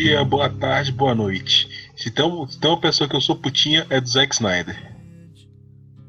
[0.00, 1.92] bom dia, boa tarde, boa noite.
[1.94, 4.74] Se tem, se tem uma pessoa que eu sou putinha, é do Zack Snyder.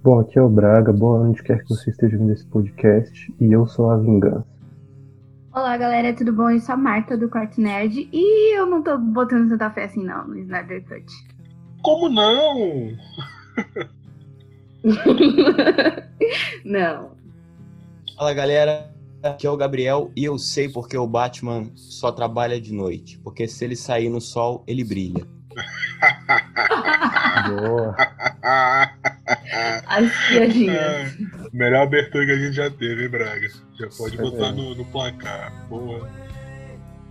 [0.02, 3.52] Bom, aqui é o Braga, boa onde quer que você esteja vendo esse podcast, e
[3.52, 4.46] eu sou a Vingança.
[5.54, 6.50] Olá galera, tudo bom?
[6.50, 10.06] Eu sou a Marta do Quarto Nerd e eu não tô botando tanta fé assim
[10.06, 11.06] não no Snyder Cut.
[11.82, 12.96] Como não?
[16.64, 17.12] não.
[18.16, 18.90] Fala galera,
[19.24, 23.18] aqui é o Gabriel e eu sei porque o Batman só trabalha de noite.
[23.20, 25.26] Porque se ele sair no sol, ele brilha.
[27.48, 27.96] Boa.
[29.88, 31.18] As piadinhas.
[31.52, 33.48] Melhor abertura que a gente já teve, hein, Braga?
[33.78, 35.68] Já pode botar no, no placar.
[35.68, 36.10] Boa.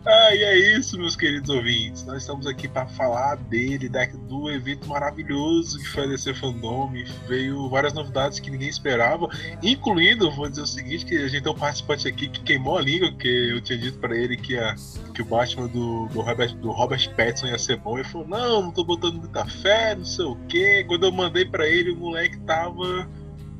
[0.06, 2.06] Ah, e é isso, meus queridos ouvintes.
[2.06, 3.86] Nós estamos aqui para falar dele,
[4.26, 6.90] do evento maravilhoso que foi a DC Fandom.
[7.28, 9.28] Veio várias novidades que ninguém esperava,
[9.62, 12.80] incluindo, vou dizer o seguinte, que a gente tem um participante aqui que queimou a
[12.80, 14.74] língua, que eu tinha dito para ele que, a,
[15.14, 17.98] que o Batman do, do, Robert, do Robert Pattinson ia ser bom.
[17.98, 20.82] Ele falou, não, não tô botando muita fé, não sei o quê.
[20.88, 23.06] Quando eu mandei para ele, o moleque tava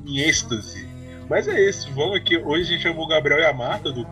[0.06, 0.89] em êxtase.
[1.28, 2.39] Mas é isso, vamos aqui.
[2.39, 4.06] Hoje a gente chamou o Gabriel e a Marta do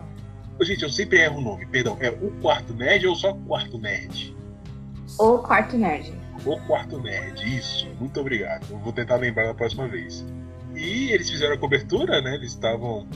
[0.61, 1.97] Gente, eu sempre erro o nome, perdão.
[1.99, 4.35] É o Quarto Nerd ou só Quarto Nerd?
[5.17, 6.13] O Quarto Nerd.
[6.45, 7.87] O Quarto Nerd, isso.
[7.99, 8.65] Muito obrigado.
[8.69, 10.25] Eu vou tentar lembrar da próxima vez.
[10.75, 12.35] E eles fizeram a cobertura, né?
[12.35, 13.07] Eles estavam.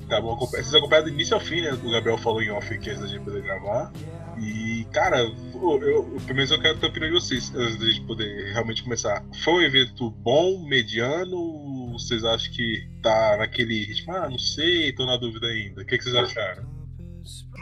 [0.00, 1.72] Estavam vocês acompanharam do início ao fim, né?
[1.72, 3.92] O Gabriel falou em off aqui antes da gente poder gravar.
[4.38, 7.86] E, cara, eu, eu, pelo menos eu quero ter a opinião de vocês antes da
[7.86, 9.24] gente poder realmente começar.
[9.42, 11.92] Foi um evento bom, mediano?
[11.92, 14.12] Vocês acham que tá naquele ritmo?
[14.14, 15.82] Ah, não sei, tô na dúvida ainda.
[15.82, 16.71] O que, que vocês acharam?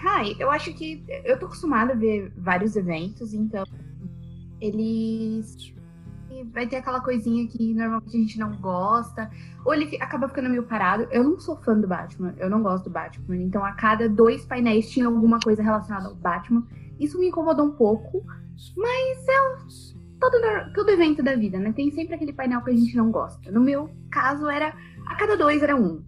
[0.05, 3.65] Ai, eu acho que eu tô acostumada a ver vários eventos, então
[4.61, 5.75] eles
[6.53, 9.31] vai ter aquela coisinha que normalmente a gente não gosta,
[9.65, 11.07] ou ele acaba ficando meio parado.
[11.11, 14.45] Eu não sou fã do Batman, eu não gosto do Batman, então a cada dois
[14.45, 16.67] painéis tinha alguma coisa relacionada ao Batman.
[16.99, 18.25] Isso me incomodou um pouco,
[18.77, 19.91] mas é
[20.21, 21.73] todo, todo evento da vida, né?
[21.73, 23.51] Tem sempre aquele painel que a gente não gosta.
[23.51, 24.75] No meu caso, era
[25.07, 26.03] a cada dois era um.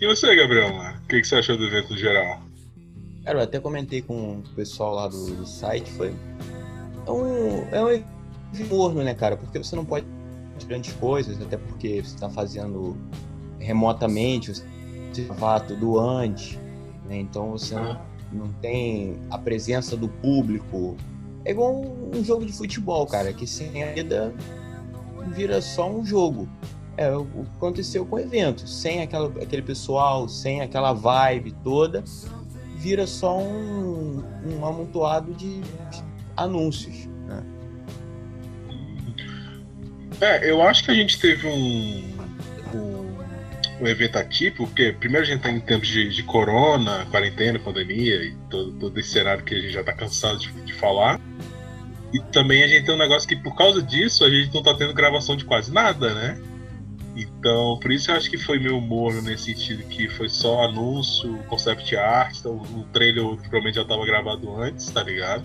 [0.00, 0.68] E você, Gabriel?
[0.68, 2.45] O que, que você achou do evento geral?
[3.26, 6.14] Cara, eu até comentei com o pessoal lá do, do site, foi.
[7.04, 9.36] É um, é um morno, né, cara?
[9.36, 10.06] Porque você não pode
[10.68, 12.96] grandes coisas, até porque você está fazendo
[13.58, 16.56] remotamente, você vá tudo antes,
[17.08, 17.18] né?
[17.18, 18.00] Então você não,
[18.32, 20.96] não tem a presença do público.
[21.44, 24.32] É igual um, um jogo de futebol, cara, que sem a vida
[25.34, 26.48] vira só um jogo.
[26.96, 28.68] É o que aconteceu com o evento.
[28.68, 32.04] Sem aquela, aquele pessoal, sem aquela vibe toda,
[32.76, 36.04] vira só um, um amontoado de, de
[36.36, 37.06] anúncios.
[37.26, 37.42] Né?
[40.20, 42.16] É, eu acho que a gente teve um,
[42.74, 43.16] um,
[43.82, 48.16] um evento atípico, porque primeiro a gente está em tempos de, de, corona, quarentena, pandemia
[48.22, 51.20] e todo, todo esse cenário que a gente já está cansado de, de falar.
[52.12, 54.74] E também a gente tem um negócio que, por causa disso, a gente não está
[54.74, 56.40] tendo gravação de quase nada, né?
[57.16, 61.38] Então, por isso eu acho que foi meio morno nesse sentido que foi só anúncio,
[61.48, 65.42] concept art, então, o trailer provavelmente já estava gravado antes, tá ligado?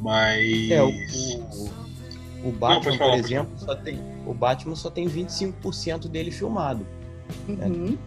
[0.00, 0.70] Mas.
[0.70, 5.08] É, o, o, o Batman, Não, falar, por exemplo, só tem, o Batman só tem
[5.08, 6.84] 25% dele filmado.
[7.46, 7.66] Né?
[7.66, 7.90] Uhum.
[7.90, 7.98] Né?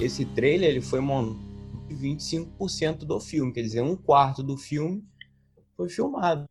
[0.00, 1.50] Esse trailer ele foi montado
[1.94, 5.04] 25% do filme, quer dizer, um quarto do filme
[5.76, 6.44] foi filmado.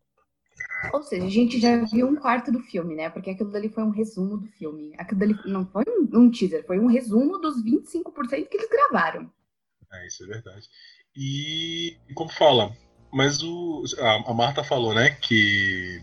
[0.94, 3.10] Ou seja, a gente já viu um quarto do filme, né?
[3.10, 4.94] Porque aquilo dali foi um resumo do filme.
[4.98, 9.32] Aquilo dali não foi um, um teaser, foi um resumo dos 25% que eles gravaram.
[9.92, 10.68] É, isso é verdade.
[11.16, 12.72] E, como fala,
[13.12, 16.02] mas o, a, a Marta falou, né, que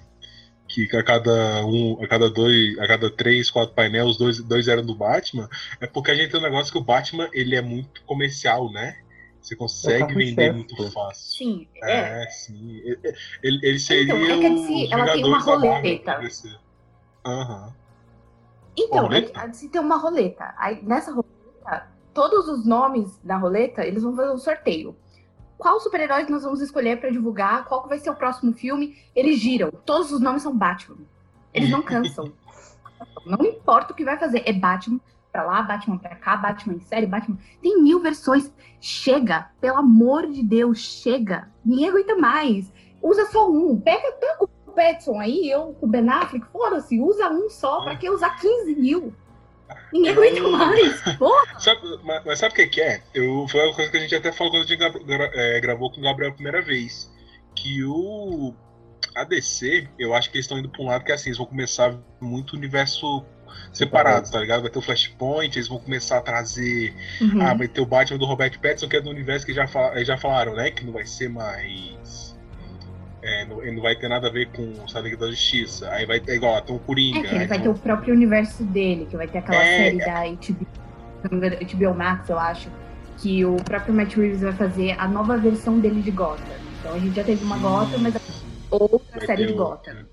[0.69, 4.85] que a cada um, a cada dois, a cada três, quatro painéis, dois, dois eram
[4.85, 5.49] do Batman,
[5.81, 8.97] é porque a gente tem um negócio que o Batman ele é muito comercial, né?
[9.47, 11.39] Você consegue vender muito fácil.
[11.39, 12.25] Sim, é.
[12.25, 12.81] é sim.
[13.45, 16.21] Ele, ele seria então, é que a DC, ela tem uma roleta.
[17.25, 17.73] Uhum.
[18.77, 19.41] Então, roleta?
[19.41, 20.53] a DC tem uma roleta.
[20.59, 24.97] Aí, nessa roleta, todos os nomes da roleta, eles vão fazer um sorteio.
[25.57, 27.67] Qual super-herói que nós vamos escolher para divulgar?
[27.67, 28.99] Qual vai ser o próximo filme?
[29.15, 29.71] Eles giram.
[29.71, 30.99] Todos os nomes são Batman.
[31.55, 32.33] Eles não cansam.
[33.25, 35.01] não importa o que vai fazer, é Batman
[35.37, 37.39] pra lá, Batman pra cá, Batman em série, Batman.
[37.61, 38.51] Tem mil versões.
[38.81, 41.49] Chega, pelo amor de Deus, chega.
[41.65, 42.73] Ninguém aguenta mais.
[43.03, 43.79] Usa só um.
[43.79, 47.83] Pega, pega o Petson aí, eu com o Ben Affleck, foda-se, usa um só.
[47.83, 49.15] Pra que usar 15 mil?
[49.93, 51.03] Ninguém aguenta mais.
[51.19, 51.61] Porra.
[51.61, 53.03] Sabe, mas, mas, sabe o que, é?
[53.13, 55.91] Eu, foi uma coisa que a gente até falou quando a gente gra, é, gravou
[55.91, 57.13] com o Gabriel a primeira vez.
[57.55, 58.55] Que o.
[59.15, 61.39] A DC, eu acho que eles estão indo pra um lado que é assim, eles
[61.39, 63.25] vão começar muito universo
[63.73, 64.63] separados, tá ligado?
[64.63, 66.95] Vai ter o Flashpoint, eles vão começar a trazer.
[67.21, 67.43] Uhum.
[67.43, 69.93] Ah, vai ter o Batman do Robert Pattinson, que é do universo que já, fal...
[70.05, 70.71] já falaram, né?
[70.71, 72.37] Que não vai ser mais.
[73.23, 75.91] é, não, não, vai ter nada a ver com o Liga da Justiça.
[75.91, 77.29] Aí vai ter igual, tem um Coringa.
[77.29, 80.25] É ele vai ter o próprio universo dele, que vai ter aquela é, série da
[80.25, 80.67] HBO,
[81.77, 82.71] HBO Max, eu acho,
[83.19, 86.45] que o próprio Matt Reeves vai fazer a nova versão dele de Gotham.
[86.79, 88.15] Então a gente já teve uma Gotham, mas
[88.71, 90.07] outra vai série de Gotham.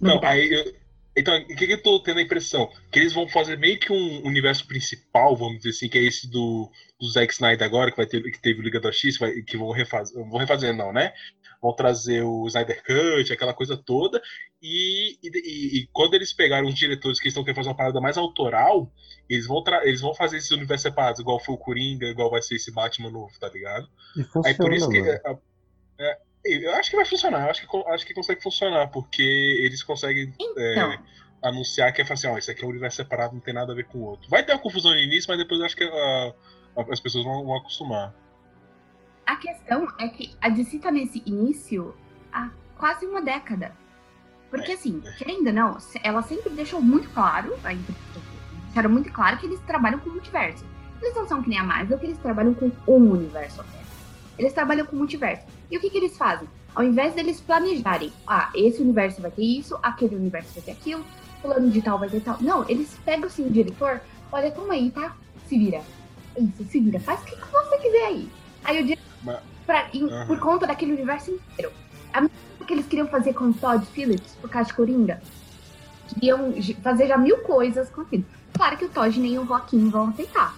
[0.00, 0.72] Não, aí eu,
[1.14, 2.70] então, o que, que eu tô tendo a impressão?
[2.90, 6.28] Que eles vão fazer meio que um universo principal, vamos dizer assim, que é esse
[6.28, 9.42] do, do Zack Snyder agora, que vai ter que teve o Liga da X, vai,
[9.42, 10.16] que vão refazer.
[10.28, 11.12] Vão refazer, não, né?
[11.60, 14.22] Vão trazer o Snyder Cut, aquela coisa toda.
[14.62, 18.16] E, e, e quando eles pegaram os diretores que estão querendo fazer uma parada mais
[18.16, 18.90] autoral,
[19.28, 22.56] eles vão, eles vão fazer esses universos separados, igual foi o Coringa, igual vai ser
[22.56, 23.86] esse Batman novo, tá ligado?
[24.16, 24.98] E funciona, Aí por isso que.
[24.98, 25.20] É,
[26.00, 30.34] é, eu acho que vai funcionar, acho que, acho que consegue funcionar, porque eles conseguem
[30.38, 30.92] então.
[30.92, 30.98] é,
[31.42, 33.76] anunciar que é assim, ó, esse aqui é um universo separado, não tem nada a
[33.76, 34.28] ver com o outro.
[34.28, 36.34] Vai ter uma confusão no início, mas depois eu acho que a,
[36.90, 38.14] as pessoas vão, vão, acostumar.
[39.26, 41.96] A questão é que a DC tá nesse início
[42.32, 43.72] há quase uma década.
[44.50, 45.12] Porque é, assim, é.
[45.12, 47.56] querendo ou não, ela sempre deixou muito claro,
[48.66, 50.66] deixaram muito claro que eles trabalham com multiverso.
[51.00, 53.81] Eles não são que nem a Marvel, que eles trabalham com um universo apenas.
[54.38, 55.44] Eles trabalham com multiverso.
[55.70, 56.48] E o que, que eles fazem?
[56.74, 61.04] Ao invés deles planejarem, ah, esse universo vai ter isso, aquele universo vai ter aquilo,
[61.40, 62.38] fulano de tal vai ter tal.
[62.40, 64.00] Não, eles pegam assim o diretor,
[64.30, 65.14] olha, toma aí, tá?
[65.46, 65.82] Se vira.
[66.38, 66.98] Isso, se vira.
[67.00, 68.28] Faz o que você quiser aí.
[68.64, 70.26] Aí o diretor, pra, em, uhum.
[70.26, 71.72] por conta daquele universo inteiro.
[72.12, 72.36] A mesma
[72.66, 75.20] que eles queriam fazer com o Todd Phillips, por causa de Coringa.
[76.08, 78.24] Queriam fazer já mil coisas com aquilo.
[78.54, 80.56] Claro que o Todd nem o Joaquim vão aceitar.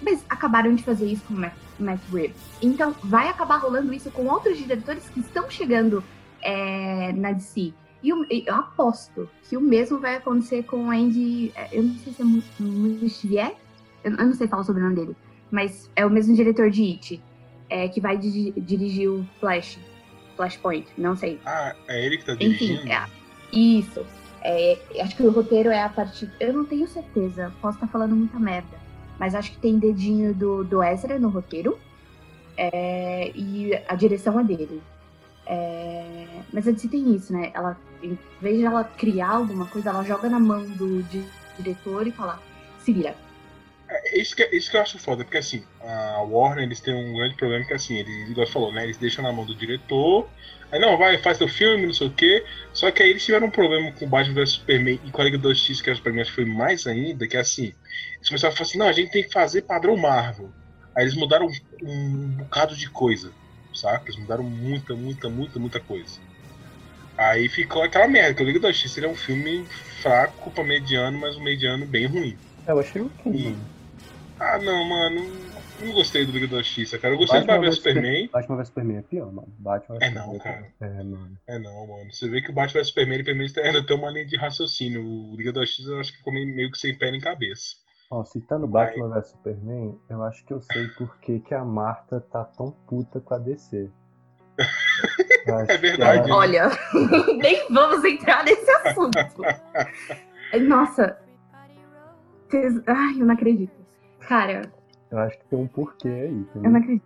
[0.00, 2.36] Mas acabaram de fazer isso com o Matt, Matt Reeves.
[2.60, 6.02] Então, vai acabar rolando isso com outros diretores que estão chegando
[6.40, 7.72] é, na DC.
[8.02, 11.52] E eu, eu, aposto que o mesmo vai acontecer com o Andy.
[11.54, 13.54] É, eu não sei se é Mustivier.
[14.02, 15.16] Eu, eu não sei falar sobre o nome dele.
[15.50, 17.22] Mas é o mesmo diretor de It.
[17.68, 19.78] É, que vai di dirigir o Flash.
[20.36, 21.38] Flashpoint, não sei.
[21.44, 22.80] Ah, é ele que tá dirigindo?
[22.80, 23.06] Enfim, é,
[23.52, 24.04] isso.
[24.42, 26.30] É, acho que o roteiro é a partir.
[26.40, 28.81] Eu não tenho certeza, posso estar falando muita merda
[29.18, 31.78] mas acho que tem dedinho do, do Ezra no roteiro.
[32.56, 34.82] É, e a direção é dele.
[35.46, 37.50] É, mas a DC tem isso, né?
[37.54, 41.02] Ela, em vez de ela criar alguma coisa, ela joga na mão do
[41.58, 42.40] diretor e fala,
[42.78, 43.14] se vira.
[43.88, 47.14] É, isso que, isso que eu acho foda, porque assim, a Warner eles têm um
[47.14, 48.84] grande problema que assim, eles, igual você falou, né?
[48.84, 50.28] Eles deixam na mão do diretor,
[50.72, 52.44] aí não, vai, faz teu filme, não sei o quê.
[52.72, 55.38] Só que aí eles tiveram um problema com Batman vs Superman e com a Liga
[55.38, 57.72] da Justiça, que pra mim acho que foi mais ainda, que é assim,
[58.16, 60.50] eles começaram a falar assim, não, a gente tem que fazer padrão Marvel.
[60.96, 63.32] Aí eles mudaram um, um bocado de coisa,
[63.74, 64.04] saca?
[64.06, 66.12] Eles mudaram muita, muita, muita, muita coisa.
[67.16, 69.66] Aí ficou aquela merda, que o Liga da Justiça é um filme
[70.00, 72.36] fraco pra mediano, mas um mediano bem ruim.
[72.66, 73.56] É, eu achei ok.
[74.40, 75.51] Ah, não, mano.
[75.82, 77.14] Não gostei do Liga da Justiça, cara.
[77.14, 78.30] Eu gostei Batman do Batman vs Superman.
[78.32, 79.48] Batman vs Superman é pior, mano.
[79.58, 80.72] Batman é não, cara.
[80.80, 81.38] É, mano.
[81.46, 82.12] É não, mano.
[82.12, 84.36] Você vê que o Batman vs Superman, ele pelo menos ainda tem uma linha de
[84.36, 85.04] raciocínio.
[85.04, 87.76] O Liga da Justiça eu acho que ficou meio que sem pé nem cabeça.
[88.10, 92.20] Ó, citando Batman vs Superman, eu acho que eu sei por que, que a Marta
[92.20, 93.88] tá tão puta com a DC.
[95.68, 96.28] é verdade.
[96.28, 96.36] Ela...
[96.36, 96.70] Olha,
[97.40, 99.18] nem vamos entrar nesse assunto.
[100.68, 101.18] Nossa.
[102.86, 103.72] Ai, eu não acredito.
[104.20, 104.70] Cara.
[105.12, 106.46] Eu acho que tem um porquê aí.
[106.56, 107.04] Eu não acredito.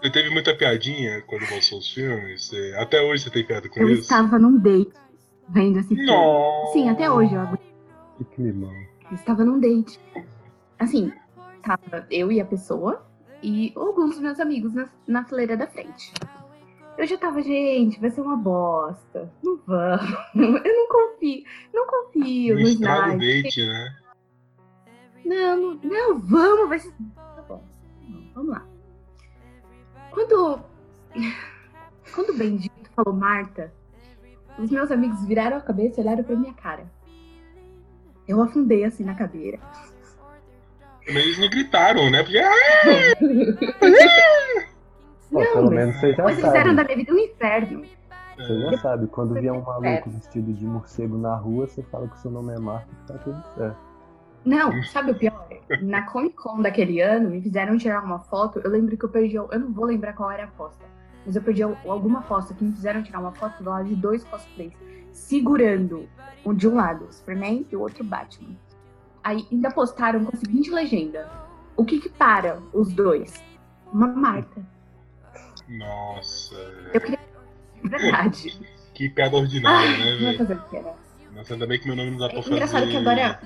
[0.00, 2.50] Você teve muita piadinha quando lançou os filmes?
[2.78, 3.98] Até hoje você tem piada com eu isso?
[3.98, 4.92] Eu estava num date
[5.48, 6.06] vendo esse filme.
[6.72, 7.58] Sim, até hoje eu
[8.18, 8.72] Que climão
[9.12, 10.00] estava num date.
[10.78, 11.12] Assim,
[11.62, 13.04] tava eu e a pessoa
[13.42, 16.12] e alguns dos meus amigos na, na fileira da frente.
[16.96, 19.32] Eu já tava, gente, vai ser uma bosta.
[19.42, 20.10] Não vamos.
[20.34, 21.44] Eu não confio.
[21.72, 23.18] Não confio no Snyder.
[23.18, 23.96] date, né?
[25.24, 26.94] Não, não, não, vamos, vai ser.
[28.34, 28.66] Vamos lá.
[30.10, 30.60] Quando.
[32.14, 33.72] Quando o Bendito falou Marta,
[34.58, 36.86] os meus amigos viraram a cabeça e olharam pra minha cara.
[38.28, 39.58] Eu afundei assim na cadeira.
[41.06, 42.22] Mas eles não gritaram, né?
[42.22, 42.38] Porque.
[42.38, 42.52] Ah!
[45.30, 46.46] Pô, não, pelo menos você já mas sabe.
[46.46, 47.84] eles eram da minha vida um inferno.
[48.36, 52.18] Você já sabe, quando vier um maluco vestido de morcego na rua, você fala que
[52.18, 53.93] seu nome é Marco e tá tudo certo.
[54.44, 55.48] Não, sabe o pior?
[55.80, 58.60] Na Comic Con daquele ano, me fizeram tirar uma foto.
[58.62, 59.36] Eu lembro que eu perdi.
[59.36, 60.78] Eu não vou lembrar qual era a foto.
[61.24, 64.22] Mas eu perdi alguma foto que me fizeram tirar uma foto do lado de dois
[64.24, 64.74] cosplays
[65.14, 66.08] segurando
[66.44, 68.56] um de um lado Superman e o outro Batman.
[69.22, 71.30] Aí ainda postaram com a seguinte legenda:
[71.76, 73.42] O que que para os dois?
[73.92, 74.60] Uma Marta.
[75.68, 76.56] Nossa.
[76.92, 77.18] Eu queria.
[77.82, 78.58] Verdade.
[78.94, 80.94] que piada ordinária, Ai, né, velho?
[81.34, 82.54] Nossa, ainda bem que meu nome não dá pra é fazer.
[82.54, 83.40] Engraçado que agora.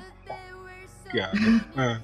[1.10, 1.38] Piada.
[1.76, 2.00] ah.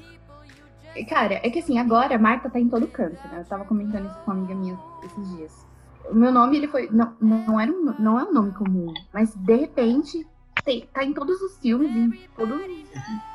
[1.09, 3.41] Cara, é que assim, agora a Marta tá em todo canto, né?
[3.41, 5.67] Eu tava comentando isso com uma amiga minha esses dias.
[6.09, 6.89] o meu nome ele foi.
[6.91, 10.25] Não, não, era um, não é um nome comum, mas de repente
[10.65, 12.55] tem, tá em todos os filmes, em toda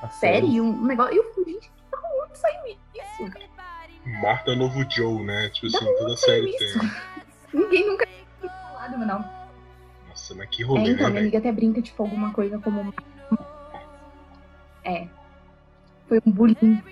[0.02, 1.14] a série, um negócio.
[1.14, 2.80] E eu falei, gente, da onde saiu isso?
[4.22, 5.50] Marta Novo Joe, né?
[5.50, 6.80] Tipo assim, toda série isso?
[6.80, 6.92] tem.
[7.62, 8.08] Ninguém nunca
[8.40, 9.26] tinha falado meu nome.
[10.08, 12.94] Nossa, mas que rolê, é, então, né, minha amiga até brinca, tipo, alguma coisa como.
[14.84, 15.08] É.
[16.10, 16.84] Foi um bullying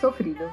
[0.00, 0.52] sofrido.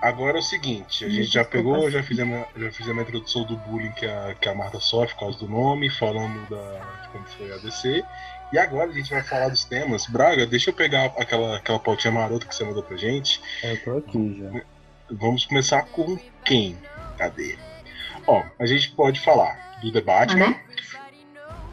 [0.00, 3.56] Agora é o seguinte, a gente já pegou, já fizemos, já fizemos a introdução do
[3.56, 7.24] bullying que a, que a Marta sofre por causa do nome, falando da, de como
[7.24, 8.04] foi a DC.
[8.52, 10.06] E agora a gente vai falar dos temas.
[10.06, 13.40] Braga, deixa eu pegar aquela, aquela pautinha marota que você mandou pra gente.
[13.62, 14.62] É, eu tô aqui já.
[15.10, 16.76] Vamos começar com quem?
[17.16, 17.56] Cadê?
[18.26, 20.54] Ó, a gente pode falar do The Batman.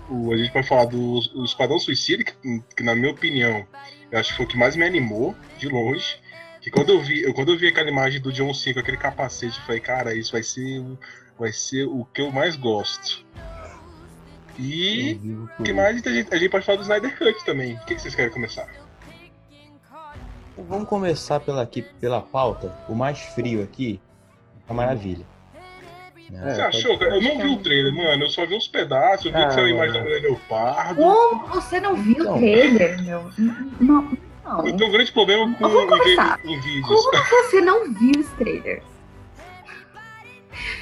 [0.10, 0.28] Uhum.
[0.28, 3.68] O, a gente pode falar do, do Esquadrão Suicida, que, que, na minha opinião,
[4.12, 6.20] eu acho que foi o que mais me animou, de longe.
[6.62, 8.98] Que quando eu vi, eu, quando eu vi aquela imagem do John Cena com aquele
[8.98, 10.84] capacete, eu falei, cara, isso vai ser,
[11.40, 13.26] vai ser o que eu mais gosto.
[14.60, 15.20] E
[15.60, 17.76] o que mais a gente, a gente pode falar do Snyder Cut também.
[17.76, 18.68] O que, que vocês querem começar?
[20.58, 22.76] Vamos começar pela, aqui, pela pauta.
[22.88, 24.00] O mais frio aqui,
[24.68, 25.26] a maravilha.
[26.34, 26.94] É, você achou?
[26.96, 28.24] Eu não vi o trailer, mano.
[28.24, 29.26] Eu só vi uns pedaços.
[29.26, 30.96] Eu vi ah, que saiu a imagem da mulher leopardo.
[30.96, 33.30] Como você não viu o trailer, meu?
[33.80, 34.18] Não.
[34.44, 34.68] Não.
[34.68, 37.06] Eu tenho um grande problema com em, em vídeos.
[37.06, 38.82] Como você não viu esse trailer?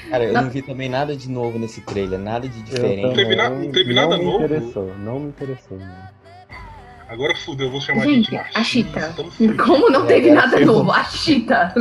[0.08, 0.42] Cara, eu não.
[0.42, 3.02] não vi também nada de novo nesse trailer, nada de diferente.
[3.02, 4.24] Não teve, na, não teve nada novo.
[4.24, 5.78] Não me interessou, não me interessou.
[7.10, 9.14] Agora fudeu, eu vou chamar gente, a gente A Chita.
[9.66, 10.92] Como não teve é, nada novo?
[10.92, 11.74] A Chita.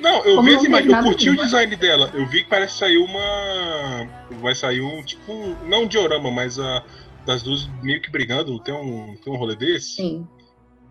[0.00, 2.10] Não, eu Como vi essa imagem, eu curti o design dela.
[2.14, 4.08] Eu vi que parece sair uma.
[4.40, 6.82] Vai sair um, tipo, não um diorama, mas a,
[7.26, 8.58] das duas meio que brigando.
[8.60, 9.96] Tem um, tem um rolê desse?
[9.96, 10.26] Sim.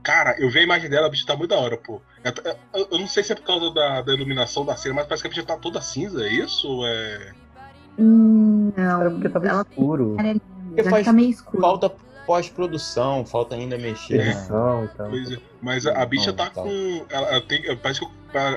[0.04, 2.00] Cara, eu vi a imagem dela, a bicha tá muito da hora, pô.
[2.24, 5.24] Eu, eu não sei se é por causa da, da, iluminação da cena, mas parece
[5.24, 6.68] que a bicha tá toda cinza, é isso?
[6.68, 7.32] Ou é.
[7.98, 9.02] Hum, não.
[9.02, 9.66] Era porque tava ela...
[9.68, 10.18] escuro.
[10.68, 11.62] Porque faz tá meio escuro.
[11.62, 11.92] Falta
[12.32, 14.22] pós-produção, falta ainda mexer.
[14.22, 14.32] É.
[14.32, 14.90] Então.
[14.96, 15.38] Pois é.
[15.62, 17.06] Mas a, a bicha tá com.
[17.10, 18.08] Ela, ela tem, parece, que,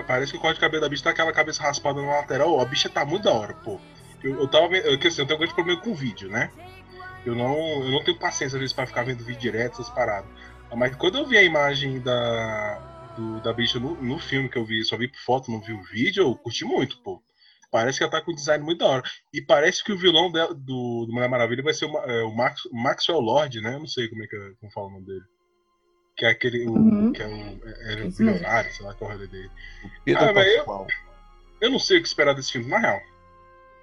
[0.06, 2.60] parece que o corte de cabelo da bicha tá aquela cabeça raspada na lateral.
[2.60, 3.80] A bicha tá muito da hora, pô.
[4.22, 4.76] Eu, eu tava.
[4.76, 6.52] Eu, assim, eu tenho um grande problema com o vídeo, né?
[7.26, 10.30] Eu não, eu não tenho paciência às vezes pra ficar vendo vídeo direto, essas paradas.
[10.76, 14.64] Mas quando eu vi a imagem da, do, da bicha no, no filme que eu
[14.64, 17.20] vi, só vi por foto, não vi o vídeo, eu curti muito, pô.
[17.74, 19.02] Parece que ela tá com um design muito da hora.
[19.32, 22.32] E parece que o vilão dela, do, do Mulher Maravilha vai ser o, é, o
[22.32, 23.74] Max, Maxwell Lord, né?
[23.74, 25.24] Eu não sei como é que é, como fala o nome dele.
[26.16, 26.68] Que é aquele.
[26.68, 27.08] Uhum.
[27.08, 27.60] O, que é um.
[27.90, 29.50] Era é, um bilionário, sei lá qual é dele.
[30.16, 30.86] Ah, eu,
[31.62, 33.00] eu não sei o que esperar desse filme, na real.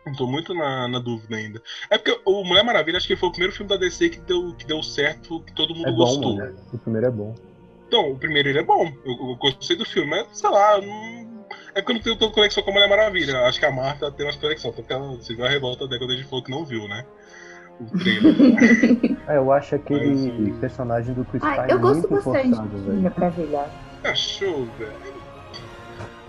[0.05, 1.61] Não tô muito na, na, dúvida ainda.
[1.89, 4.55] É porque o Mulher Maravilha acho que foi o primeiro filme da DC que deu,
[4.55, 6.37] que deu certo, que todo mundo é bom, gostou.
[6.37, 6.55] Né?
[6.71, 7.35] O primeiro é bom.
[7.89, 8.87] Então, o primeiro ele é bom.
[9.03, 11.30] Eu, eu gostei do filme, mas sei lá, não...
[11.73, 13.41] é porque eu não tenho tanta conexão com a Mulher Maravilha.
[13.41, 16.11] Acho que a Marta tem mais conexão, porque ela, você viu a revolta dela quando
[16.11, 17.05] a gente falou que não viu, né?
[17.79, 19.17] O trailer.
[19.27, 23.01] é, eu acho aquele mas, personagem do Chris ah, Pine eu gosto muito bastante forçado,
[23.01, 23.69] Maravilha.
[24.03, 25.21] Achou, velho?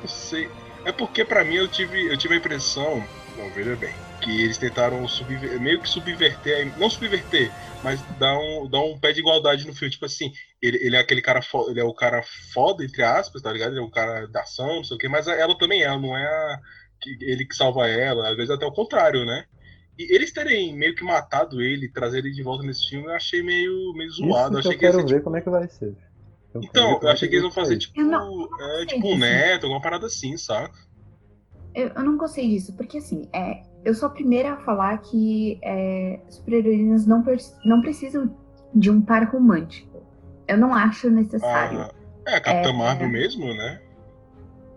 [0.01, 0.49] Não sei.
[0.85, 3.03] É porque pra mim eu tive, eu tive a impressão
[3.37, 3.95] não, veja bem.
[4.23, 7.51] Que eles tentaram subver, meio que subverter, não subverter,
[7.83, 9.91] mas dar um, dar um pé de igualdade no filme.
[9.91, 13.43] Tipo assim, ele, ele é aquele cara foda, ele é o cara foda, entre aspas,
[13.43, 13.73] tá ligado?
[13.73, 16.17] Ele é o cara da ação, não sei o quê, mas ela também é, não
[16.17, 16.61] é a,
[17.01, 19.45] que, ele que salva ela, às vezes até o contrário, né?
[19.99, 23.43] E eles terem meio que matado ele, trazer ele de volta nesse filme, eu achei
[23.43, 24.59] meio, meio zoado.
[24.59, 25.25] Isso eu quero ser, ver tipo...
[25.25, 25.95] como é que vai ser.
[26.55, 30.07] Eu então, eu achei que eles vão fazer tipo, é, tipo um neto, alguma parada
[30.07, 30.75] assim, saca?
[31.75, 35.59] Eu, eu, não gostei disso, porque assim, é, eu sou a primeira a falar que
[35.63, 37.25] é, super-heroínas não,
[37.65, 38.35] não precisam
[38.75, 40.03] de um par romântico.
[40.47, 41.81] Eu não acho necessário.
[41.81, 41.91] Ah,
[42.27, 43.81] é, a Capitã é, Marvel mesmo, né?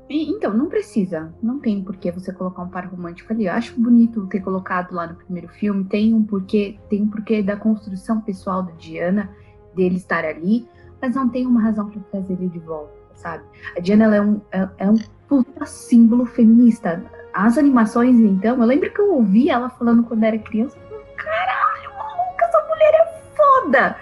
[0.10, 1.34] E, então, não precisa.
[1.42, 3.46] Não tem por que você colocar um par romântico ali.
[3.46, 5.84] Eu acho bonito ter colocado lá no primeiro filme.
[5.86, 9.30] Tem um porquê, tem um porquê da construção pessoal da Diana,
[9.76, 10.68] dele estar ali,
[11.02, 13.44] mas não tem uma razão para trazer ele de volta, sabe?
[13.76, 14.98] A Diana ela é, um, é, é um
[15.28, 17.04] puta símbolo feminista.
[17.36, 20.78] As animações, então, eu lembro que eu ouvi ela falando quando era criança,
[21.18, 23.98] caralho, maluca, essa mulher é foda!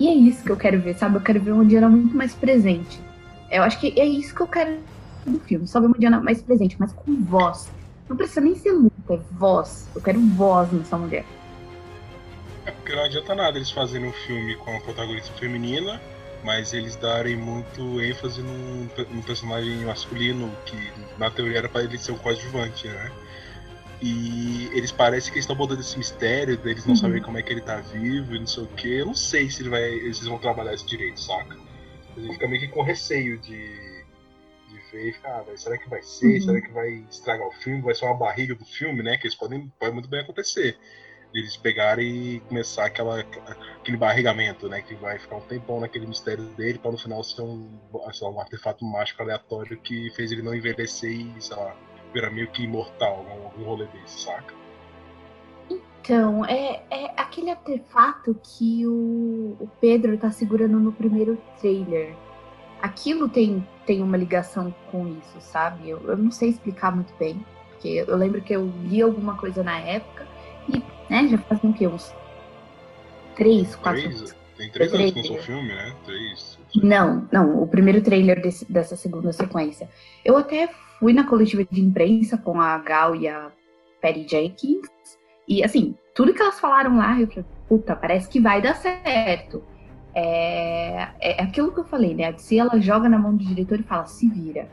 [0.00, 1.14] E é isso que eu quero ver, sabe?
[1.14, 3.00] Eu quero ver uma Diana muito mais presente.
[3.52, 4.80] Eu acho que é isso que eu quero
[5.24, 7.70] do filme, só ver uma Diana mais presente, mas com voz.
[8.08, 9.88] Não precisa nem ser luta, é voz.
[9.94, 11.24] Eu quero voz nessa mulher.
[12.64, 16.00] É porque não adianta nada eles fazerem um filme com a protagonista feminina
[16.42, 20.76] mas eles darem muito ênfase num, num personagem masculino que
[21.18, 23.12] na teoria era para ele ser um coadjuvante, né?
[24.00, 27.00] E eles parecem que estão botando esse mistério deles não uhum.
[27.00, 28.94] saberem como é que ele tá vivo e não sei o que.
[28.94, 31.56] Eu não sei se ele vai, eles vão trabalhar esse direito, saca?
[32.16, 33.66] A gente fica meio que com receio de,
[34.68, 36.26] de vê e fica, ah, será que vai ser?
[36.26, 36.40] Uhum.
[36.42, 37.80] Será que vai estragar o filme?
[37.80, 39.16] Vai ser uma barriga do filme, né?
[39.16, 40.78] Que isso pode, pode muito bem acontecer.
[41.36, 44.80] Eles pegarem e começar aquela, aquele barrigamento, né?
[44.80, 48.40] Que vai ficar um tempão naquele mistério dele para no final ser um, lá, um
[48.40, 51.76] artefato mágico aleatório que fez ele não envelhecer e, sei lá,
[52.14, 54.54] virar meio que imortal, algum, algum rolê desse, saca?
[55.68, 62.14] Então, é, é aquele artefato que o, o Pedro tá segurando no primeiro trailer.
[62.80, 65.90] Aquilo tem, tem uma ligação com isso, sabe?
[65.90, 69.62] Eu, eu não sei explicar muito bem, porque eu lembro que eu li alguma coisa
[69.62, 70.26] na época
[70.68, 72.14] e, né, já faz um que uns
[73.34, 75.92] três, quatro Três, tem três anos que lançou o filme, né?
[76.04, 76.58] Três.
[76.82, 79.88] Não, não, o primeiro trailer desse- dessa segunda sequência.
[80.24, 83.50] Eu até fui na coletiva de imprensa com a Gal e a
[84.00, 84.88] Patty Jenkins,
[85.46, 89.62] e assim, tudo que elas falaram lá, eu falei, puta, parece que vai dar certo.
[90.14, 92.24] É, é aquilo que eu falei, né?
[92.28, 94.68] A DC ela joga na mão do diretor e fala, se vira.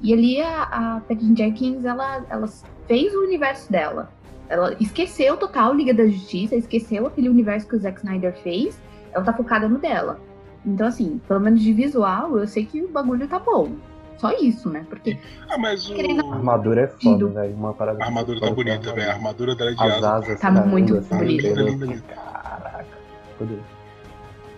[0.00, 2.46] E ali a, a Patty Jenkins, ela, ela
[2.86, 4.12] fez o universo dela.
[4.48, 8.78] Ela esqueceu total Liga da Justiça, esqueceu aquele universo que o Zack Snyder fez.
[9.12, 10.20] Ela tá focada no dela.
[10.66, 13.72] Então, assim, pelo menos de visual, eu sei que o bagulho tá bom.
[14.18, 14.86] Só isso, né?
[14.88, 15.18] Porque
[15.50, 15.94] Ah, mas o.
[15.94, 17.54] Querendo- A armadura é foda, velho.
[17.54, 19.10] Uma parada A armadura tá bonita, velho.
[19.10, 20.12] A armadura dela é de As asa.
[20.14, 21.48] asas Tá caindo, muito assim, bonita.
[21.48, 22.02] Linda, linda.
[22.14, 22.86] Caraca.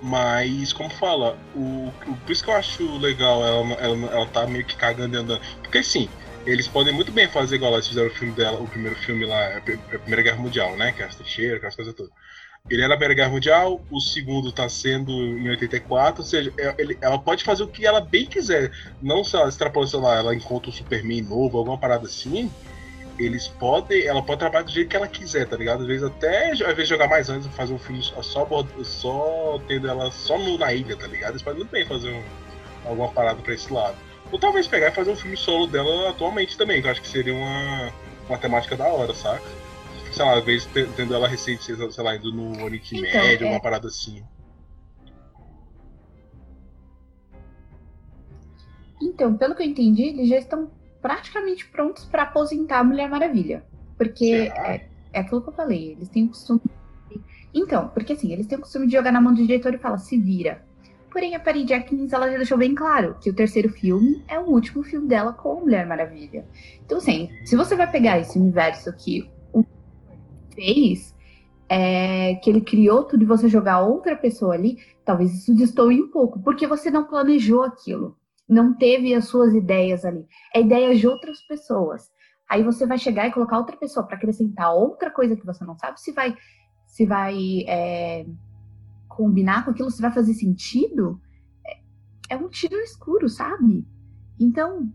[0.02, 4.46] Mas, como fala, o, o- por isso que eu acho legal ela, ela, ela tá
[4.46, 5.40] meio que cagando e andando.
[5.62, 6.08] Porque assim,
[6.46, 9.56] eles podem muito bem fazer igual elas fizeram o filme dela, o primeiro filme lá,
[9.56, 10.92] a P- a Primeira Guerra Mundial, né?
[10.92, 12.12] Que é as trincheiras, aquelas coisas todas.
[12.68, 16.74] Ele é na Primeira Guerra Mundial, o segundo tá sendo em 84, ou seja, é-
[16.78, 18.72] ele- ela pode fazer o que ela bem quiser.
[19.00, 22.50] Não se ela extrapola, sei lá, ela encontra um Superman novo, alguma parada assim.
[23.18, 25.80] Eles podem, ela pode trabalhar do jeito que ela quiser, tá ligado?
[25.82, 28.20] Às vezes até, às vezes jogar mais antes, fazer um filme só,
[28.84, 31.30] só tendo ela só no- na ilha, tá ligado?
[31.32, 33.96] Eles podem muito bem fazer um- alguma parada pra esse lado.
[34.32, 37.08] Ou talvez pegar e fazer um filme solo dela atualmente também, que eu acho que
[37.08, 37.92] seria uma,
[38.28, 39.44] uma temática da hora, saca?
[40.12, 43.46] Sei lá, às vezes te- tendo ela recente, sei lá, indo no Oriente Então, Médio,
[43.46, 43.50] é.
[43.50, 44.22] uma parada assim.
[49.00, 50.70] Então, pelo que eu entendi, eles já estão
[51.02, 53.64] praticamente prontos para aposentar a Mulher Maravilha.
[53.96, 56.60] Porque é, é aquilo que eu falei, eles têm o costume.
[57.54, 59.98] Então, porque assim, eles têm o costume de jogar na mão do diretor e falar,
[59.98, 60.64] se vira.
[61.16, 64.50] Porém, a Patty Jenkins, ela já deixou bem claro que o terceiro filme é o
[64.50, 66.46] último filme dela com a Mulher Maravilha.
[66.84, 69.64] Então, assim, se você vai pegar esse universo que o
[70.54, 71.16] fez,
[71.70, 74.76] é, que ele criou tudo e você jogar outra pessoa ali,
[75.06, 78.14] talvez isso destoie um pouco, porque você não planejou aquilo
[78.46, 80.26] não teve as suas ideias ali.
[80.54, 82.10] É ideia de outras pessoas.
[82.46, 85.78] Aí você vai chegar e colocar outra pessoa para acrescentar outra coisa que você não
[85.78, 86.36] sabe se vai
[86.86, 88.26] se vai é,
[89.16, 91.20] combinar com aquilo, se vai fazer sentido.
[91.66, 93.86] É, é um tiro escuro, sabe?
[94.38, 94.92] Então,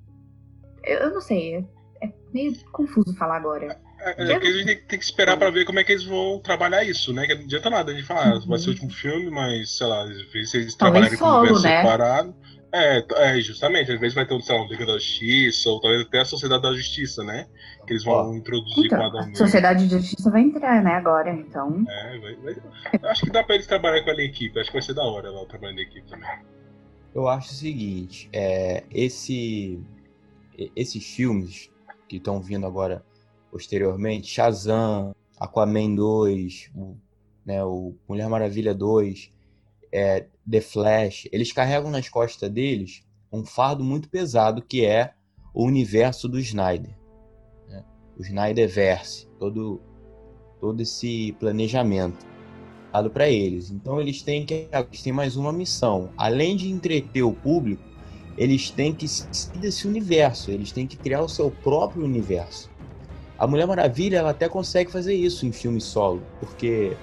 [0.83, 1.55] eu, eu não sei.
[1.55, 1.63] É,
[2.05, 3.79] é meio confuso falar agora.
[3.99, 6.03] É, é que a gente tem, tem que esperar pra ver como é que eles
[6.03, 7.25] vão trabalhar isso, né?
[7.25, 9.87] Que não adianta nada a gente falar, ah, vai ser o último filme, mas, sei
[9.87, 11.77] lá, vezes eles trabalharem com o universo né?
[11.77, 12.35] separado.
[12.73, 16.03] É, é, justamente, às vezes vai ter, sei lá, um Liga da Justiça, ou talvez
[16.07, 17.47] até a Sociedade da Justiça, né?
[17.85, 19.35] Que eles vão introduzir Então, cada a um.
[19.35, 21.31] Sociedade de Justiça vai entrar, né, agora.
[21.33, 22.55] Então, É, vai, vai-
[23.03, 25.03] eu acho que dá pra eles trabalharem com a equipe, acho que vai ser da
[25.03, 26.29] hora lá trabalhando em equipe também.
[27.13, 29.77] Eu acho o seguinte, é, esse,
[30.73, 31.69] esses filmes
[32.07, 33.03] que estão vindo agora
[33.51, 36.95] posteriormente, Shazam, Aquaman 2, o,
[37.45, 39.29] né, o Mulher Maravilha 2,
[39.91, 45.13] é, The Flash, eles carregam nas costas deles um fardo muito pesado que é
[45.53, 46.95] o universo do Snyder.
[47.67, 47.83] né?
[48.17, 49.81] O Snyderverse, todo,
[50.59, 52.25] todo esse planejamento
[52.91, 53.71] dado para eles.
[53.71, 56.09] Então eles têm que eles têm mais uma missão.
[56.17, 57.83] Além de entreter o público,
[58.37, 62.69] eles têm que sair desse universo, eles têm que criar o seu próprio universo.
[63.37, 66.95] A Mulher Maravilha ela até consegue fazer isso em filme solo, porque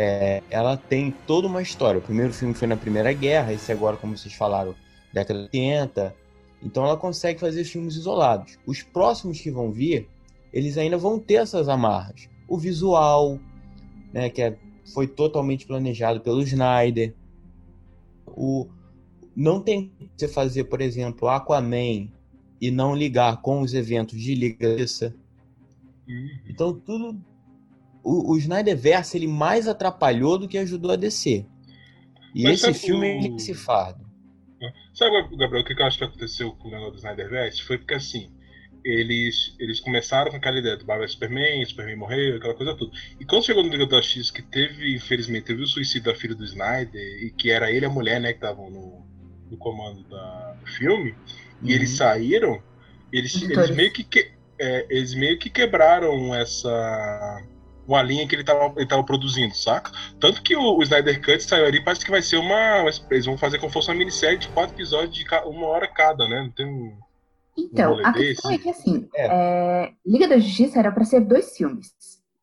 [0.00, 1.98] é, ela tem toda uma história.
[1.98, 4.72] O primeiro filme foi na Primeira Guerra, esse agora, como vocês falaram,
[5.12, 6.14] década de 80.
[6.62, 8.60] Então ela consegue fazer filmes isolados.
[8.64, 10.08] Os próximos que vão vir,
[10.52, 12.28] eles ainda vão ter essas amarras.
[12.46, 13.40] O visual,
[14.12, 14.56] né, que é
[14.94, 17.12] foi totalmente planejado pelo Snyder.
[18.24, 18.68] O,
[19.34, 22.08] não tem você fazer, por exemplo, Aquaman
[22.60, 25.12] e não ligar com os eventos de Liga Justiça.
[26.08, 26.28] Uhum.
[26.48, 27.20] Então tudo.
[28.02, 31.46] O, o Snyderverse ele mais atrapalhou do que ajudou a descer.
[32.34, 34.06] E Mas esse filme o- ele se fardo.
[34.92, 37.62] Sabe, Gabriel, o que eu acho que aconteceu com o negócio do Snyderverse?
[37.62, 38.28] Foi porque assim,
[38.84, 42.90] eles, eles começaram com aquela ideia do Batman Superman, Superman morreu, aquela coisa toda.
[43.20, 46.34] E quando chegou no Liga da X, que teve, infelizmente, teve o suicídio da filha
[46.34, 49.06] do Snyder, e que era ele e a mulher, né, que estavam no,
[49.50, 51.14] no comando da, do filme,
[51.62, 52.60] e eles saíram,
[53.12, 54.30] eles, eles meio que, que
[54.60, 57.42] é, eles meio que quebraram essa
[57.88, 59.90] uma linha que ele estava ele tava produzindo, saca?
[60.20, 62.84] Tanto que o, o, Snyder Cut saiu ali, parece que vai ser uma.
[63.10, 66.28] Eles vão fazer como se fosse uma minissérie de quatro episódios de uma hora cada,
[66.28, 66.42] né?
[66.42, 66.98] Não tem um.
[67.56, 69.26] Então, um a questão é que assim, é.
[69.26, 71.92] É, Liga da Justiça era para ser dois filmes.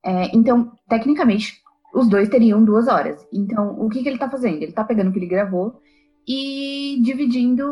[0.04, 1.62] É, então, tecnicamente,
[1.94, 3.26] os dois teriam duas horas.
[3.32, 4.62] Então, o que, que ele tá fazendo?
[4.62, 5.80] Ele tá pegando o que ele gravou
[6.28, 7.66] e dividindo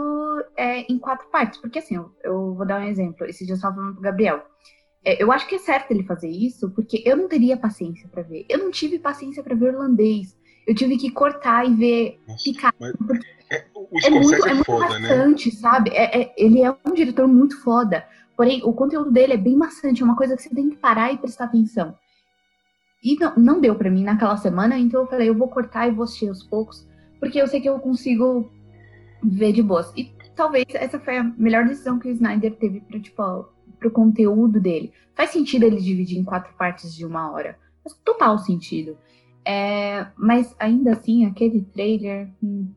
[0.55, 1.59] é, em quatro partes.
[1.59, 3.25] Porque assim, eu, eu, vou dar um exemplo.
[3.25, 4.41] Esse dia eu estava falando pro Gabriel.
[5.05, 8.23] É, eu acho que é certo ele fazer isso, porque eu não teria paciência para
[8.23, 8.45] ver.
[8.47, 10.37] Eu não tive paciência para ver irlandês.
[10.65, 12.73] Eu tive que cortar e ver Nossa, picar.
[13.51, 15.09] É, o é muito, é, muito foda, né?
[15.09, 15.55] maçante, né?
[15.55, 15.89] sabe?
[15.91, 18.05] É, é, ele é um diretor muito foda.
[18.35, 21.11] Porém, o conteúdo dele é bem maçante, é uma coisa que você tem que parar
[21.13, 21.95] e prestar atenção.
[23.03, 25.91] E não, não deu para mim naquela semana, então eu falei, eu vou cortar e
[25.91, 26.87] vou assistir aos poucos,
[27.19, 28.49] porque eu sei que eu consigo
[29.21, 29.91] ver de boas.
[29.95, 33.52] E talvez essa foi a melhor decisão que o Snyder teve para tipo,
[33.83, 34.93] pro conteúdo dele.
[35.13, 37.57] Faz sentido ele dividir em quatro partes de uma hora.
[37.83, 38.97] Faz total sentido.
[39.45, 42.29] É, mas ainda assim, aquele trailer.
[42.41, 42.69] Hum,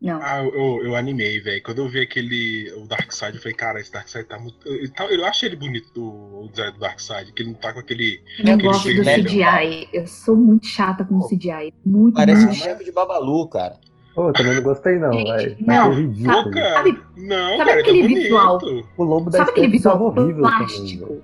[0.00, 0.18] não.
[0.22, 1.62] Ah, eu, eu animei, velho.
[1.62, 2.72] Quando eu vi aquele.
[2.72, 4.66] O Darkseid, eu falei, cara, esse Darkseid tá muito.
[4.66, 8.22] Eu, eu achei ele bonito, o design do Darkseid, que ele não tá com aquele.
[8.38, 9.88] Eu gosto do CGI.
[9.92, 11.74] Eu sou muito chata com o CGI.
[11.84, 13.78] Muito Parece muito um chefe de Babalu, cara.
[14.14, 15.56] Pô, eu também não gostei, não, velho.
[15.60, 16.42] Não, ridículo.
[16.42, 18.58] Sabe, sabe, não, sabe cara, aquele tá visual?
[18.96, 21.06] O lobo da sabe aquele visual horrível plástico?
[21.06, 21.22] Também,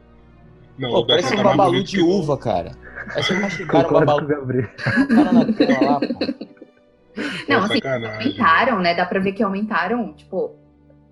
[0.79, 2.73] não, Pô, parece um babalu de uva, cara.
[3.09, 4.27] Parece um mastigaram babalu.
[4.27, 6.07] Cara na tela lá, pô.
[7.49, 8.95] Não, assim, aumentaram, né?
[8.95, 10.55] Dá pra ver que aumentaram, tipo,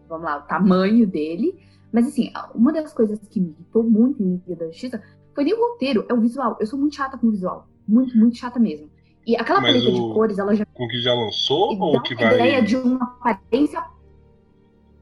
[0.09, 1.59] vamos lá, o tamanho dele.
[1.91, 5.03] Mas assim, uma das coisas que me irritou muito em Liga da Justiça
[5.35, 6.57] foi nem o roteiro, é o visual.
[6.61, 7.67] Eu sou muito chata com o visual.
[7.89, 8.91] Muito, muito chata mesmo.
[9.27, 10.09] E aquela Mas paleta o...
[10.09, 10.67] de cores, ela já.
[10.67, 12.35] Com que já lançou ou que vai.
[12.35, 13.83] ideia de uma aparência.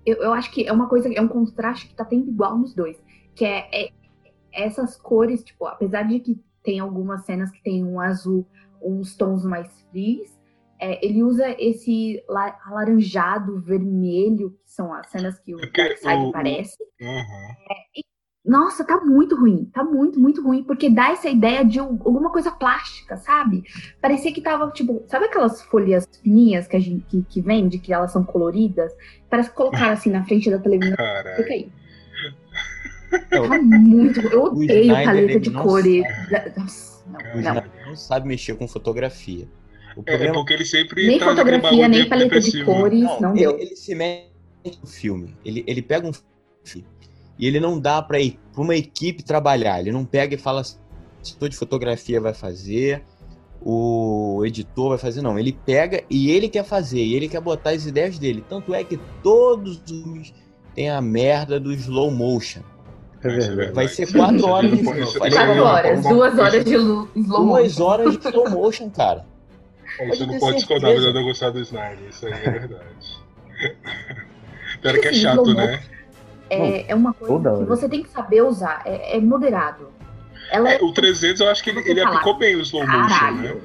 [0.04, 2.74] Eu, eu acho que é uma coisa, é um contraste que tá tendo igual nos
[2.74, 3.00] dois.
[3.34, 3.90] Que é, é
[4.52, 8.46] essas cores, tipo, apesar de que tem algumas cenas que tem um azul,
[8.82, 10.30] uns tons mais frios,
[10.78, 16.76] é, ele usa esse alaranjado, vermelho, que são as cenas que o é Darkseid aparece.
[17.00, 17.08] Uhum.
[17.08, 18.04] É, e
[18.44, 19.70] nossa, tá muito ruim.
[19.72, 20.64] Tá muito, muito ruim.
[20.64, 23.62] Porque dá essa ideia de alguma coisa plástica, sabe?
[24.00, 27.92] Parecia que tava, tipo, sabe aquelas folhas fininhas que a gente que, que vende, que
[27.92, 28.92] elas são coloridas?
[29.30, 30.96] Parece que colocaram assim na frente da televisão.
[31.36, 31.70] Fica aí.
[33.30, 34.20] Tá muito.
[34.20, 36.02] Eu odeio paleta de cores.
[36.56, 37.64] Nossa, não, não.
[37.86, 39.46] não sabe mexer com fotografia.
[39.96, 40.30] O é, problema...
[40.30, 41.06] É porque ele sempre.
[41.06, 43.58] Nem fotografia, nem paleta de cores, não, não ele, deu.
[43.58, 44.32] Ele se mete
[44.80, 45.36] no filme.
[45.44, 46.12] Ele, ele pega um
[46.64, 46.91] filme
[47.38, 49.80] e ele não dá para ir para uma equipe trabalhar.
[49.80, 50.76] Ele não pega e fala assim,
[51.40, 53.02] o de fotografia vai fazer,
[53.60, 55.38] o editor vai fazer, não.
[55.38, 58.44] Ele pega e ele quer fazer, e ele quer botar as ideias dele.
[58.48, 60.32] Tanto é que todos os
[60.74, 62.60] têm a merda do slow motion.
[63.24, 65.06] É vai ser quatro horas de filme.
[65.30, 67.22] Quatro horas, duas horas de slow motion.
[67.22, 69.24] Duas horas de slow motion, cara.
[70.08, 73.22] Você não pode discordar, mas eu não gostar do Snyder, isso aí é verdade.
[74.80, 75.80] Pior que é chato, né?
[76.52, 78.82] É, é uma coisa que você tem que saber usar.
[78.84, 79.88] É, é moderado.
[80.50, 83.60] Ela é, o 300 eu acho que ele, ele aplicou bem o slow motion, né?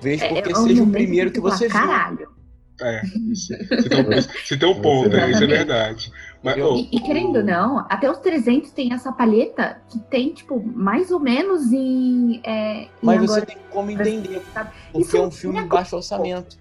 [0.00, 1.72] Veja é, porque é, seja o primeiro que, que você viu.
[1.72, 2.36] Caralho.
[2.80, 3.56] É, você
[3.88, 5.30] tem, um, você tem um ponto, né?
[5.30, 6.12] isso é verdade.
[6.42, 10.32] Mas, oh, e, e, querendo ou não, até os 300 tem essa palheta que tem,
[10.34, 12.40] tipo, mais ou menos em.
[12.44, 14.70] É, Mas em você agora, tem como entender, sabe?
[14.92, 16.58] porque isso é um filme em baixo orçamento.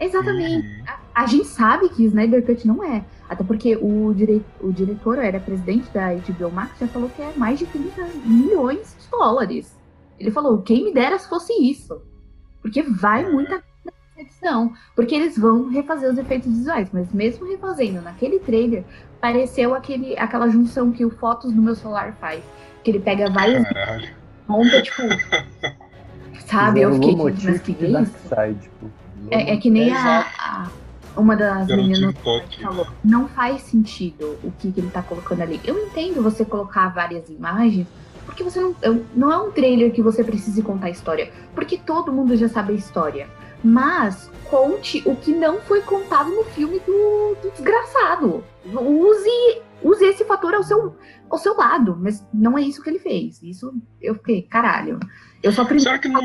[0.00, 0.66] Exatamente.
[0.66, 0.84] Uhum.
[0.86, 3.04] A, a, gente sabe que Snyder Cut não é.
[3.28, 7.32] Até porque o, dire, o diretor era presidente da HBO Max já falou que é
[7.36, 9.78] mais de 30 milhões de dólares.
[10.18, 12.00] Ele falou, quem me dera se fosse isso.
[12.62, 13.28] Porque vai é.
[13.28, 13.62] muita
[14.16, 14.72] edição.
[14.96, 16.88] Porque eles vão refazer os efeitos visuais.
[16.92, 18.84] Mas mesmo refazendo naquele trailer,
[19.20, 22.42] pareceu aquele, aquela junção que o Fotos no meu celular faz.
[22.82, 23.64] Que ele pega várias.
[24.48, 25.02] Monta, tipo.
[26.46, 26.80] sabe?
[26.80, 28.12] Eu fiquei tipo, mas que é isso?
[28.28, 28.99] Side, tipo.
[29.30, 30.68] É, é que nem a, a,
[31.16, 32.14] uma das meninas
[32.62, 35.60] falou, não faz sentido o que, que ele tá colocando ali.
[35.64, 37.86] Eu entendo você colocar várias imagens,
[38.24, 38.74] porque você não.
[39.14, 41.32] Não é um trailer que você precise contar a história.
[41.54, 43.28] Porque todo mundo já sabe a história.
[43.62, 48.42] Mas conte o que não foi contado no filme do, do desgraçado.
[48.64, 50.96] Use, use esse fator ao seu,
[51.28, 51.98] ao seu lado.
[52.00, 53.42] Mas não é isso que ele fez.
[53.42, 54.98] Isso eu fiquei, caralho.
[55.42, 55.90] Eu só primeiro.
[55.90, 56.22] Será que não.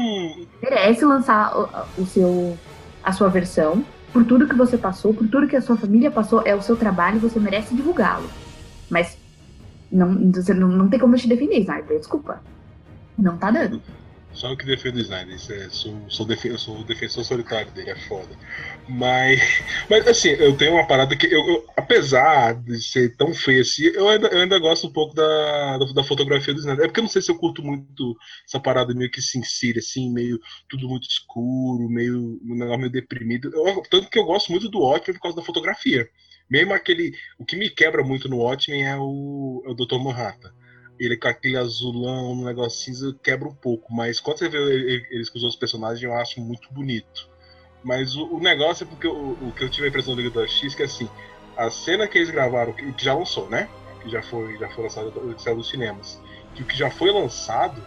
[0.62, 2.58] Merece lançar o, o seu
[3.06, 6.42] a sua versão, por tudo que você passou, por tudo que a sua família passou,
[6.44, 8.28] é o seu trabalho, você merece divulgá-lo.
[8.90, 9.18] Mas
[9.92, 12.42] não, não, não tem como te defender, Snyder, desculpa.
[13.18, 13.82] Não tá dando.
[14.36, 18.38] Só que defendo o Snyder, é, sou, sou, sou defensor solitário dele, é foda.
[18.88, 19.40] Mas,
[19.90, 21.26] mas assim, eu tenho uma parada que.
[21.26, 25.16] Eu, eu, apesar de ser tão feio assim, eu ainda, eu ainda gosto um pouco
[25.16, 26.84] da, da, da, fotografia do Snyder.
[26.84, 28.16] É porque eu não sei se eu curto muito
[28.48, 33.50] essa parada meio que sincera, assim, meio tudo muito escuro, meio um negócio meio deprimido.
[33.54, 36.10] Eu, tanto que eu gosto muito do Watchmen por causa da fotografia.
[36.50, 37.14] Mesmo aquele.
[37.40, 39.98] O que me quebra muito no Watchmen é o, é o Dr.
[39.98, 40.54] Manhattan.
[41.00, 43.94] Ele com aquele azulão, um negócio cinza, quebra um pouco.
[43.94, 44.58] Mas quando você vê
[45.12, 47.30] eles com os outros personagens, eu acho muito bonito.
[47.86, 50.42] Mas o, o negócio é porque o, o, que eu tive a impressão do Liga
[50.42, 51.08] da X, que é assim,
[51.56, 53.70] a cena que eles gravaram, que, que já lançou, né?
[54.02, 56.20] Que já foi, já foi lançado saiu dos cinemas.
[56.56, 57.80] Que o que já foi lançado,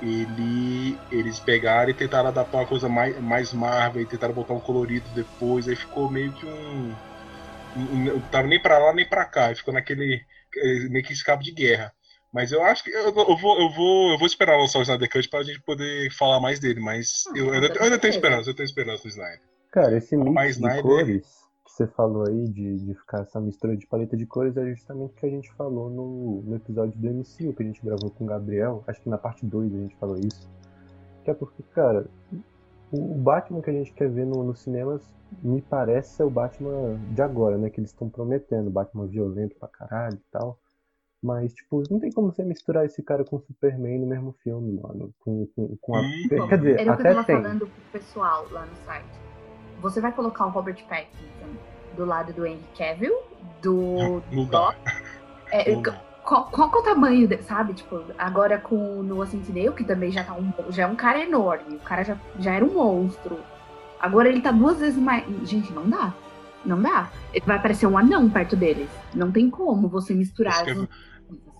[0.00, 4.60] ele, eles pegaram e tentaram adaptar uma coisa mais, mais Marvel, e tentaram botar um
[4.60, 6.94] colorido depois, aí ficou meio que um.
[7.76, 10.24] um não tava nem pra lá nem pra cá, ficou naquele.
[10.88, 11.92] meio que esse cabo de guerra.
[12.32, 15.10] Mas eu acho que eu, eu, vou, eu, vou, eu vou esperar lançar o Snyder
[15.10, 18.12] Cut pra gente poder falar mais dele, mas ah, eu, eu, ainda, eu ainda tenho
[18.12, 19.40] esperança, eu tenho esperança no Snyder.
[19.72, 24.16] Cara, esse mix de cores você falou aí de, de ficar essa mistura de paleta
[24.16, 27.62] de cores é justamente o que a gente falou no, no episódio do MCU que
[27.62, 28.82] a gente gravou com o Gabriel.
[28.86, 30.48] Acho que na parte 2 a gente falou isso.
[31.22, 32.06] Que é porque, cara,
[32.90, 35.02] o, o Batman que a gente quer ver no, nos cinemas
[35.42, 37.68] me parece ser o Batman de agora, né?
[37.68, 38.70] Que eles estão prometendo.
[38.70, 40.58] Batman violento pra caralho e tal.
[41.22, 44.80] Mas, tipo, não tem como você misturar esse cara com o Superman no mesmo filme,
[44.80, 45.12] mano.
[45.20, 46.00] Com, com, com a...
[46.00, 47.42] Hum, Quer dizer, Era até o que eu tava tem.
[47.42, 49.26] falando pro pessoal lá no site
[49.80, 51.56] você vai colocar o Robert Pattinson
[51.96, 53.16] do lado do Henry Cavill,
[53.62, 54.74] do Doc.
[55.52, 55.64] É,
[56.24, 57.74] qual, qual é o tamanho, de, sabe?
[57.74, 61.22] Tipo, agora com o Noah Centineo, que também já tá um, já é um cara
[61.22, 63.38] enorme, o cara já, já era um monstro.
[64.00, 65.24] Agora ele tá duas vezes mais.
[65.48, 66.12] Gente, não dá.
[66.66, 67.10] Não dá.
[67.32, 68.88] Ele vai aparecer um anão perto deles.
[69.14, 70.64] Não tem como você misturar.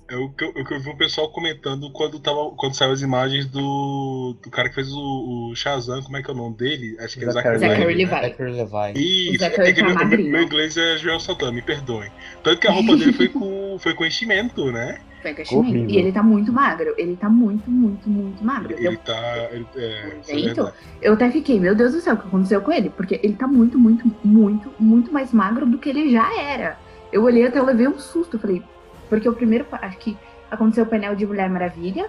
[0.08, 2.92] É o que, eu, o que eu vi o pessoal comentando quando, tava, quando saiu
[2.92, 6.36] as imagens do, do cara que fez o, o Shazam, como é que é o
[6.36, 6.96] nome dele?
[7.00, 8.06] Acho que é Zachary, Zachary Levi.
[8.06, 9.34] Zachary Levi.
[9.34, 12.10] Isso, é que meu, meu, inglês é Joel Saldan, me perdoem.
[12.44, 15.00] Tanto que a roupa dele foi com, foi com enchimento, né?
[15.22, 15.92] Foi.
[15.94, 16.94] E ele tá muito magro.
[16.96, 18.72] Ele tá muito, muito, muito magro.
[18.72, 19.48] Ele eu, tá.
[19.50, 22.90] Ele, é, é eu até fiquei, meu Deus do céu, o que aconteceu com ele?
[22.90, 26.78] Porque ele tá muito, muito, muito, muito mais magro do que ele já era.
[27.12, 28.38] Eu olhei até eu levei um susto.
[28.38, 28.62] Falei,
[29.08, 30.16] porque o primeiro, acho que
[30.50, 32.08] aconteceu o painel de Mulher Maravilha,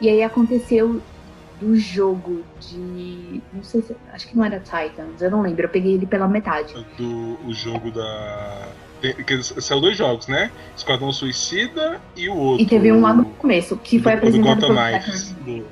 [0.00, 1.00] e aí aconteceu
[1.60, 3.40] do jogo de.
[3.52, 3.96] Não sei se.
[4.12, 6.74] Acho que não era Titans, eu não lembro, eu peguei ele pela metade.
[6.96, 8.68] Do o jogo da.
[9.12, 10.50] Que são dois jogos, né?
[10.76, 12.64] Esquadrão Suicida e o outro.
[12.64, 15.00] E teve um lá no começo, que foi do, apresentado do Gotham
[15.44, 15.66] do...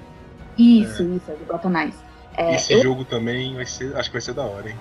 [0.58, 1.06] Isso, é.
[1.06, 1.98] isso, é do Gotham Knights.
[2.36, 2.82] É, Esse eu...
[2.82, 3.96] jogo também vai ser.
[3.96, 4.76] Acho que vai ser da hora, hein?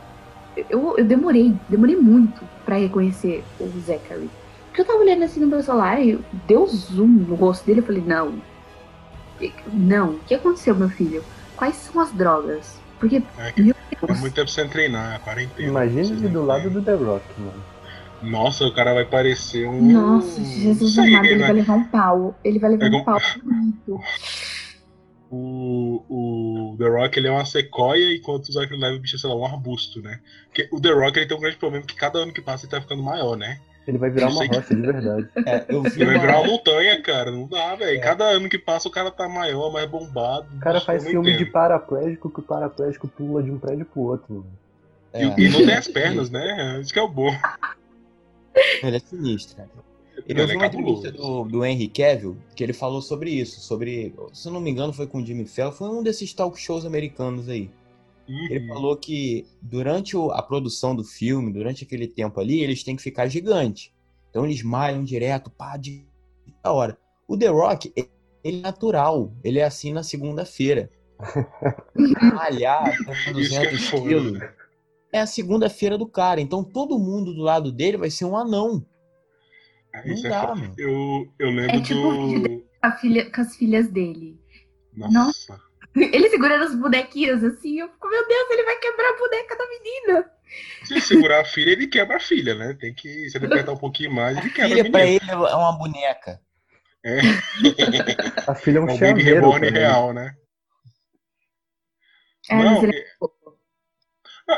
[0.70, 4.30] Eu, eu demorei, demorei muito pra reconhecer o Zachary.
[4.68, 7.80] Porque eu tava olhando assim no meu celular e deu zoom no rosto dele.
[7.80, 8.42] Eu falei, não.
[9.74, 11.24] Não, o que aconteceu, meu filho?
[11.56, 12.80] Quais são as drogas?
[13.00, 13.24] Porque.
[13.38, 15.68] É, que, é muito tempo sem treinar, quarentena.
[15.68, 17.71] Imagina ele do lado do The Rock, mano.
[18.22, 19.82] Nossa, o cara vai parecer um.
[19.82, 21.48] Nossa, Jesus Sei, amado, ele vai...
[21.48, 22.36] vai levar um pau.
[22.44, 24.02] Ele vai levar é um pau muito.
[25.30, 29.36] O, o The Rock ele é uma sequoia, enquanto o Zachary Levi bicho, sei lá,
[29.36, 30.20] um arbusto, né?
[30.48, 32.72] Porque o The Rock ele tem um grande problema que cada ano que passa ele
[32.72, 33.60] tá ficando maior, né?
[33.88, 35.28] Ele vai virar uma rocha de verdade.
[35.46, 37.32] É, eu vi ele vai virar uma montanha, cara.
[37.32, 37.98] Não dá, velho.
[37.98, 38.02] É.
[38.02, 40.48] Cada ano que passa o cara tá maior, mais bombado.
[40.56, 41.46] O cara faz filme entendo.
[41.46, 44.46] de paraplégico que o paraplégico pula de um prédio pro outro.
[45.14, 45.24] É.
[45.24, 46.80] E, e, não tem as pernas, né?
[46.82, 47.34] Isso que é o bom.
[48.84, 49.64] Ele é sinistro.
[50.28, 54.48] Ele ouviu uma entrevista do, do Henry Cavill que ele falou sobre isso, sobre, se
[54.48, 57.50] eu não me engano, foi com o Jimmy Fallon, foi um desses talk shows americanos
[57.50, 57.72] aí.
[58.28, 58.48] Uhum.
[58.50, 63.02] Ele falou que durante a produção do filme, durante aquele tempo ali, eles têm que
[63.02, 63.92] ficar gigantes.
[64.30, 66.06] Então eles malham direto, pá, de
[66.64, 66.98] da hora.
[67.28, 69.34] O The Rock, ele é natural.
[69.44, 70.90] Ele é assim na segunda-feira.
[72.34, 72.96] Malhar,
[73.32, 74.40] 200 é quilos.
[75.14, 76.40] É a segunda-feira do cara.
[76.40, 78.86] Então todo mundo do lado dele vai ser um anão.
[79.94, 80.74] Ah, Não é dá, mano.
[80.78, 82.66] Eu, eu lembro é tipo do.
[82.82, 84.40] A filha, com as filhas dele.
[84.96, 85.14] Nossa.
[85.14, 85.72] Nossa.
[85.96, 89.68] Ele segurando os bonequinhos assim, eu fico, meu Deus, ele vai quebrar a boneca da
[89.68, 90.32] menina.
[90.86, 92.78] Se ele segurar a filha, ele quebra a filha, né?
[92.80, 95.36] Tem que, se ele apertar um pouquinho mais, ele quebra filha a pra ele é
[95.36, 96.42] uma boneca.
[97.04, 97.20] É.
[98.48, 100.36] A filha é um, é um baby reborn real, né?
[102.50, 103.04] É, Não, ele...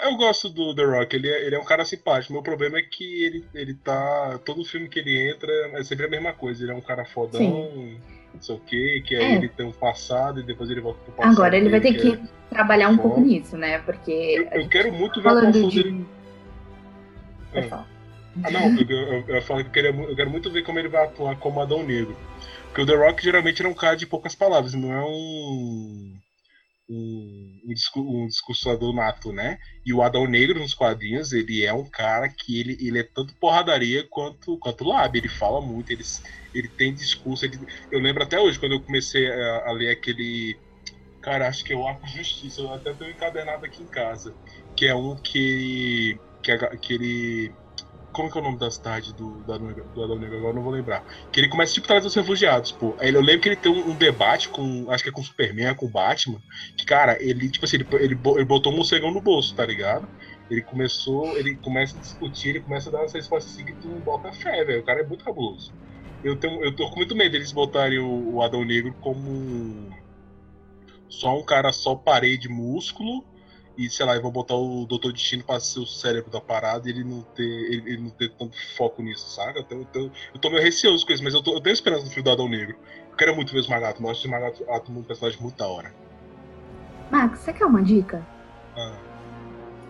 [0.03, 2.33] Eu gosto do The Rock, ele é, ele é um cara simpático.
[2.33, 4.39] Meu problema é que ele, ele tá.
[4.45, 6.63] Todo filme que ele entra é sempre a mesma coisa.
[6.63, 7.39] Ele é um cara fodão.
[7.39, 7.99] Sim
[8.33, 9.35] não sei o que, que é.
[9.35, 11.33] ele tem um passado e depois ele volta pro passado.
[11.33, 12.19] Agora ele vai ter que é...
[12.49, 13.79] trabalhar um pouco nisso, né?
[13.79, 14.11] Porque.
[14.51, 15.69] Eu, eu quero muito ver a de...
[15.69, 16.05] dele.
[17.71, 17.85] Ah.
[18.43, 20.87] ah, não, eu, eu, eu, falo que eu, queria, eu quero muito ver como ele
[20.87, 22.17] vai atuar como Adão Negro.
[22.65, 26.15] Porque o The Rock geralmente é um cara de poucas palavras, não é um.
[26.89, 27.61] Um,
[27.97, 29.57] um, discursador nato, né?
[29.85, 33.35] E o Adão Negro nos quadrinhos, ele é um cara que ele, ele é tanto
[33.35, 35.19] porradaria quanto, quanto lábio.
[35.19, 36.03] Ele fala muito, ele,
[36.53, 37.45] ele tem discurso.
[37.45, 37.59] Ele,
[37.91, 40.57] eu lembro até hoje, quando eu comecei a, a ler aquele.
[41.21, 44.33] Cara, acho que é o Arco Justiça, eu até tenho encadernado aqui em casa.
[44.75, 46.19] Que é um que.
[46.41, 47.62] que, que ele
[48.13, 50.37] como que é o nome da cidade do, do, do Adão Negro?
[50.37, 51.03] Agora não vou lembrar.
[51.31, 52.95] Que ele começa tipo atrás dos refugiados, pô.
[52.99, 54.89] Aí eu lembro que ele tem um, um, debate com.
[54.89, 56.39] Acho que é com o Superman, com o Batman.
[56.77, 60.07] Que, cara, ele, tipo assim, ele, ele, ele botou um morcegão no bolso, tá ligado?
[60.49, 61.35] Ele começou.
[61.37, 64.63] Ele começa a discutir, ele começa a dar essa resposta assim que tu bota fé,
[64.63, 64.81] velho.
[64.81, 65.73] O cara é muito cabuloso.
[66.23, 69.91] Eu, tenho, eu tô com muito medo deles botarem o, o Adão Negro como.
[71.09, 73.23] Só um cara só parede músculo
[73.77, 76.91] e sei lá, vão botar o Doutor Destino para ser o cérebro da parada e
[76.91, 79.59] ele não ter, ele, ele não ter tanto foco nisso, sabe?
[79.59, 82.03] Eu, tô, eu, eu tô meio receoso com isso, mas eu, tô, eu tenho esperança
[82.03, 82.75] no filme do Adão Negro.
[83.09, 85.93] Eu quero muito ver o Esmagato, mas acho o Esmagato um personagem muito da hora.
[87.11, 88.25] Max, você quer uma dica?
[88.75, 88.95] Ah.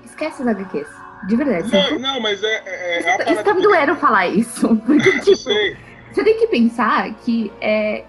[0.05, 0.87] Esquece os HQs.
[1.27, 1.71] De verdade.
[1.71, 2.63] Não, não mas é.
[2.65, 4.75] é, é isso, isso tá me doendo falar isso.
[4.85, 8.03] Porque, tipo, você tem que pensar que é,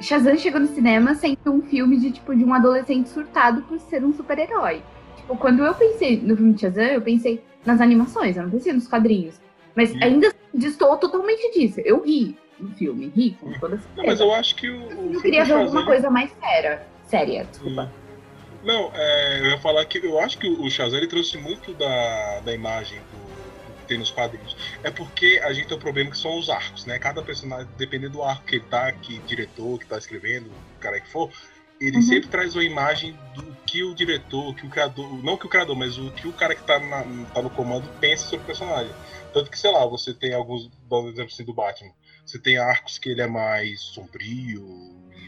[0.00, 4.04] Shazam chegou no cinema sendo um filme de tipo de um adolescente surtado por ser
[4.04, 4.82] um super-herói.
[5.26, 8.72] Tipo, quando eu pensei no filme de Shazam, eu pensei nas animações, eu não pensei
[8.72, 9.40] nos quadrinhos.
[9.74, 9.98] Mas hum.
[10.00, 11.80] ainda distou totalmente disso.
[11.80, 13.96] Eu ri no filme, ri com toda certeza.
[13.96, 15.12] Não, mas eu acho que o.
[15.14, 16.86] eu queria ver alguma coisa mais séria.
[17.08, 17.82] Séria, desculpa.
[17.82, 18.06] Hum.
[18.64, 22.40] Não, é, eu ia falar que eu acho que o Shazam ele trouxe muito da,
[22.40, 24.56] da imagem do, que tem nos quadrinhos.
[24.82, 26.98] É porque a gente tem um problema que são os arcos, né?
[26.98, 31.00] Cada personagem, dependendo do arco que ele tá, que diretor, que tá escrevendo, o cara
[31.00, 31.30] que for,
[31.80, 32.02] ele uhum.
[32.02, 35.76] sempre traz uma imagem do que o diretor, que o criador, não que o criador,
[35.76, 37.02] mas o que o cara que tá, na,
[37.34, 38.92] tá no comando pensa sobre o personagem.
[39.32, 41.90] Tanto que, sei lá, você tem alguns, dando exemplo assim do Batman,
[42.24, 44.64] você tem arcos que ele é mais sombrio,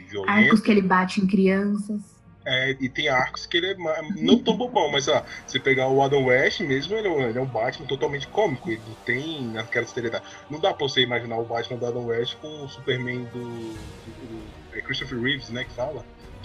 [0.09, 0.31] violento.
[0.31, 2.19] Arcos que ele bate em crianças.
[2.47, 3.77] É, e tem arcos que ele é
[4.17, 7.43] não tão bobão, mas ó, você pegar o Adam West mesmo, ele é, ele é
[7.43, 10.25] um Batman totalmente cômico, ele não tem aquela seriedade.
[10.49, 14.73] Não dá pra você imaginar o Batman do Adam West com o Superman do, do,
[14.73, 16.05] do é Christopher Reeves, né, que fala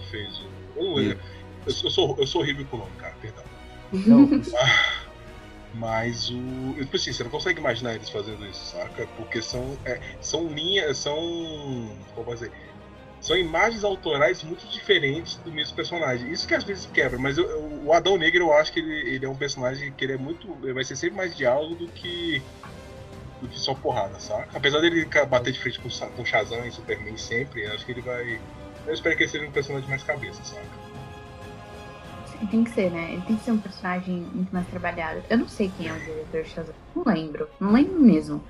[0.09, 0.79] fez o.
[0.79, 1.17] Eu, eu,
[1.65, 3.43] eu, sou, eu sou horrível com o nome, cara, perdão.
[3.91, 4.29] Não.
[5.73, 6.75] Mas o.
[6.77, 9.07] Tipo assim, você não consegue imaginar eles fazendo isso, saca?
[9.17, 11.17] Porque são, é, são linhas, são.
[12.13, 12.51] Como dizer?
[13.19, 16.29] São imagens autorais muito diferentes do mesmo personagem.
[16.31, 19.15] Isso que às vezes quebra, mas eu, eu, o Adão Negro eu acho que ele,
[19.15, 20.57] ele é um personagem que ele é muito.
[20.61, 22.41] Ele vai ser sempre mais diálogo do que.
[23.41, 24.49] do que só porrada, saca?
[24.53, 28.39] Apesar dele bater de frente com, com Shazam e Superman sempre, acho que ele vai
[28.87, 30.65] eu espero que ele seja um personagem mais cabeça, sabe?
[32.51, 33.13] Tem que ser, né?
[33.13, 35.21] Ele tem que ser um personagem muito mais trabalhado.
[35.29, 36.75] Eu não sei quem é o diretor Shazam.
[36.93, 37.47] Não lembro.
[37.59, 38.43] Não lembro mesmo.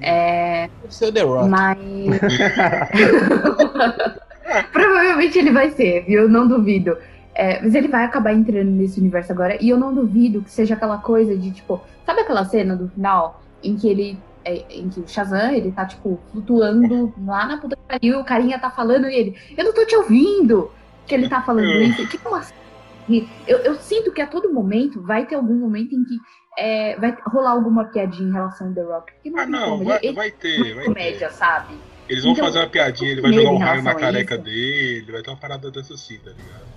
[0.00, 0.68] É...
[0.80, 1.48] Deve ser o The Rock.
[1.48, 1.78] Mas.
[4.72, 6.28] Provavelmente ele vai ser, viu?
[6.28, 6.96] Não duvido.
[7.34, 9.56] É, mas ele vai acabar entrando nesse universo agora.
[9.60, 13.42] E eu não duvido que seja aquela coisa de, tipo, sabe aquela cena do final
[13.62, 17.76] em que ele é, em que o Shazam, ele tá, tipo, flutuando lá na puta
[17.76, 20.70] que pariu, o carinha tá falando e ele, eu não tô te ouvindo,
[21.06, 21.84] que ele tá falando é.
[21.84, 22.06] isso.
[22.08, 26.16] Tipo assim, eu, eu sinto que a todo momento vai ter algum momento em que
[26.58, 29.12] é, vai rolar alguma piadinha em relação ao The Rock.
[29.24, 31.34] Não ah, não, vai, ele, vai ter, vai comédia, ter.
[31.34, 31.74] sabe?
[32.08, 35.22] Eles vão então, fazer uma piadinha, ele vai jogar um raio na careca dele, vai
[35.22, 36.72] ter uma parada dessa assim, tá ligado?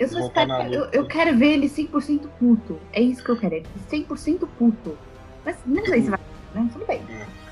[0.00, 2.78] Eu, só espero, eu, eu, quero ver ele 100% puto.
[2.92, 4.96] É isso que eu quero, ele 100% puto.
[5.44, 6.18] Mas não sei se vai
[6.54, 6.68] né?
[6.72, 7.02] Tudo bem.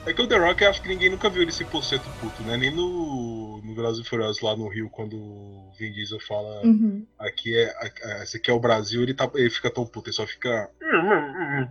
[0.07, 0.11] É.
[0.11, 2.57] é que o The Rock, eu acho que ninguém nunca viu ele 100% puto, né?
[2.57, 7.07] Nem no, no e Furiosos lá no Rio, quando o Vin Diesel fala uhum.
[7.19, 10.17] aqui é, é, esse aqui é o Brasil, ele, tá, ele fica tão puto, ele
[10.17, 10.71] só fica...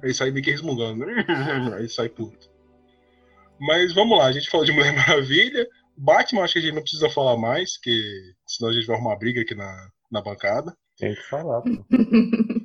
[0.04, 1.06] Aí sai meio que resmungando,
[1.78, 2.50] aí sai puto.
[3.60, 6.82] Mas vamos lá, a gente falou de Mulher Maravilha, Batman acho que a gente não
[6.82, 10.76] precisa falar mais, que senão a gente vai arrumar briga aqui na, na bancada.
[10.98, 11.86] Tem que falar, pô.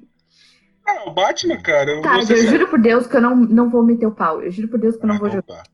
[0.91, 2.01] Ah, o Batman, cara.
[2.03, 4.43] Tá, eu juro por Deus que eu não, não vou meter o pau.
[4.43, 5.63] Eu juro por Deus que eu não ah, vou então jogar.
[5.63, 5.71] Tá.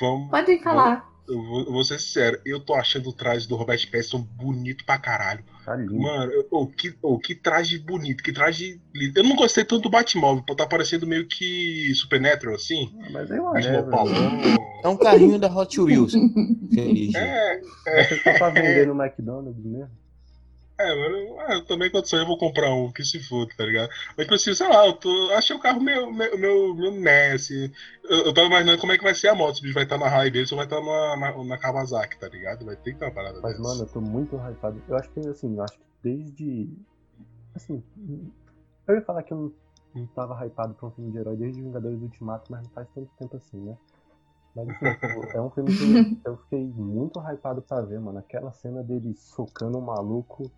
[0.00, 1.08] Vamos, Pode falar.
[1.28, 4.82] Eu vou, eu vou, ser sincero, eu tô achando o traje do Robert Pattinson bonito
[4.86, 5.44] pra caralho.
[5.62, 9.20] Tá Mano, o que, oh, que traje bonito, que traje lindo.
[9.20, 12.96] Eu não gostei tanto do Batmóvel, tá parecendo meio que Supernatural, assim.
[13.02, 13.68] Ah, mas eu acho.
[13.68, 13.84] É,
[14.84, 16.14] é um carrinho da Hot Wheels.
[17.14, 19.90] é, é, Você tá pra vender no McDonald's mesmo?
[20.80, 23.64] É, mano, ah, eu também quando sair eu vou comprar um, que se foda, tá
[23.64, 23.90] ligado?
[24.16, 27.72] Mas, tipo assim, sei lá, eu tô, achei o carro meu, meu, meu, meu assim,
[28.04, 29.82] eu, eu tava imaginando como é que vai ser a moto, se o bicho vai
[29.82, 32.64] estar na Hilux ou vai estar na, na, na, Kawasaki, tá ligado?
[32.64, 33.62] Vai ter que ter uma parada Mas, dessa.
[33.68, 34.80] mano, eu tô muito hypado.
[34.86, 36.68] Eu acho que, assim, eu acho que desde,
[37.56, 37.82] assim,
[38.86, 39.52] eu ia falar que eu não,
[40.00, 42.86] não tava hypado pra um filme de herói desde Vingadores do Ultimato, mas não faz
[42.94, 43.76] tanto tempo assim, né?
[44.54, 48.20] Mas assim, tipo, é um filme que eu fiquei muito hypado pra ver, mano.
[48.20, 50.48] Aquela cena dele socando o um maluco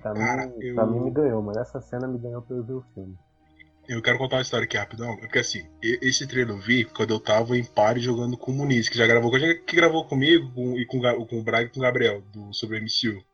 [0.00, 0.74] Pra, Cara, mim, eu...
[0.74, 3.16] pra mim me ganhou, mas essa cena me ganhou pra eu ver o filme.
[3.88, 7.18] Eu quero contar uma história aqui rapidão, porque assim, esse trailer eu vi quando eu
[7.18, 10.84] tava em pare jogando com o Muniz, que já gravou, que gravou comigo com, e
[10.84, 13.24] com, com o Braga e com o Gabriel, do, sobre o MCU.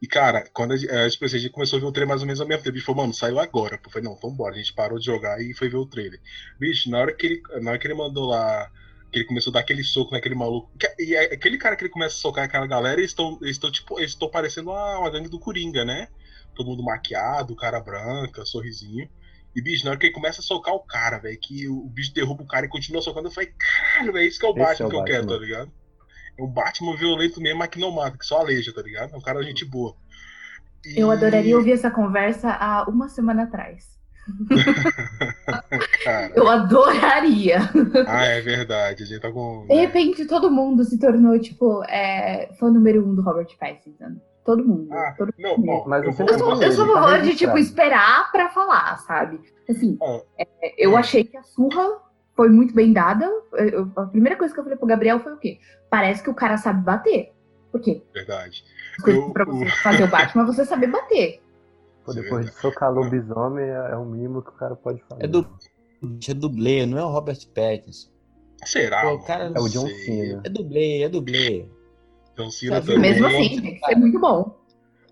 [0.00, 2.26] E, cara, quando a, a, tipo, a gente começou a ver o trailer mais ou
[2.26, 3.80] menos ao mesmo tempo, a gente falou, mano, saiu agora.
[3.84, 4.54] Eu falei, não, então bora.
[4.54, 6.20] A gente parou de jogar e foi ver o trailer.
[6.58, 8.70] Bicho, na hora que ele, na hora que ele mandou lá,
[9.12, 10.70] ele começou a dar aquele soco naquele maluco.
[10.98, 13.98] E aquele cara que ele começa a socar aquela galera, eles estão, eles estão tipo,
[13.98, 16.08] eles estão parecendo uma, uma gangue do Coringa, né?
[16.54, 19.08] Todo mundo maquiado, cara branca, sorrisinho.
[19.56, 22.12] E, bicho, na hora que ele começa a socar o cara, velho, que o, bicho
[22.12, 24.60] derruba o cara e continua socando, eu falei, caralho, velho, isso que é o Esse
[24.60, 25.14] Batman é o que Batman.
[25.14, 25.72] eu quero, tá ligado?
[26.38, 29.14] É um Batman violento mesmo, mas que não mata, que só aleja, tá ligado?
[29.14, 29.96] É um cara gente boa.
[30.84, 31.00] E...
[31.00, 33.97] Eu adoraria ouvir essa conversa há uma semana atrás.
[36.34, 37.58] eu adoraria.
[38.06, 39.02] Ah, é verdade.
[39.02, 39.66] A gente tá com.
[39.66, 44.16] De repente, todo mundo se tornou, tipo, é, fã número um do Robert Pattinson.
[44.44, 44.92] Todo mundo.
[44.92, 45.84] Ah, todo não, mundo.
[45.86, 49.40] mas eu, eu, sou, eu sou a favor de, tipo, esperar pra falar, sabe?
[49.68, 50.46] Assim, ah, é,
[50.78, 51.00] eu ah.
[51.00, 52.00] achei que a surra
[52.34, 53.30] foi muito bem dada.
[53.52, 55.58] Eu, a primeira coisa que eu falei pro Gabriel foi o quê?
[55.90, 57.32] Parece que o cara sabe bater.
[57.70, 58.02] Por quê?
[58.14, 58.64] Verdade.
[59.06, 61.42] Eu, pra você fazer o Batman, você saber bater.
[62.08, 65.24] Pô, depois de socar lobisomem, é, é o mínimo que o cara pode fazer.
[65.24, 65.46] É, do,
[66.26, 68.10] é dublê, não é o Robert Pattinson.
[68.64, 69.02] Será?
[69.02, 70.42] Pô, o cara, é o John Cena.
[70.44, 71.68] É dublê, é dublê.
[72.34, 72.98] John Cena também.
[72.98, 74.58] Mesmo assim, tem que ser muito bom.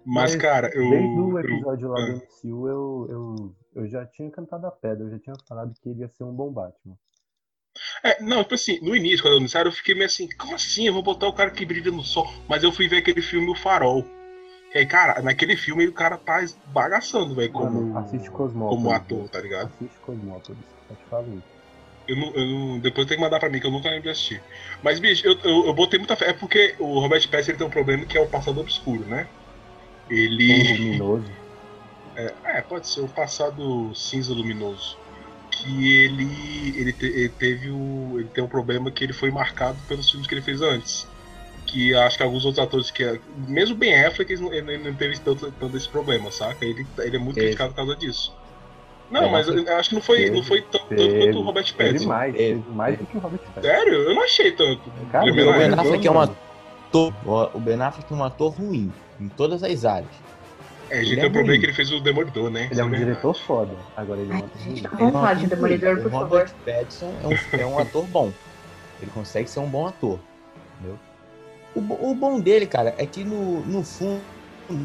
[0.07, 0.89] Mas, Mas cara, eu.
[0.89, 5.05] Desde o episódio eu, lá do MCU, eu, eu, eu já tinha cantado a pedra,
[5.05, 6.97] eu já tinha falado que ele ia ser um bom Batman.
[8.03, 10.87] É, não, tipo assim, no início, quando eu anunciaram, eu fiquei meio assim, como assim?
[10.87, 12.27] Eu vou botar o cara que brilha no sol.
[12.49, 14.16] Mas eu fui ver aquele filme O Farol.
[14.77, 19.27] E aí, cara, naquele filme o cara tá bagaçando, velho, como, assiste Cosmópolis, como ator,
[19.31, 19.69] tá ligado?
[19.69, 20.61] Assiste Cosmópolis,
[20.91, 21.57] eu te falo isso.
[22.07, 24.11] Eu não, eu não, depois tem que mandar pra mim, que eu nunca lembro de
[24.11, 24.43] assistir.
[24.83, 26.29] Mas, bicho, eu, eu, eu botei muita fé.
[26.29, 29.27] É porque o Robert Pattinson ele tem um problema que é o passado obscuro, né?
[30.11, 30.75] Ele.
[30.77, 31.33] Luminoso.
[32.19, 34.97] É, é, pode ser o passado cinza luminoso
[35.51, 38.19] que ele, ele, te, ele, teve o.
[38.19, 41.07] Ele tem um problema que ele foi marcado pelos filmes que ele fez antes.
[41.67, 43.21] Que acho que alguns outros atores que.
[43.49, 46.65] Mesmo Ben Affleck, ele não, ele não teve tanto, tanto esse problema, saca?
[46.65, 47.47] Ele, ele é muito teve.
[47.47, 48.35] criticado por causa disso.
[49.11, 51.43] Não, é, mas eu acho que não foi, teve, não foi tanto, tanto quanto o
[51.43, 52.09] Robert Pattinson.
[52.09, 53.63] mais, teve mais do que o Robert Pattinson.
[53.63, 53.95] Sério?
[53.95, 54.83] Eu não achei tanto.
[55.13, 57.15] Cara, o Ben Affleck é um ator.
[57.55, 60.11] O Ben Affleck é um ator ruim em todas as áreas.
[60.89, 62.69] É, a gente tem o problema que ele fez o Demolidor, né?
[62.71, 63.75] Ele é um é diretor foda.
[63.97, 66.17] Agora ele é um Vamos falar de Demolidor, por favor.
[66.19, 68.33] O Robert Pattinson é um, é um ator bom.
[69.03, 70.19] Ele consegue ser um bom ator.
[70.79, 70.99] Entendeu?
[71.77, 74.23] O, o bom dele, cara, é que no, no fundo,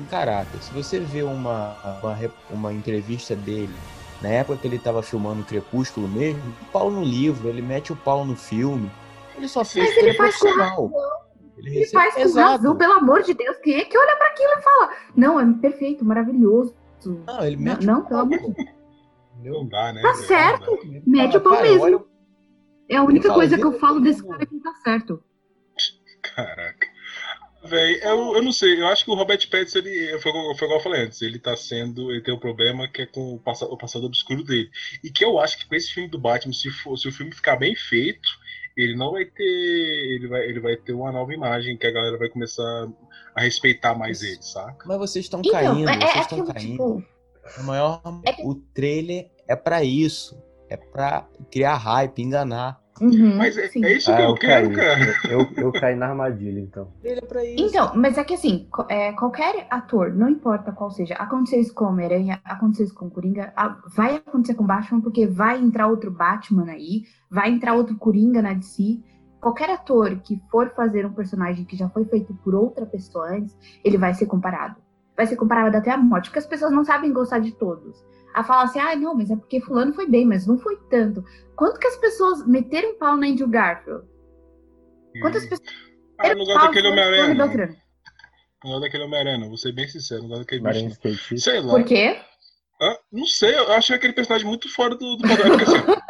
[0.10, 2.18] caráter, se você vê uma, uma,
[2.50, 3.74] uma entrevista dele,
[4.22, 7.96] na época que ele tava filmando Crepúsculo mesmo, o pau no livro, ele mete o
[7.96, 8.92] pau no filme.
[9.36, 10.92] Ele só fez Mas ele faz profissional.
[11.58, 12.50] Ele, ele faz com Exato.
[12.50, 13.58] razão, pelo amor de Deus.
[13.64, 14.94] Quem é que olha para aquilo e fala?
[15.16, 16.76] Não, é perfeito, maravilhoso.
[17.06, 18.70] Não, ele mete Não, não pelo amor de Deus.
[19.44, 20.02] Não dá, né?
[20.02, 20.78] Tá certo.
[21.08, 21.84] Mete o pau mesmo.
[21.84, 22.00] Olha...
[22.90, 25.24] É a única coisa que eu falo desse cara que tá certo.
[26.22, 26.81] Caraca.
[27.64, 30.80] Véi, eu, eu não sei, eu acho que o Robert Pattinson, ele, foi, foi igual
[30.80, 33.72] eu falei antes, ele tá sendo, ele tem um problema que é com o passado,
[33.72, 34.70] o passado obscuro dele.
[35.04, 37.32] E que eu acho que com esse filme do Batman, se, for, se o filme
[37.32, 38.28] ficar bem feito,
[38.76, 39.44] ele não vai ter.
[39.44, 42.88] Ele vai, ele vai ter uma nova imagem que a galera vai começar
[43.36, 44.86] a respeitar mais ele, saca?
[44.88, 46.72] Mas vocês estão então, caindo, é, vocês estão é, caindo.
[46.72, 47.06] Tipo...
[47.60, 48.02] O maior.
[48.26, 50.42] É o trailer é para isso.
[50.70, 52.81] É para criar hype, enganar.
[53.02, 55.16] Uhum, mas é, é, isso que ah, eu, eu quero, cara.
[55.28, 56.88] Eu, eu caí na armadilha, então.
[57.04, 57.64] Ele é pra isso.
[57.64, 61.86] Então, mas é que assim, é, qualquer ator, não importa qual seja, aconteceu isso com
[61.86, 63.52] Homem-Aranha, aconteceu isso com Coringa,
[63.96, 68.54] vai acontecer com Batman, porque vai entrar outro Batman aí, vai entrar outro Coringa na
[68.54, 69.00] DC.
[69.42, 73.58] Qualquer ator que for fazer um personagem que já foi feito por outra pessoa antes,
[73.84, 74.76] ele vai ser comparado.
[75.18, 78.44] Vai ser comparado até a morte, porque as pessoas não sabem gostar de todos a
[78.44, 81.24] falar assim, ah, não, mas é porque fulano foi bem, mas não foi tanto.
[81.56, 84.06] Quanto que as pessoas meteram pau na Andrew Garfield?
[85.22, 85.70] Quantas pessoas.
[86.18, 87.34] Ah, eu não gosto daquele Homem-Aranha.
[87.34, 87.48] Não.
[87.48, 91.38] não gosto daquele Homem-Aranha, vou ser bem sincero, não gosto daquele bicho.
[91.38, 91.74] Sei lá.
[91.74, 92.20] Por quê?
[92.82, 95.50] Ah, não sei, eu achei aquele personagem muito fora do, do padrão.
[95.50, 95.78] Porque, assim,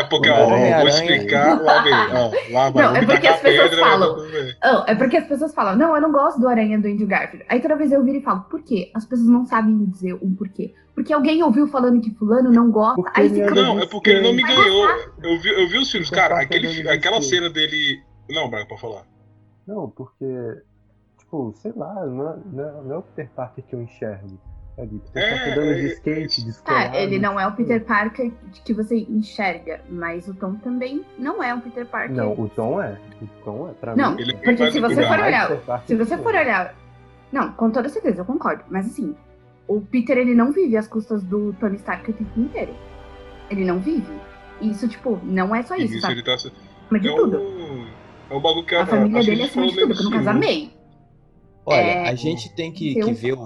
[0.00, 1.64] é porque, ó, vou explicar ó,
[2.52, 4.16] lá vai, não, é porque as pessoas pedra, falam.
[4.64, 7.44] Oh, é porque as pessoas falam, não, eu não gosto do Aranha do Andrew Garfield.
[7.48, 8.90] Aí toda vez eu viro e falo, por quê?
[8.94, 10.74] As pessoas não sabem me dizer um porquê.
[10.94, 13.54] Porque alguém ouviu falando que fulano não gosta, porque aí fica...
[13.54, 14.88] Não, é porque ele não me ganhou.
[15.22, 18.02] Eu vi, eu vi os filmes, cara, aquele, aquela cena dele...
[18.30, 19.02] Não, Braga, pode falar.
[19.66, 20.26] Não, porque,
[21.18, 22.36] tipo, sei lá, não é,
[22.82, 24.38] não é o Peter Parker que eu enxergo
[24.78, 24.98] ali.
[24.98, 26.96] Porque é, tá andando de skate, descolado.
[26.96, 28.32] Ah, ele não é o Peter Parker
[28.64, 32.14] que você enxerga, mas o Tom também não é o Peter Parker.
[32.14, 32.98] Não, o Tom é.
[33.20, 34.26] O Tom é, pra não, mim.
[34.26, 35.82] Não, porque se você for olhar.
[35.86, 36.74] Se você for olhar.
[37.32, 38.64] Não, com toda certeza, eu concordo.
[38.70, 39.14] Mas assim,
[39.66, 42.74] o Peter ele não vive às custas do Tony Stark o tempo inteiro.
[43.50, 44.12] Ele não vive.
[44.60, 46.14] Isso, tipo, não é só isso, sabe?
[46.14, 46.36] Ele tá...
[46.88, 47.38] Mas de é tudo.
[47.38, 47.86] Um...
[48.28, 50.30] É um bagulho que a, a família dele é acima de tudo, que eu nunca
[50.30, 50.75] amei.
[51.66, 52.08] Olha, é...
[52.08, 53.44] a gente tem que, que ver o,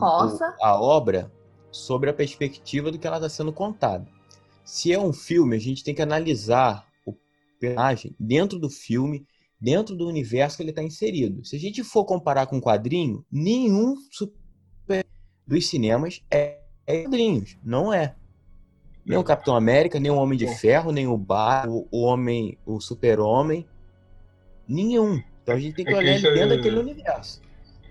[0.60, 1.32] a obra
[1.72, 4.06] sobre a perspectiva do que ela está sendo contada.
[4.62, 7.14] Se é um filme, a gente tem que analisar o
[7.58, 9.26] personagem dentro do filme,
[9.58, 11.44] dentro do universo que ele está inserido.
[11.44, 15.06] Se a gente for comparar com quadrinho, nenhum super
[15.46, 18.14] dos cinemas é, é quadrinhos, não é.
[19.04, 22.56] Nem o Capitão América, nem o Homem de Ferro, nem o Bar, o, o Homem,
[22.66, 23.66] o Super-Homem,
[24.68, 25.20] nenhum.
[25.42, 26.56] Então a gente tem que é olhar que dentro é...
[26.56, 27.40] daquele universo.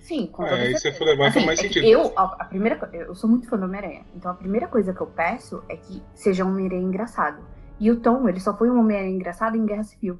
[0.10, 1.86] Sim, com toda é, você for levar assim, mais sentido.
[1.86, 5.00] Eu, a, a, primeira, eu sou muito fã do Homem-Aranha, então a primeira coisa que
[5.00, 7.44] eu peço é que seja um Homem-Aranha engraçado.
[7.80, 10.20] E o Tom, ele só foi um Homem-Aranha engraçado em Guerra Civil.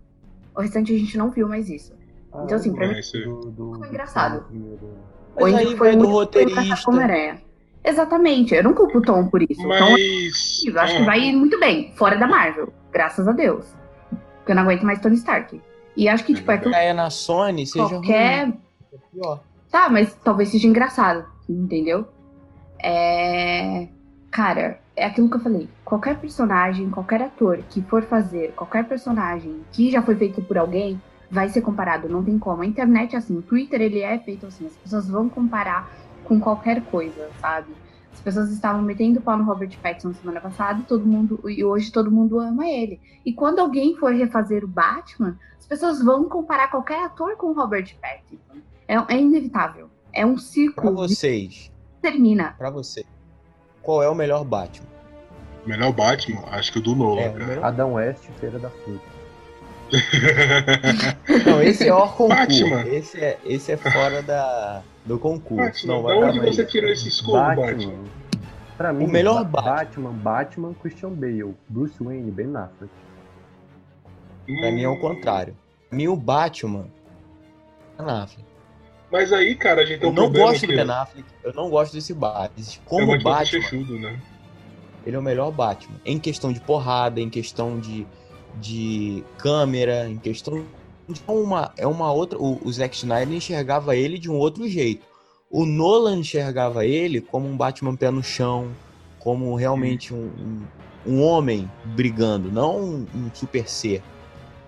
[0.56, 1.92] O restante a gente não viu mais isso.
[2.32, 4.46] Ah, então, assim, pra mim, do, do, foi engraçado.
[5.36, 6.88] Ou aí foi muito roteirista.
[6.88, 7.42] Homem-Aranha.
[7.84, 9.68] Exatamente, eu não culpo o Tom por isso.
[9.68, 10.62] Mas...
[10.62, 13.66] Tom, eu acho que vai muito bem, fora da Marvel, graças a Deus.
[14.38, 15.60] Porque eu não aguento mais Tony Stark.
[15.98, 16.70] E acho que, tipo, é que.
[16.76, 18.44] É na Sony, seja qualquer...
[18.44, 18.62] ruim.
[18.94, 19.49] É pior.
[19.72, 22.08] Tá, mas talvez seja engraçado, entendeu?
[22.82, 23.88] É.
[24.32, 25.70] Cara, é aquilo que eu falei.
[25.84, 31.02] Qualquer personagem, qualquer ator que for fazer qualquer personagem que já foi feito por alguém,
[31.30, 32.10] vai ser comparado.
[32.10, 32.62] Não tem como.
[32.62, 34.66] A internet é assim, o Twitter ele é feito assim.
[34.66, 35.90] As pessoas vão comparar
[36.24, 37.74] com qualquer coisa, sabe?
[38.12, 42.12] As pessoas estavam metendo pau no Robert Pattinson semana passada todo mundo e hoje todo
[42.12, 43.00] mundo ama ele.
[43.26, 47.54] E quando alguém for refazer o Batman, as pessoas vão comparar qualquer ator com o
[47.54, 48.69] Robert Pattinson.
[48.90, 49.88] É, é inevitável.
[50.12, 50.82] É um ciclo.
[50.82, 51.72] Pra vocês.
[52.02, 52.56] Termina.
[52.58, 53.06] Pra você.
[53.84, 54.88] Qual é o melhor Batman?
[55.64, 56.42] Melhor Batman?
[56.48, 57.68] Acho que o do Nolan, é, cara.
[57.68, 59.20] Adão West, Feira da Fruta.
[61.46, 62.36] Não, esse é o concurso.
[62.36, 62.82] Batman.
[62.88, 65.88] Esse é, esse é fora da, do concurso.
[65.88, 67.66] Batman, Não, da onde você tirou esse escudo, Batman?
[67.66, 68.04] Batman?
[68.76, 72.92] Pra mim, o melhor Batman, Batman, Christian Bale, Bruce Wayne, Ben Affleck.
[74.46, 74.72] Pra hum.
[74.72, 75.56] mim é o contrário.
[75.90, 76.88] Pra mim o Batman,
[77.98, 78.49] Ben Affleck.
[79.12, 81.70] Mas aí, cara, a gente tem um eu não gosto do Ben Affleck, eu não
[81.70, 82.66] gosto desse Batman.
[82.86, 84.20] Como é Batman, chechudo, né?
[85.06, 86.00] ele é o melhor Batman.
[86.06, 88.06] Em questão de porrada, em questão de,
[88.56, 90.66] de câmera, em questão
[91.08, 92.38] de uma, é uma outra.
[92.38, 95.06] O, o Zack Snyder enxergava ele de um outro jeito.
[95.50, 98.70] O Nolan enxergava ele como um Batman pé no chão,
[99.18, 100.62] como realmente um, um,
[101.08, 104.04] um homem brigando, não um, um super ser.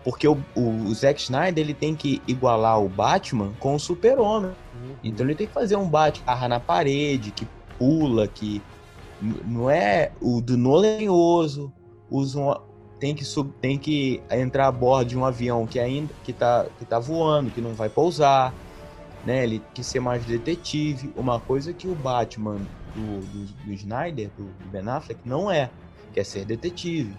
[0.03, 4.51] Porque o, o, Zack Snyder ele tem que igualar o Batman com o Super-Homem.
[4.73, 4.95] Uhum.
[5.03, 7.47] Então ele tem que fazer um Batman na parede, que
[7.77, 8.61] pula, que.
[9.45, 10.11] Não é.
[10.19, 11.71] O do Nolenhoso,
[12.09, 12.55] usa um,
[12.99, 16.65] tem que, sub, tem que entrar a bordo de um avião que ainda que tá,
[16.77, 18.53] que tá voando, que não vai pousar.
[19.25, 19.43] Né?
[19.43, 21.13] Ele tem que ser mais detetive.
[21.15, 22.57] Uma coisa que o Batman
[22.95, 25.69] do, do, do Snyder, do, do Ben Affleck, não é.
[26.13, 27.15] Quer ser detetive.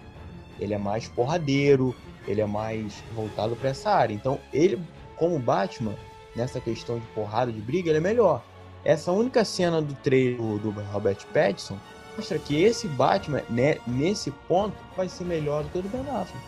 [0.59, 1.95] Ele é mais porradeiro,
[2.27, 4.13] ele é mais voltado para essa área.
[4.13, 4.79] Então, ele,
[5.15, 5.95] como Batman,
[6.35, 8.43] nessa questão de porrada, de briga, ele é melhor.
[8.83, 11.77] Essa única cena do trailer do Robert Pattinson
[12.17, 16.01] mostra que esse Batman, né, nesse ponto, vai ser melhor do que o do Ben
[16.01, 16.45] Affleck.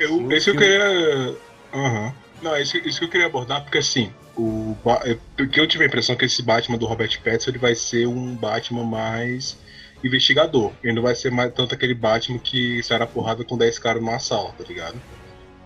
[0.00, 1.36] Eu, esse eu queria.
[1.72, 2.12] Uhum.
[2.40, 4.76] Não, isso, isso que eu queria abordar, porque assim, o,
[5.36, 8.34] porque eu tive a impressão que esse Batman do Robert Pattinson ele vai ser um
[8.34, 9.56] Batman mais
[10.04, 10.72] investigador.
[10.82, 14.02] Ele não vai ser mais tanto aquele Batman que sai na porrada com 10 caras
[14.02, 15.00] numa sala, tá ligado?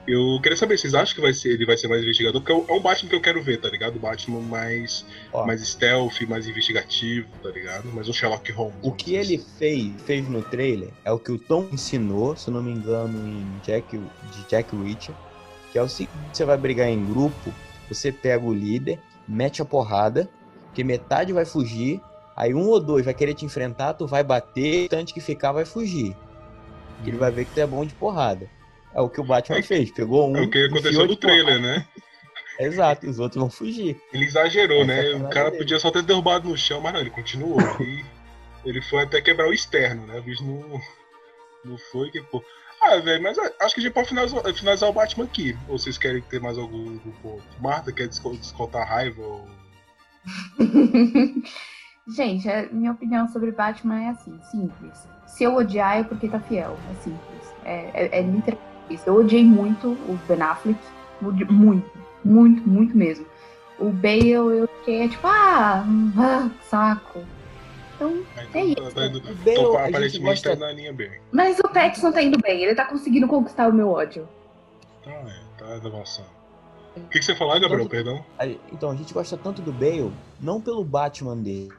[0.06, 2.40] Eu queria saber, vocês acham que vai ser, ele vai ser mais investigador?
[2.40, 3.96] Porque é um Batman que eu quero ver, tá ligado?
[3.96, 5.04] O Batman mais,
[5.44, 7.88] mais stealth, mais investigativo, tá ligado?
[7.88, 8.76] Mais um Sherlock Holmes.
[8.82, 12.62] O que ele fez, fez no trailer é o que o Tom ensinou, se não
[12.62, 15.14] me engano, em Jack, de Jack Reacher,
[15.72, 17.52] que é o seguinte, você vai brigar em grupo,
[17.88, 20.30] você pega o líder, mete a porrada,
[20.72, 22.00] que metade vai fugir,
[22.36, 25.64] Aí um ou dois vai querer te enfrentar, tu vai bater, tanto que ficar vai
[25.64, 26.14] fugir.
[27.04, 28.48] Ele vai ver que tu é bom de porrada.
[28.94, 30.36] É o que o Batman é, fez, pegou um.
[30.36, 31.86] É o que aconteceu no trailer, né?
[32.58, 34.00] Exato, os outros vão fugir.
[34.12, 35.12] Ele exagerou, Essa né?
[35.12, 35.62] É o cara dele.
[35.62, 37.58] podia só ter derrubado no chão, mas não, ele continuou.
[37.80, 38.04] e
[38.64, 40.18] ele foi até quebrar o externo, né?
[40.18, 40.80] O bicho não,
[41.64, 42.42] não foi que, pô.
[42.80, 45.56] Ah, velho, mas acho que a gente pode finalizar, finalizar o Batman aqui.
[45.68, 47.44] Ou vocês querem ter mais algum, algum ponto?
[47.60, 49.22] Marta quer descontar a raiva?
[49.22, 49.48] Ou...
[52.08, 55.08] Gente, a minha opinião sobre Batman é assim, simples.
[55.26, 56.76] Se eu odiar é porque tá fiel.
[56.90, 57.54] É simples.
[57.64, 59.04] É, é, é literalmente isso.
[59.06, 60.78] Eu odiei muito o Ben Affleck.
[61.20, 61.52] Muito,
[62.24, 63.26] muito, muito mesmo.
[63.78, 65.84] O Bale, eu fiquei é tipo, ah,
[66.16, 67.24] ah, saco.
[67.96, 68.22] Então,
[68.54, 68.94] é isso.
[68.94, 71.10] Tá, então, aparentemente tá na linha bem.
[71.32, 72.62] Mas o Pattinson tá indo bem.
[72.62, 74.28] Ele tá conseguindo conquistar o meu ódio.
[75.02, 76.36] Tá, é, tá avançando.
[76.96, 77.84] O que, que você falou, Gabriel?
[77.84, 78.24] Então, Perdão?
[78.72, 81.70] Então, a gente gosta tanto do Bale, não pelo Batman dele,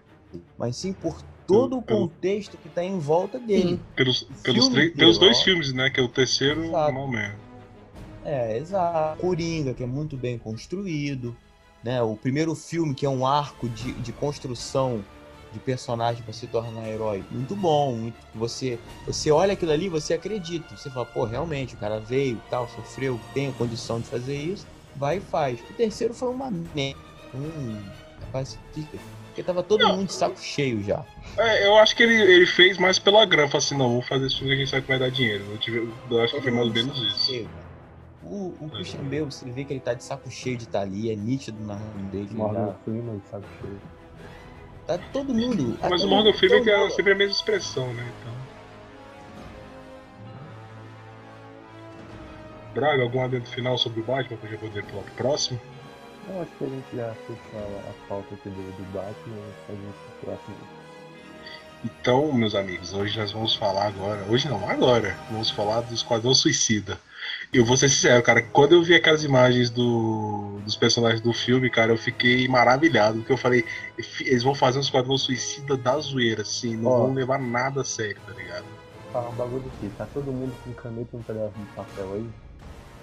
[0.57, 3.79] mas sim por todo o contexto que está em volta dele.
[3.95, 5.89] Pelos, pelos, pelos dois filmes, né?
[5.89, 6.93] Que é o terceiro exato.
[6.93, 7.35] mal mesmo.
[8.25, 9.21] É, exato.
[9.21, 11.35] Coringa, que é muito bem construído.
[11.83, 12.01] Né?
[12.01, 15.03] O primeiro filme, que é um arco de, de construção
[15.53, 17.23] de personagem para se tornar herói.
[17.31, 17.95] Muito bom.
[17.95, 20.75] Muito, você, você olha aquilo ali você acredita.
[20.75, 24.67] Você fala, pô, realmente, o cara veio, tal, sofreu, tem a condição de fazer isso,
[24.95, 25.59] vai e faz.
[25.61, 26.99] O terceiro foi uma merda.
[27.33, 27.81] Um,
[28.21, 28.57] rapaz,
[29.37, 29.97] porque tava todo não.
[29.97, 31.05] mundo de saco cheio já.
[31.37, 33.47] É, eu acho que ele, ele fez mais pela grana.
[33.47, 35.45] Falou assim, não, vou fazer isso que a gente sabe que vai dar dinheiro.
[35.51, 37.25] Eu, tive, eu acho que foi mais ou menos isso.
[37.27, 37.49] Cheio,
[38.23, 38.69] o, o é.
[38.69, 41.15] Christian Bale, você vê que ele tá de saco cheio de estar tá ali, é
[41.15, 42.29] nítido na mão dele.
[42.31, 43.81] Morgan Freeman de saco cheio.
[44.87, 45.77] Tá todo mundo.
[45.87, 48.11] Mas o Morgan Freeman tem sempre a mesma expressão, né?
[48.19, 48.33] Então.
[52.73, 55.61] Braga, algum adendo final sobre o Batman pra gente poder pular pro próximo?
[56.29, 59.37] Eu acho que a gente já fechou a, pauta aqui do, do Batman,
[59.69, 60.55] a gente próximo.
[61.85, 64.25] Então, meus amigos, hoje nós vamos falar agora.
[64.29, 65.15] Hoje não, agora.
[65.31, 66.99] Vamos falar do Esquadrão Suicida.
[67.53, 71.69] Eu vou ser sincero, cara, quando eu vi aquelas imagens do, dos personagens do filme,
[71.69, 73.19] cara, eu fiquei maravilhado.
[73.19, 73.63] Porque eu falei,
[74.19, 77.85] eles vão fazer um Esquadrão Suicida da zoeira, assim, não Ó, vão levar nada a
[77.85, 78.65] sério, tá ligado?
[79.13, 82.29] Fala um bagulho aqui, tá todo mundo com caneta e um pedaço de papel aí?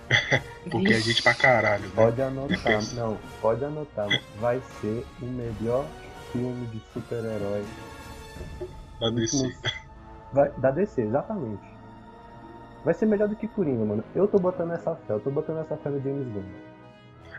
[0.70, 1.84] Porque a é gente pra caralho.
[1.84, 1.92] Né?
[1.94, 4.08] Pode anotar, não, pode anotar.
[4.40, 5.86] Vai ser o melhor
[6.32, 7.64] filme de super-herói.
[9.00, 9.54] Da DC.
[10.32, 11.62] Vai, da DC, exatamente.
[12.84, 14.04] Vai ser melhor do que Coringa, mano.
[14.14, 16.42] Eu tô botando essa fé, eu tô botando essa fé no James Gunn.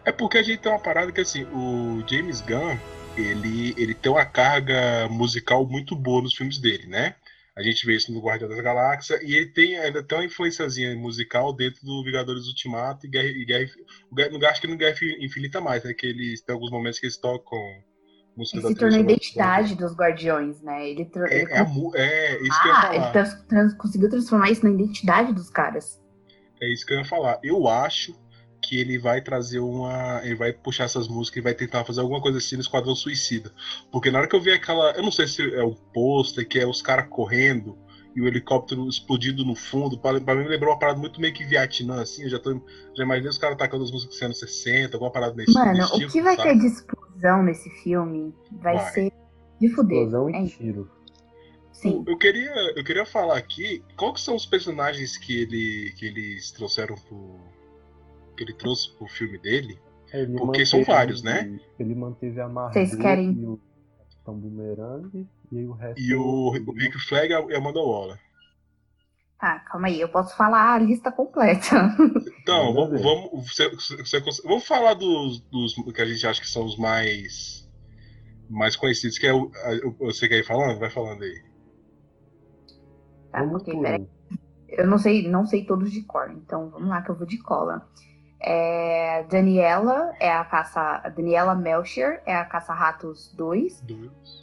[0.03, 2.78] É porque a gente tem uma parada que assim, o James Gunn,
[3.18, 7.16] ele, ele tem uma carga musical muito boa nos filmes dele, né?
[7.58, 10.93] A gente vê isso no Guardião das Galáxias e ele tem ainda tem uma influenciazinha
[10.95, 13.72] musical dentro do Vingadores Ultimato e Guerra, e Guerra,
[14.32, 15.93] não acho que no Guerra Infinita mais, né?
[15.93, 17.58] Que eles tem alguns momentos que eles tocam
[18.36, 20.89] música ele se tornou a identidade dos Guardiões, né?
[20.89, 21.51] Ele, é, ele...
[21.51, 21.60] É,
[21.95, 22.95] é, isso ah, que eu ia falar.
[22.95, 26.01] ele trans, trans, conseguiu transformar isso na identidade dos caras.
[26.62, 27.39] É isso que eu ia falar.
[27.41, 28.14] Eu acho
[28.66, 30.22] que ele vai trazer uma.
[30.24, 33.51] Ele vai puxar essas músicas e vai tentar fazer alguma coisa assim no Esquadrão Suicida.
[33.91, 34.91] Porque na hora que eu vi aquela.
[34.91, 37.78] Eu não sei se é o pôster, que é os caras correndo
[38.16, 39.99] e o helicóptero explodindo no fundo.
[39.99, 42.24] Pra, pra mim me lembrou uma parada muito meio que Vietnã, assim.
[42.24, 42.59] Eu já, tô,
[42.95, 45.93] já imaginei os caras atacando as músicas dos anos 60, alguma parada nesse Mano, nesse
[45.93, 46.49] o tipo, que vai sabe?
[46.49, 48.91] ter de explosão nesse filme vai, vai.
[48.91, 49.13] ser
[49.61, 50.05] de fuder.
[50.05, 50.45] Explosão e é.
[50.47, 50.89] tiro.
[51.72, 52.03] Sim.
[52.07, 56.49] Eu queria, eu queria falar aqui qual que são os personagens que, ele, que eles
[56.51, 57.38] trouxeram pro,
[58.36, 59.80] que ele trouxe pro filme dele.
[60.12, 61.60] É, ele porque são vários, né?
[61.80, 63.32] Ele manteve a Marvel querem...
[63.32, 63.60] e o
[63.98, 66.02] Capitão Boomerang e aí o resto.
[66.02, 68.20] E o, o Rick Flag e a Amanda Waller.
[69.40, 71.96] Tá, calma aí, eu posso falar a lista completa.
[72.46, 76.64] Então, vamos, vamos, você, você, vamos falar dos, dos que a gente acha que são
[76.64, 77.68] os mais
[78.48, 79.50] mais conhecidos, que é o.
[80.00, 80.80] Você quer ir falando?
[80.80, 81.44] Vai falando aí.
[83.32, 84.08] Tá, ok, peraí.
[84.70, 87.38] Eu não sei, não sei todos de cor, então vamos lá que eu vou de
[87.40, 87.90] cola.
[88.48, 91.02] É, Daniela é a caça.
[91.16, 93.84] Daniela Melchior é a Caça-Ratos 2.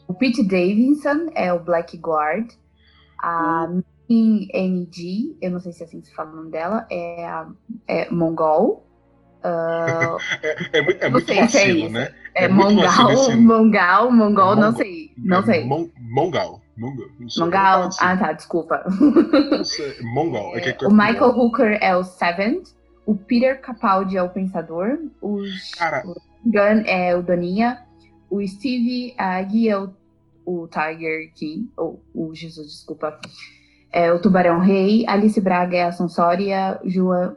[0.09, 2.50] O Pete Davidson é o Blackguard.
[3.22, 3.84] A uh.
[4.11, 7.46] NG, eu não sei se é assim se fala o nome dela, é, a,
[7.86, 8.86] é Mongol.
[9.42, 12.14] Uh, é, é, muito, é muito vacilo, é né?
[12.32, 15.11] É, é Mongal, Mongal, Mongol, não sei.
[15.18, 15.64] Não sei.
[15.64, 16.61] Mon, Mongal.
[16.76, 17.88] Mongal.
[17.98, 18.84] Ah, tá, desculpa.
[20.14, 20.57] Mongal.
[20.57, 22.68] É, o Michael Hooker é o Seventh.
[23.05, 24.98] O Peter Capaldi é o Pensador.
[25.20, 25.38] O,
[26.44, 27.84] Gun é o Doninha.
[28.30, 29.90] O Steve Agui é o,
[30.46, 31.70] o Tiger King.
[31.76, 33.18] Ou o Jesus, desculpa.
[33.90, 35.05] É o Tubarão Rei.
[35.07, 36.80] Alice Braga é a Sonsória.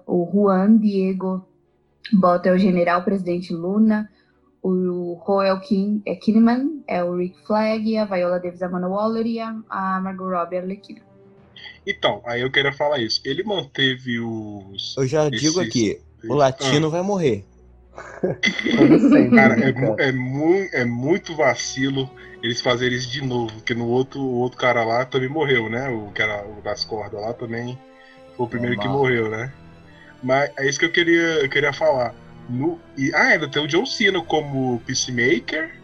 [0.06, 1.46] O Juan Diego
[2.14, 4.10] Bota é o General Presidente Luna.
[4.62, 9.26] O Royal King é Kinnaman, é o Rick Flag, a Viola Davis, a Amanda Waller
[9.26, 11.02] e a, a Margot Robbie, a Arlequina.
[11.86, 13.22] Então, aí eu queria falar isso.
[13.24, 14.96] Ele manteve os.
[14.98, 16.90] Eu já esses, digo aqui, o latino ah.
[16.90, 17.46] vai morrer.
[19.34, 22.10] cara, é, é, mu é muito vacilo
[22.44, 25.90] eles fazerem isso de novo, porque no outro, o outro cara lá também morreu, né?
[25.90, 27.78] O cara o das cordas lá também
[28.36, 29.52] foi o primeiro que morreu, né?
[30.22, 32.14] Mas é isso que eu queria, eu queria falar.
[32.48, 35.76] No, e, ah, ainda tem o John Cena como Peacemaker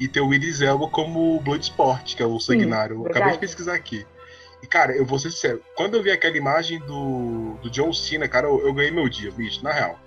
[0.00, 3.06] e tem o Idris Elba como Bloodsport, que é o sanguinário.
[3.06, 4.04] Acabei de pesquisar aqui.
[4.62, 8.28] E, cara, eu vou ser sincero, quando eu vi aquela imagem do, do John Cena,
[8.28, 9.98] cara, eu, eu ganhei meu dia, bicho, na real.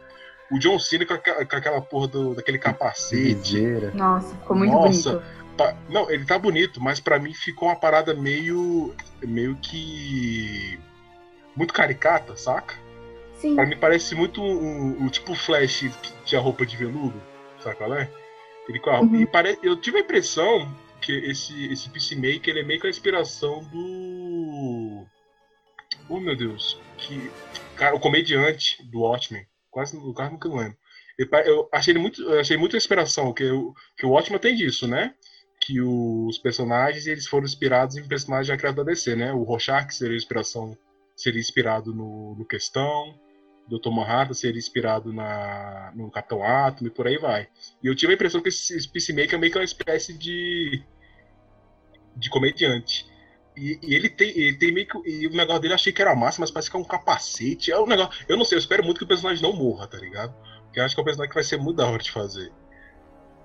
[0.52, 3.62] O John Cena com, a, com aquela porra do, daquele capacete.
[3.94, 5.42] Nossa, ficou muito Nossa, bonito.
[5.90, 8.94] Não, ele tá bonito, mas para mim ficou uma parada meio.
[9.24, 10.80] meio que.
[11.56, 12.76] muito caricata, saca?
[13.36, 13.56] Sim.
[13.56, 17.20] Pra mim parece muito um, um, tipo Flash que tinha roupa de veludo,
[17.60, 18.10] sabe qual é?
[18.68, 19.16] Ele com a, uhum.
[19.16, 20.72] e pare, eu tive a impressão
[21.02, 25.06] que esse, esse Peacemaker ele é meio que a inspiração do.
[26.08, 26.80] Oh meu Deus.
[26.98, 27.32] Que.
[27.76, 29.46] Cara, o comediante do Watchmen.
[29.70, 30.78] Quase, quase nunca lembro.
[31.46, 35.14] Eu achei ele muito, achei muita inspiração, que, eu, que o Watchmen tem disso, né?
[35.60, 39.32] Que os personagens eles foram inspirados em personagens já criados da DC, né?
[39.32, 40.78] O Rorschach seria inspiração,
[41.16, 43.14] seria inspirado no, no Questão,
[43.78, 43.90] Dr.
[43.90, 47.48] Manhattan seria inspirado na, no Capitão Atom e por aí vai.
[47.82, 50.84] E eu tive a impressão que esse Peacemaker é meio que uma espécie de
[52.16, 53.10] de comediante.
[53.56, 54.98] E, e, ele tem, ele tem meio que.
[55.10, 57.72] E o negócio dele eu achei que era massa, mas parece que é um capacete.
[57.72, 58.26] É um negócio.
[58.28, 60.34] Eu não sei, eu espero muito que o personagem não morra, tá ligado?
[60.64, 62.52] Porque eu acho que é um personagem que vai ser muito da hora de fazer.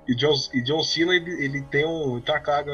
[0.08, 2.72] E John, e John Cena, ele, ele tem, um, tem uma carga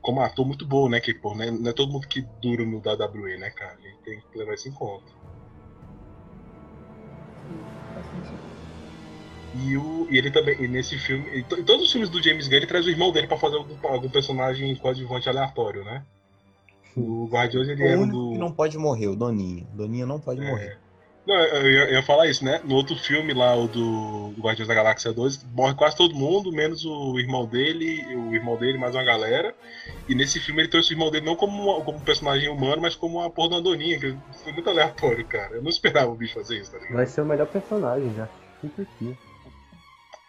[0.00, 0.98] como ator muito boa, né?
[0.98, 3.78] Que, pô, né, não é todo mundo que dura no WWE, né, cara?
[3.80, 5.19] Ele tem que levar isso em conta.
[9.54, 12.56] E, o, e ele também, e nesse filme, em todos os filmes do James Gunn,
[12.56, 16.04] ele traz o irmão dele pra fazer algum, algum personagem coadjuvante aleatório, né?
[16.96, 18.32] O Guardiões, ele é o um do.
[18.32, 19.66] que não pode morrer, o Doninho.
[19.72, 20.50] Doninho não pode é.
[20.50, 20.78] morrer.
[21.26, 22.60] Não, eu ia, eu ia, falar isso, né?
[22.64, 26.84] No outro filme lá, o do, Guardiões da Galáxia 2, morre quase todo mundo, menos
[26.84, 29.54] o irmão dele, o irmão dele mais uma galera.
[30.08, 32.80] E nesse filme ele trouxe o irmão dele não como, uma, como um personagem humano,
[32.80, 35.56] mas como uma porra da Doninha, que foi muito aleatório, cara.
[35.56, 36.96] Eu não esperava o bicho fazer isso, tá ligado?
[36.96, 38.28] Vai ser o melhor personagem já.
[38.60, 39.16] Fica aqui.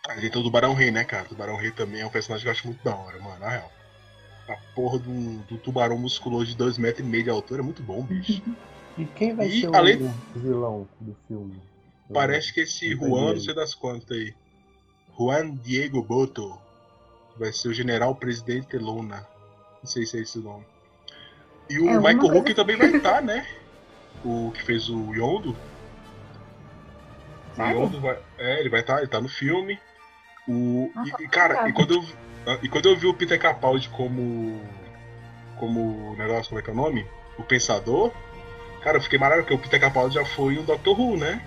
[0.10, 1.24] Ali tem o Tubarão Rei, né, cara?
[1.24, 3.50] O Tubarão Rei também é um personagem que eu acho muito da hora, mano, na
[3.50, 3.72] real.
[4.50, 7.82] A porra do, do tubarão musculoso de 2,5 metros e meio de altura é muito
[7.82, 8.42] bom, bicho.
[8.98, 10.04] E quem vai e, ser além...
[10.04, 11.62] o vilão do filme?
[12.14, 14.34] Parece que esse Juan, não sei das quantas aí.
[15.18, 16.60] Juan Diego Boto.
[17.38, 19.26] Vai ser o general presidente Luna.
[19.82, 20.66] Não sei se é esse o nome.
[21.70, 23.48] E o é Michael Hulk também vai estar, né?
[24.26, 25.56] O que fez o Yondo.
[27.58, 29.80] O Yondo vai, é, ele vai estar, ele tá no filme.
[30.48, 34.62] O, e, cara, e quando, eu, e quando eu vi o Peter Capaldi como.
[35.58, 37.06] Como negócio, como é que é o nome?
[37.38, 38.12] O Pensador,
[38.84, 41.42] Cara, eu fiquei maravilhoso, porque o Peter Capaldi já foi um Doctor Who, né?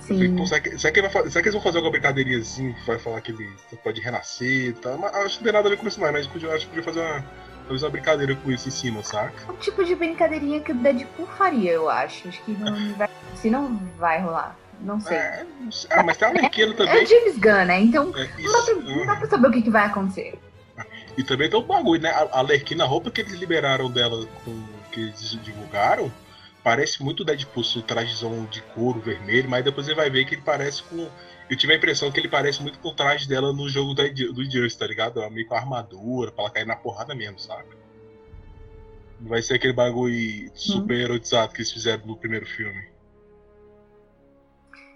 [0.00, 0.18] Sim.
[0.18, 2.86] Fiquei, será, que, será, que fazer, será, que, eles vão fazer alguma brincadeirinha assim, que
[2.86, 3.48] vai falar que ele
[3.84, 4.98] pode renascer e tal?
[4.98, 6.74] Mas, acho que não tem nada a ver com isso, não, mas podia, acho que
[6.74, 7.24] podia fazer uma,
[7.60, 9.52] talvez uma brincadeira com isso em cima, saca?
[9.52, 12.28] O tipo de brincadeirinha que o Deadpool faria, eu acho.
[12.28, 14.56] Acho que não vai, se não vai rolar.
[14.80, 15.16] Não sei.
[15.16, 15.46] É,
[15.90, 17.00] ah, mas tem a Arlequina também.
[17.00, 17.80] É o James Gunn, né?
[17.80, 20.38] Então é, não, dá pra, não dá pra saber o que, que vai acontecer.
[21.16, 22.10] E também tem um bagulho, né?
[22.10, 26.10] A Arlequina, a roupa que eles liberaram dela, com, que eles divulgaram,
[26.62, 30.42] parece muito Deadpool, o trajezão de couro vermelho, mas depois você vai ver que ele
[30.42, 31.08] parece com.
[31.48, 34.32] Eu tive a impressão que ele parece muito com o traje dela no jogo do,
[34.32, 35.28] do Just, tá ligado?
[35.30, 37.68] Meio com a armadura, pra ela cair na porrada mesmo, sabe?
[39.20, 41.00] Não vai ser aquele bagulho super hum.
[41.00, 42.88] erotizado que eles fizeram no primeiro filme.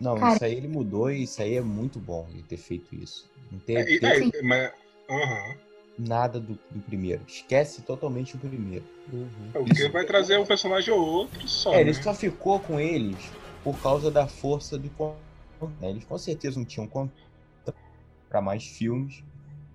[0.01, 0.35] Não, Cara...
[0.35, 3.31] isso aí ele mudou e isso aí é muito bom ele ter feito isso.
[3.51, 4.37] Não ter, é, ter...
[4.37, 4.73] É, mas.
[5.09, 5.64] Uhum
[5.99, 7.22] nada do, do, primeiro.
[7.26, 8.84] Esquece totalmente o primeiro.
[9.12, 9.28] Uhum.
[9.55, 11.72] É, o que vai trazer um personagem ou outro só.
[11.72, 11.80] É, né?
[11.82, 13.30] ele só ficou com eles
[13.62, 14.90] por causa da força do
[15.80, 15.90] né?
[15.90, 17.12] Eles com certeza não tinham conta
[18.28, 19.22] para mais filmes.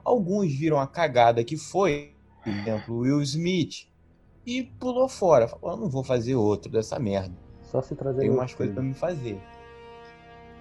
[0.03, 2.13] Alguns viram a cagada que foi,
[2.43, 3.87] por exemplo, Will Smith,
[4.45, 5.47] e pulou fora.
[5.47, 7.35] Falou, não vou fazer outro dessa merda.
[7.63, 8.21] Só se trazer.
[8.21, 9.39] Tem umas coisas para me fazer.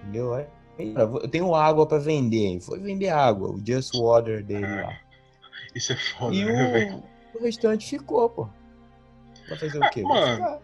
[0.01, 0.45] Entendeu?
[0.77, 2.59] Eu tenho água para vender.
[2.61, 4.85] Foi vender água, o Just Water dele ah.
[4.85, 5.08] lá.
[5.75, 7.03] Isso é foda, e né, velho?
[7.35, 8.49] O restante ficou, pô.
[9.47, 10.03] Vai fazer é, o quê?
[10.03, 10.59] Mano,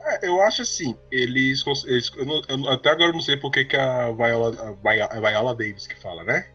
[0.00, 1.64] é, eu acho assim, eles.
[1.86, 5.16] eles eu não, eu, até agora eu não sei por que, que a, Viola, a,
[5.16, 6.46] a Viola Davis que fala, né?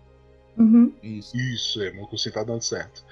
[0.58, 0.94] Uhum.
[1.02, 1.36] Isso.
[1.36, 3.04] Isso, é, meu conceito tá dando certo.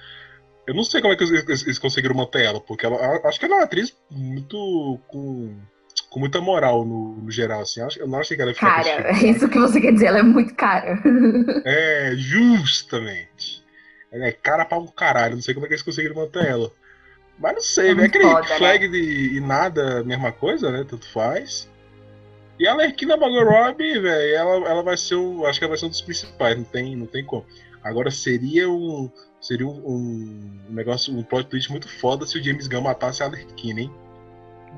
[0.66, 3.44] Eu não sei como é que eles, eles conseguiram manter ela, porque ela, acho que
[3.44, 4.98] ela é uma atriz muito.
[5.08, 5.56] com,
[6.08, 7.80] com muita moral no, no geral, assim.
[7.96, 8.84] Eu não achei que ela ia ficar.
[8.84, 11.00] Cara, é isso que você quer dizer, ela é muito cara.
[11.64, 13.61] É, justamente.
[14.12, 16.70] Ela é cara pra um caralho, não sei como é que eles conseguiram manter ela.
[17.38, 18.04] Mas não sei, é né?
[18.04, 18.92] Aquele foda, flag né?
[18.92, 20.84] de, e nada, mesma coisa, né?
[20.88, 21.70] Tanto faz.
[22.58, 25.46] E a Lerquina Margot Robbie, velho, ela, ela vai ser o.
[25.46, 27.44] Acho que ela vai ser um dos principais, não tem, não tem como.
[27.82, 29.10] Agora seria um.
[29.40, 33.26] Seria um, um negócio, um plot twist muito foda se o James Gunn matasse a
[33.26, 33.92] Lerquina, hein?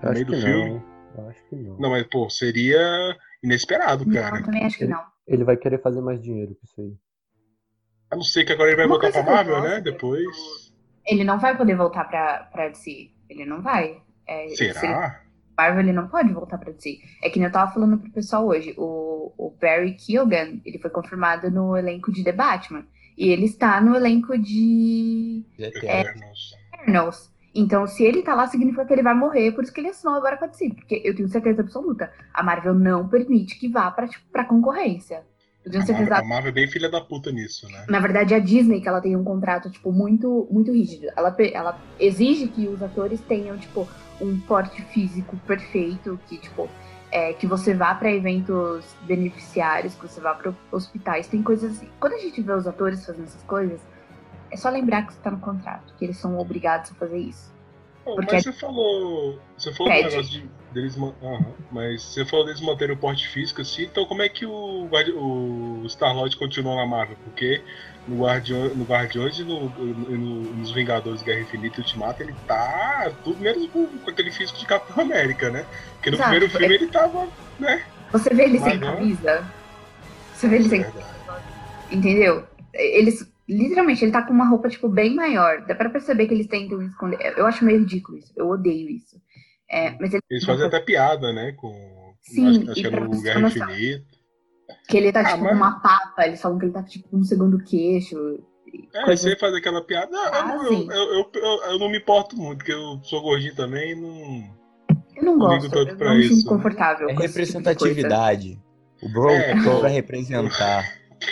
[0.02, 0.82] No meio do filme.
[1.18, 1.76] Eu acho que não.
[1.76, 4.30] Não, mas, pô, seria inesperado, cara.
[4.30, 4.98] Não, eu também acho que não.
[5.26, 6.96] Ele, ele vai querer fazer mais dinheiro com isso aí.
[8.10, 9.80] A não ser que agora ele vai Uma voltar pra Marvel, né?
[9.80, 10.72] Depois.
[11.06, 13.10] Ele não vai poder voltar pra, pra DC.
[13.28, 14.00] Ele não vai.
[14.26, 15.22] É, Será?
[15.56, 16.98] Marvel ele não pode voltar pra DC.
[17.22, 18.74] É que nem eu tava falando pro pessoal hoje.
[18.76, 22.84] O, o Barry Keoghan, ele foi confirmado no elenco de The Batman.
[23.16, 25.44] E ele está no elenco de.
[25.58, 26.52] Eternals.
[26.72, 27.34] É, Eternals.
[27.54, 30.16] Então, se ele tá lá, significa que ele vai morrer, por isso que ele assinou
[30.16, 30.70] agora com a DC.
[30.70, 35.24] Porque eu tenho certeza absoluta, a Marvel não permite que vá pra, tipo, pra concorrência.
[35.66, 37.86] A Marvel, a Marvel, é bem filha da puta nisso, né?
[37.88, 41.08] Na verdade, a Disney, que ela tem um contrato, tipo, muito, muito rígido.
[41.16, 43.88] Ela, ela exige que os atores tenham, tipo,
[44.20, 46.68] um porte físico perfeito, que, tipo,
[47.10, 51.28] é, que você vá para eventos beneficiários, que você vá para hospitais.
[51.28, 51.88] Tem coisas assim.
[51.98, 53.80] Quando a gente vê os atores fazendo essas coisas,
[54.50, 57.54] é só lembrar que está no contrato, que eles são obrigados a fazer isso.
[58.04, 59.38] Oh, mas você falou.
[59.56, 60.96] Você falou do negócio de, deles.
[60.96, 61.12] Uhum,
[61.70, 65.86] mas você falou deles manterem o porte físico assim, então como é que o, o
[65.88, 67.16] Star-Lord continua na Marvel?
[67.24, 67.62] Porque
[68.06, 73.10] no, Guardião, no Guardiões e no, no, nos Vingadores Guerra Infinita e Ultimato ele tá
[73.22, 75.64] tudo menos com, com, aquele físico de Capitão América, né?
[75.94, 76.30] Porque no Exato.
[76.30, 77.82] primeiro filme ele tava, né?
[78.12, 79.50] Você vê ele sem camisa?
[80.34, 81.14] Você vê ele sem camisa?
[81.90, 82.44] Entendeu?
[82.72, 85.60] Eles Literalmente, ele tá com uma roupa, tipo, bem maior.
[85.66, 87.34] Dá pra perceber que eles tentam esconder.
[87.36, 88.32] Eu acho meio ridículo isso.
[88.34, 89.20] Eu odeio isso.
[89.70, 90.22] É, mas ele...
[90.30, 91.52] Eles fazem até piada, né?
[91.52, 91.72] Com.
[92.20, 94.04] Sim, acho, acho que é no Guerra Infinita.
[94.88, 95.56] Que ele tá, ah, tipo, mas...
[95.56, 96.26] uma papa.
[96.26, 98.16] Eles falam que ele tá, tipo, com um segundo queixo.
[98.94, 99.22] É, coisa...
[99.22, 100.16] você faz aquela piada.
[100.16, 103.92] Ah, eu, eu, eu, eu, eu, não me importo muito, porque eu sou gordinho também
[103.92, 104.54] e não.
[105.16, 107.08] Eu não gosto, eu não me sinto confortável.
[107.08, 108.60] É representatividade.
[108.98, 110.84] Tipo o bro é, pra representar.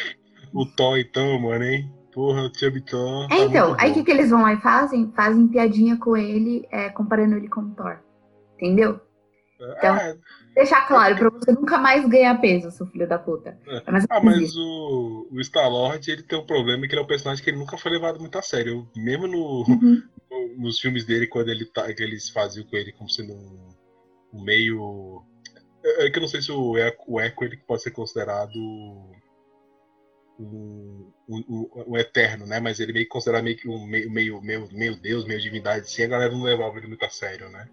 [0.52, 1.90] o Thor, então, mano, hein?
[2.12, 3.24] Porra, o Chubby Thor.
[3.24, 5.10] É, tá então, aí o que, que eles vão lá e fazem?
[5.16, 7.98] Fazem piadinha com ele, é, comparando ele com o Thor.
[8.62, 9.00] Entendeu?
[9.60, 10.16] Então, é.
[10.54, 13.58] deixar claro, pra você nunca mais ganhar peso, seu filho da puta.
[13.66, 13.76] É.
[13.76, 17.42] É ah, mas o, o Star-Lord, ele tem um problema que ele é um personagem
[17.42, 18.88] que ele nunca foi levado muito a sério.
[18.96, 20.02] Mesmo no, uhum.
[20.30, 23.68] no nos filmes dele, quando ele tá, que eles faziam com ele como sendo um,
[24.32, 25.24] um meio...
[25.84, 28.54] É, é que eu não sei se o Echo, o Echo ele pode ser considerado
[30.38, 32.60] um, um, um, eterno, né?
[32.60, 36.02] Mas ele meio considerado meio que um meio, meio, meio, meio Deus, meio divindade, assim,
[36.02, 37.68] a galera não levava ele muito a sério, né?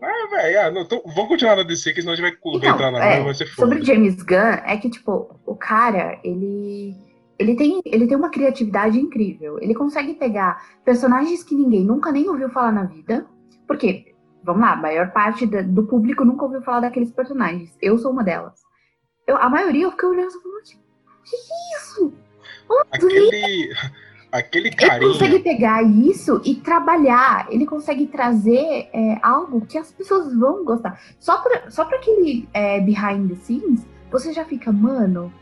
[0.00, 2.90] Ah, velho, ah, então, vamos continuar na DC, que senão a gente vai então, entrar
[2.90, 3.68] na é, vai ser foda.
[3.68, 6.94] Sobre James Gunn, é que, tipo, o cara, ele.
[7.38, 9.60] Ele tem, ele tem uma criatividade incrível.
[9.60, 13.26] Ele consegue pegar personagens que ninguém nunca nem ouviu falar na vida.
[13.64, 17.76] Porque, vamos lá, a maior parte do público nunca ouviu falar daqueles personagens.
[17.80, 18.60] Eu sou uma delas.
[19.24, 20.62] Eu, a maioria eu fiquei olhando e falando,
[21.22, 21.36] que
[21.76, 22.12] isso?
[22.90, 23.70] Aquele,
[24.30, 24.96] aquele carinha...
[24.96, 27.46] Ele consegue pegar isso e trabalhar.
[27.50, 31.00] Ele consegue trazer é, algo que as pessoas vão gostar.
[31.18, 35.32] Só pra, só pra aquele é, behind the scenes, você já fica, mano...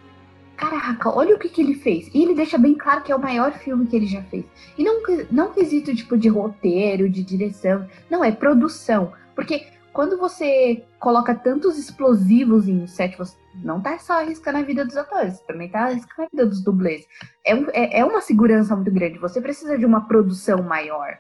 [0.57, 2.09] Caraca, olha o que, que ele fez.
[2.15, 4.43] E ele deixa bem claro que é o maior filme que ele já fez.
[4.79, 7.87] E não, não quesito tipo de roteiro, de direção.
[8.09, 9.13] Não, é produção.
[9.35, 9.67] Porque
[9.97, 14.85] quando você coloca tantos explosivos em um set, você não tá só arriscando a vida
[14.85, 17.07] dos atores, também tá arriscando a vida dos dublês.
[17.45, 21.19] É, é, é uma segurança muito grande, você precisa de uma produção maior.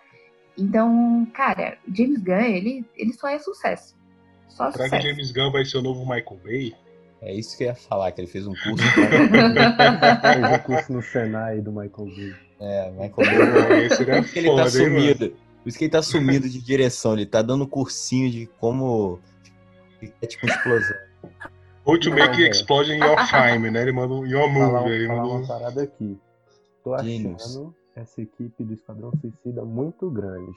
[0.58, 3.96] Então, cara, James Gunn, ele, ele só é sucesso.
[4.46, 5.02] Só Será sucesso.
[5.02, 6.74] que James Gunn vai ser o novo Michael Bay?
[7.22, 8.84] É isso que eu ia falar, que ele fez um curso.
[8.94, 12.34] fez um curso no Senai do Michael Bay.
[12.60, 13.86] É, Michael Bay.
[13.86, 15.24] Esse é foda, ele tá sumido.
[15.24, 15.36] Hein,
[15.66, 19.18] por isso que ele tá sumido de direção, ele tá dando cursinho de como
[20.22, 20.96] é tipo explosão.
[21.84, 23.82] How to make it explode in your time, né?
[23.82, 24.70] Ele manda um your movie.
[24.70, 26.16] Falar, ele falar uma parada aqui.
[26.84, 30.52] Tô achando essa equipe do Esquadrão Suicida muito grande.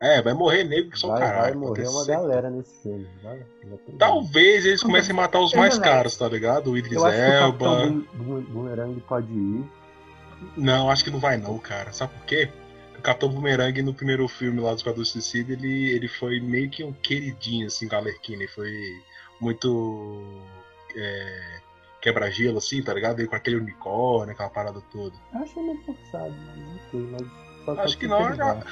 [0.00, 1.60] É, vai morrer nego que são vai, caralho.
[1.60, 3.06] Vai morrer uma galera nesse filme.
[3.22, 3.44] Vai,
[3.98, 6.70] Talvez eles comecem a matar os mais caros, tá ligado?
[6.70, 7.88] O Idris Elba.
[7.88, 9.64] O Boomerang pode ir.
[10.56, 11.92] Não, acho que não vai não, cara.
[11.92, 12.50] Sabe por quê?
[13.02, 16.92] Capitão Boomerang no primeiro filme lá do Esquadrão Suicida, ele, ele foi meio que um
[16.92, 18.72] queridinho, assim, com a Ele foi
[19.40, 20.22] muito
[20.96, 21.60] é,
[22.00, 23.20] quebra-gelo, assim, tá ligado?
[23.20, 25.14] Ele com aquele unicórnio, aquela parada toda.
[25.32, 26.34] Eu achei meio forçado,
[26.92, 27.22] mas
[27.66, 28.62] mas acho que não, já,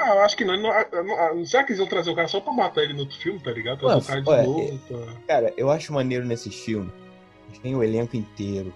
[0.00, 0.72] ah, eu acho que não, não,
[1.04, 1.44] não.
[1.44, 3.50] Será que eles iam trazer o cara só pra matar ele no outro filme, tá
[3.50, 3.80] ligado?
[3.80, 4.78] Trazer o cara de novo.
[4.88, 5.12] Tá...
[5.26, 6.92] Cara, eu acho maneiro nesses filmes.
[7.62, 8.72] Tem o elenco inteiro.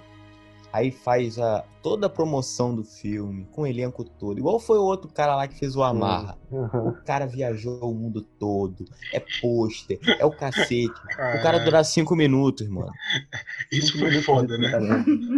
[0.75, 4.41] Aí faz a, toda a promoção do filme, com o elenco todo.
[4.41, 6.37] Igual foi o outro cara lá que fez o Amarra.
[6.51, 6.89] Uhum.
[6.89, 8.85] O cara viajou o mundo todo.
[9.13, 11.01] É pôster, é o cacete.
[11.13, 12.91] O cara durar cinco minutos, mano.
[13.71, 14.73] Isso cinco foi foda, né?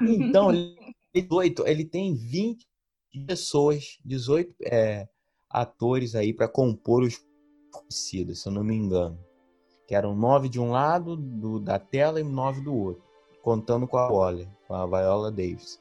[0.09, 0.75] Então, ele,
[1.15, 2.67] 18, ele tem 20
[3.27, 5.07] pessoas, 18 é,
[5.51, 7.21] atores aí para compor os
[7.71, 9.19] conhecidos, se eu não me engano.
[9.87, 13.05] Que eram nove de um lado do, da tela e nove do outro
[13.47, 15.81] contando com a Waller, com a Viola Davis.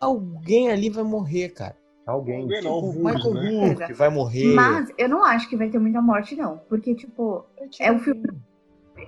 [0.00, 1.76] Alguém ali vai morrer, cara.
[2.06, 2.42] Alguém.
[2.42, 3.34] Alguém não, tipo, Michael
[3.76, 3.86] né?
[3.86, 4.54] que vai morrer.
[4.54, 6.58] Mas eu não acho que vai ter muita morte, não.
[6.68, 7.44] Porque, tipo,
[7.78, 8.22] é um filme.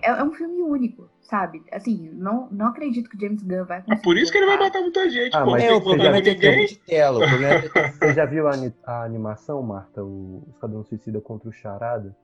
[0.02, 1.62] É, é um filme único, sabe?
[1.72, 3.82] Assim, não, não acredito que o James Gunn vai.
[3.88, 5.52] É por isso que ele vai matar muita gente, ah, pô.
[5.52, 7.24] Mas é, o problema é ter tempo de tela.
[7.24, 8.52] É Você já viu a,
[8.84, 10.04] a animação, Marta?
[10.04, 12.14] O Esquadrão Suicida contra o Charada?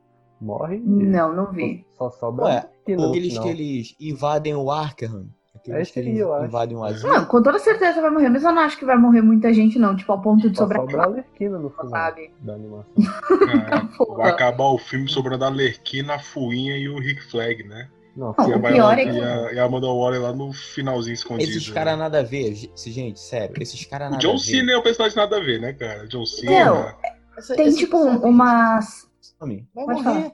[0.41, 0.79] morre.
[0.79, 1.87] Não, não vi.
[1.97, 5.29] Só sobra Ué, aqueles que eles invadem o Arkham
[5.69, 7.13] invadem um asilo.
[7.13, 9.79] Não, com toda certeza vai morrer, mas eu não acho que vai morrer muita gente,
[9.79, 9.97] não.
[9.97, 10.83] Tipo, ao ponto de sobrar.
[10.83, 12.31] Sobrar a Lerquina no final sabe?
[12.41, 12.93] da animação.
[12.99, 17.89] É, vai acabar o filme sobrando a Lerquina, a Fuinha e o Rick Flag, né?
[18.17, 19.11] Não, não o pior é que...
[19.11, 21.51] E a, e a Amanda Waller lá no finalzinho escondido.
[21.51, 21.99] Esses caras né?
[21.99, 25.37] nada a ver, gente, sério, esses caras nada o John Cena é um personagem nada
[25.37, 26.09] a ver, né, cara?
[26.09, 26.97] John Cena...
[27.37, 29.07] Não, tem, tipo, umas...
[29.39, 30.03] Vai Pode morrer.
[30.03, 30.33] Falar.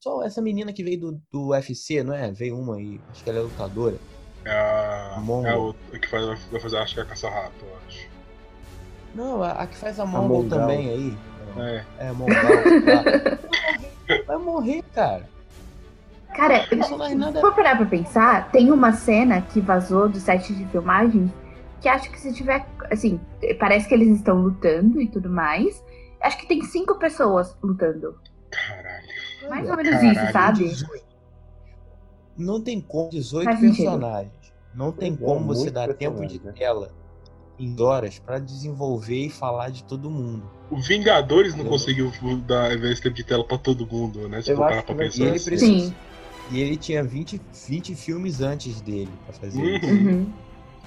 [0.00, 2.30] Só essa menina que veio do, do UFC, não é?
[2.30, 3.98] Veio uma aí, acho que ela é lutadora.
[4.46, 4.52] É
[5.16, 5.20] a.
[5.20, 5.46] Mongo.
[5.46, 8.08] É a outra que faz, vai fazer, acho que é a caça-rato, eu acho.
[9.14, 11.18] Não, a, a que faz a Mongol também aí.
[11.58, 11.84] É.
[12.06, 12.34] É, Mongol.
[14.26, 15.28] vai morrer, cara.
[16.34, 21.32] Cara, se for parar pra pensar, tem uma cena que vazou do site de filmagem
[21.80, 22.64] que acho que se tiver.
[22.90, 23.18] Assim,
[23.58, 25.82] parece que eles estão lutando e tudo mais.
[26.20, 28.18] Acho que tem cinco pessoas lutando.
[28.50, 29.06] Caralho.
[29.48, 31.05] Mais ou menos Caralho, isso, sabe?
[32.36, 32.38] 18.
[32.38, 34.32] Não tem como 18 Faz personagens.
[34.32, 34.56] Sentido.
[34.74, 36.52] Não tem é, como você dar tempo de né?
[36.52, 36.90] tela
[37.58, 40.42] em horas para desenvolver e falar de todo mundo.
[40.70, 42.12] O Vingadores não conseguiu
[42.46, 44.42] dar esse tempo de tela para todo mundo, né?
[44.42, 45.24] Se parar pra pensar.
[45.24, 45.56] E ele, assim.
[45.58, 45.94] Sim.
[46.50, 49.76] e ele tinha 20, 20 filmes antes dele pra fazer uhum.
[49.76, 49.86] isso.
[49.86, 50.32] Uhum.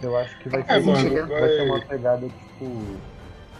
[0.02, 1.40] Eu acho que vai, é, ser, mano, vai...
[1.42, 2.82] vai ser uma pegada tipo.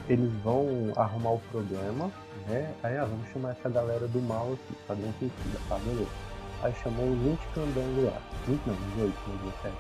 [0.08, 2.12] Eles vão arrumar o problema,
[2.48, 2.74] né?
[2.82, 6.29] Aí, ah, vamos chamar essa galera do mal aqui, padrão suicida, tá, beleza.
[6.62, 8.22] Aí chamou os 20 candangos lá.
[8.48, 9.76] 20 não, 18, 17.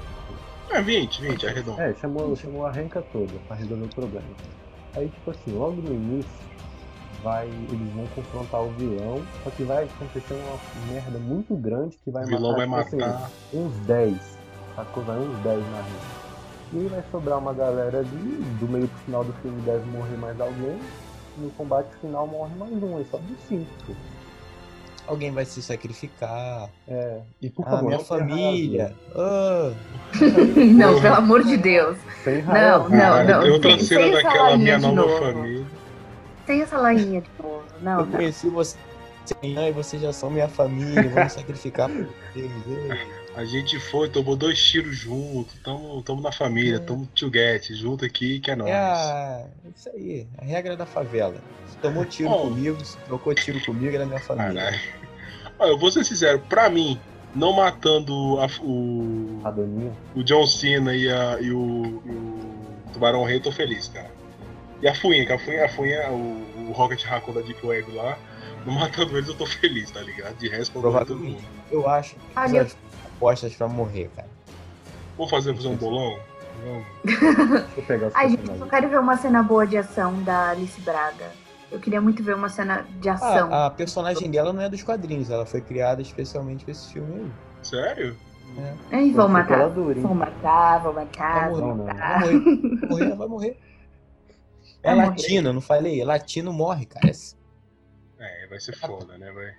[0.71, 1.81] É, 20, 20, arredondou.
[1.81, 4.27] É, chamou, chamou a renca toda pra resolver o problema.
[4.95, 6.31] Aí, tipo assim, logo no início,
[7.23, 12.11] vai, eles vão confrontar o vilão, só que vai acontecer uma merda muito grande que
[12.11, 13.25] vai o vilão matar, vai tipo, matar.
[13.25, 14.37] Assim, uns 10.
[14.75, 15.03] Sacou?
[15.03, 16.19] Vai uns 10 na rede.
[16.71, 20.17] E aí vai sobrar uma galera ali, do meio pro final do filme deve morrer
[20.17, 20.79] mais alguém,
[21.37, 23.95] no combate final morre mais um, aí sobe cinco.
[25.07, 26.69] Alguém vai se sacrificar.
[26.87, 27.19] É.
[27.41, 28.95] E por ah, favor, minha família.
[29.15, 29.71] Oh.
[30.77, 31.97] não, pelo amor de Deus.
[32.25, 33.41] Não, não, não.
[33.41, 35.65] Tem outra cena daquela minha nova família.
[36.45, 37.63] Sem essa lainha de novo.
[37.81, 38.11] Não, Eu não.
[38.11, 38.77] conheci você
[39.43, 43.18] e vocês já são minha família, vamos sacrificar por vocês.
[43.35, 46.79] A gente foi, tomou dois tiros junto, tamo, tamo na família, é.
[46.79, 48.71] tamo together, junto aqui, que é nóis.
[48.71, 51.35] É, isso aí, a regra da favela.
[51.67, 52.41] Se tomou tiro oh.
[52.41, 54.79] comigo, se trocou tiro comigo, é da minha família.
[55.59, 56.99] Olha, eu vou ser sincero, pra mim,
[57.35, 59.39] não matando a, o.
[59.43, 59.93] A Doninha.
[60.15, 64.11] O John Cena e, a, e o, o Tubarão Rei, eu tô feliz, cara.
[64.81, 67.91] E a Fuinha, que a Fuinha, a Fuinha o, o Rocket Raccoon da Deep Web
[67.91, 68.17] lá,
[68.65, 70.35] não matando eles eu tô feliz, tá ligado?
[70.37, 71.41] De resto, eu todo mundo.
[71.69, 72.15] Eu acho.
[72.35, 72.65] Ah, eu
[73.19, 74.29] apostas pra morrer, cara.
[75.17, 76.17] Vamos fazer, fazer um bolão?
[76.63, 76.85] Vamos.
[77.03, 80.79] Deixa eu pegar Ai, gente, eu quero ver uma cena boa de ação da Alice
[80.81, 81.31] Braga.
[81.69, 83.49] Eu queria muito ver uma cena de ação.
[83.51, 87.13] Ah, a personagem dela não é dos quadrinhos, ela foi criada especialmente pra esse filme
[87.13, 87.31] aí.
[87.61, 88.17] Sério?
[88.91, 89.05] É.
[89.11, 89.69] Vou matar.
[89.69, 92.21] Vou matar, vou matar, vou matar.
[92.21, 93.15] Vai morrer, vai morrer.
[93.15, 93.57] Vai morrer.
[94.81, 96.03] É latino, não falei?
[96.03, 97.11] Latino morre, cara.
[98.17, 99.31] É, vai ser foda, né?
[99.31, 99.53] Vai.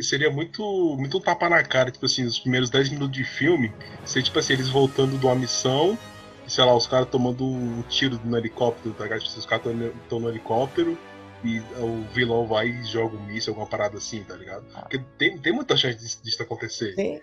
[0.00, 0.62] Seria, muito,
[0.98, 3.72] muito tapa na cara, tipo assim, os primeiros 10 minutos de filme,
[4.04, 5.98] ser tipo assim, eles voltando de uma missão,
[6.46, 9.20] e, sei lá, os caras tomando um tiro no helicóptero, tá ligado?
[9.22, 9.66] Tipo, os caras
[10.02, 10.96] estão no helicóptero
[11.44, 14.64] e o vilão vai e joga um míssil, alguma parada assim, tá ligado?
[14.74, 14.80] Ah.
[14.82, 16.94] Porque tem, tem muita chance disso, disso acontecer.
[16.94, 17.20] Sim.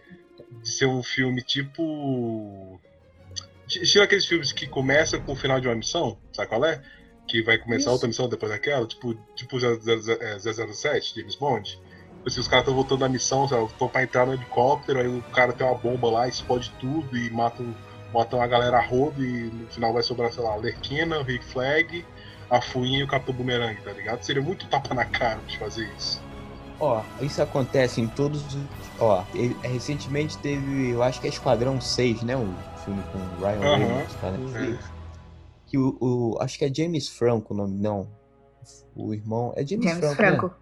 [0.52, 2.80] De ser um filme tipo.
[3.68, 6.84] Estilo aqueles filmes que começam com o final de uma missão, sabe qual é?
[7.28, 7.90] Que vai começar Isso.
[7.92, 11.80] outra missão depois daquela, tipo, tipo 007, James Bond
[12.26, 15.52] Assim, os caras estão voltando da missão, estão pra entrar no helicóptero, aí o cara
[15.52, 17.64] tem uma bomba lá, explode tudo e mata,
[18.14, 21.44] mata uma galera rodo e no final vai sobrar, sei lá, a Lerquina, o Rick
[21.46, 22.06] Flag,
[22.50, 24.24] a Fuinha e o Capitão Boomerang, tá ligado?
[24.24, 26.22] Seria muito tapa na cara de fazer isso.
[26.80, 28.62] Ó, isso acontece em todos os.
[29.00, 32.36] Ó, ele, recentemente teve, eu acho que é Esquadrão 6, né?
[32.36, 32.54] O
[32.84, 33.78] filme com o Ryan uhum.
[33.78, 34.78] Reynolds, tá, né?
[34.80, 34.94] É.
[35.68, 38.08] Que o, o, Acho que é James Franco o nome, não.
[38.96, 39.54] O irmão.
[39.56, 40.16] É James, James Franco.
[40.16, 40.48] Franco.
[40.48, 40.54] Né?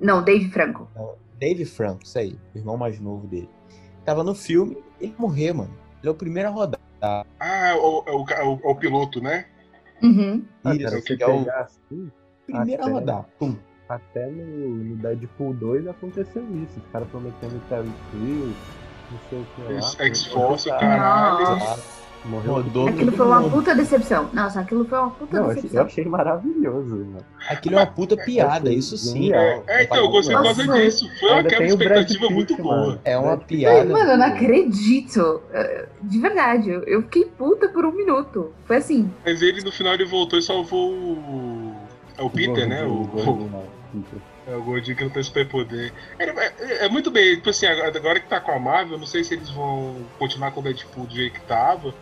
[0.00, 0.88] Não, Dave Franco.
[1.38, 3.50] Dave Franco, isso aí, o irmão mais novo dele.
[4.04, 5.74] Tava no filme, ele morreu, mano.
[6.00, 6.80] Ele é o primeiro a rodar.
[7.00, 9.46] Ah, é o, é o, é o, o piloto, né?
[10.02, 10.44] Uhum.
[10.78, 12.10] Isso, que é o assim,
[12.46, 13.28] primeiro até, a rodar.
[13.38, 13.56] Pum.
[13.88, 16.78] Até no, no Deadpool 2 aconteceu isso.
[16.78, 18.56] Os caras prometendo Terry Crews,
[19.10, 20.06] não sei o que lá.
[20.06, 21.58] X-Force, caralho.
[21.58, 22.03] Nossa.
[22.24, 24.30] Morreu Rodou aquilo foi uma puta decepção.
[24.32, 25.80] Nossa, aquilo foi uma puta não, decepção.
[25.80, 27.24] Eu achei maravilhoso, mano.
[27.48, 29.32] Aquilo é uma puta piada, isso sim.
[29.32, 31.08] É, é, então, eu gostei causa disso.
[31.20, 32.98] Foi uma expectativa muito boa.
[33.04, 33.84] É uma piada.
[33.84, 35.42] Mano, eu não acredito.
[36.02, 38.52] De verdade, eu fiquei puta por um minuto.
[38.64, 39.10] Foi assim.
[39.24, 41.74] Mas ele no final ele voltou e salvou o.
[42.16, 42.84] É o Peter, né?
[42.84, 43.50] O, o,
[44.46, 45.92] é o gordinho que não tem superpoder.
[46.18, 49.34] É, é, muito bem, tipo assim, agora que tá com a Marvel, não sei se
[49.34, 51.94] eles vão continuar com o Deadpool do jeito que tava,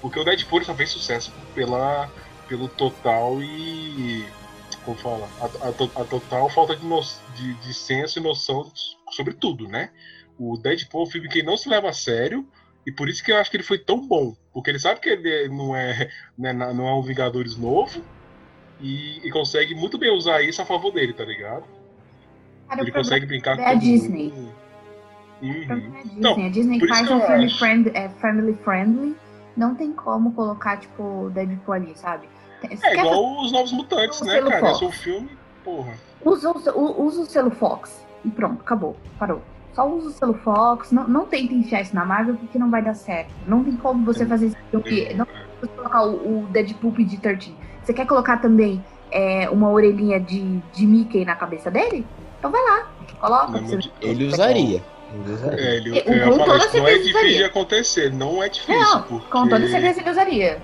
[0.00, 2.10] porque o Deadpool só fez sucesso pela,
[2.48, 4.24] pelo total e.
[4.84, 5.28] Como fala?
[5.40, 7.00] A, a, a total falta de, no,
[7.34, 8.70] de, de senso e noção
[9.10, 9.90] sobre tudo, né?
[10.38, 12.48] O Deadpool é um filme que não se leva a sério,
[12.86, 14.34] e por isso que eu acho que ele foi tão bom.
[14.54, 18.02] Porque ele sabe que ele não é, né, não é um Vingadores novo,
[18.80, 21.64] e, e, consegue muito bem usar isso a favor dele, tá ligado?
[22.70, 24.32] Cara, ele consegue brincar é com a Disney.
[25.42, 25.50] Uhum.
[25.68, 26.14] É a Disney.
[26.16, 29.16] Então, a Disney faz um filme friend, é, family friendly.
[29.56, 32.28] Não tem como colocar, tipo, Deadpool ali, sabe?
[32.62, 33.44] Você é igual fazer...
[33.44, 34.60] os Novos Mutantes, né, cara?
[34.60, 34.72] Fox.
[34.76, 35.30] Esse é um filme,
[35.64, 35.92] porra.
[36.24, 38.06] Usa, usa, usa o selo Fox.
[38.24, 38.96] E pronto, acabou.
[39.18, 39.42] Parou.
[39.74, 40.92] Só usa o selo Fox.
[40.92, 43.32] Não, não tenta enfiar isso na Marvel porque não vai dar certo.
[43.46, 44.56] Não tem como você fazer isso.
[44.72, 45.26] Não
[45.60, 50.58] você colocar o, o Deadpool de 13 você quer colocar também é, uma orelhinha de,
[50.72, 52.06] de Mickey na cabeça dele?
[52.40, 53.52] Então vai lá, coloca.
[53.52, 53.90] Não, você...
[54.00, 54.82] Ele usaria.
[55.12, 55.60] Ele usaria.
[55.60, 58.80] É, ele, eu, eu falei, isso não é difícil de acontecer, não é difícil.
[58.80, 59.30] Não, porque...
[59.30, 60.62] com toda certeza ele usaria.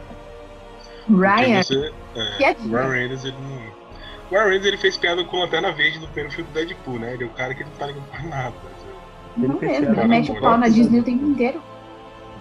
[1.09, 1.63] Ryan.
[1.63, 3.77] Você, é, é Ryan Reynolds, ele não.
[4.27, 7.13] O Ryan Reynolds ele fez piada com Lanterna Verde no primeiro filme do Deadpool, né?
[7.13, 8.57] Ele é o cara que não tá ligando pra nada.
[9.37, 11.63] Não mesmo, ele mete o pau na Disney o tempo inteiro.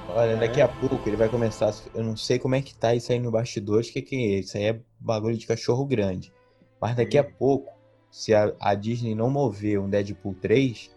[0.08, 1.74] Olha, daqui a pouco ele vai começar.
[1.94, 4.56] Eu não sei como é que tá isso aí no bastidores, que, que é isso
[4.56, 6.32] aí é bagulho de cachorro grande.
[6.80, 7.74] Mas daqui a pouco,
[8.16, 10.90] se a, a Disney não mover um Deadpool 3,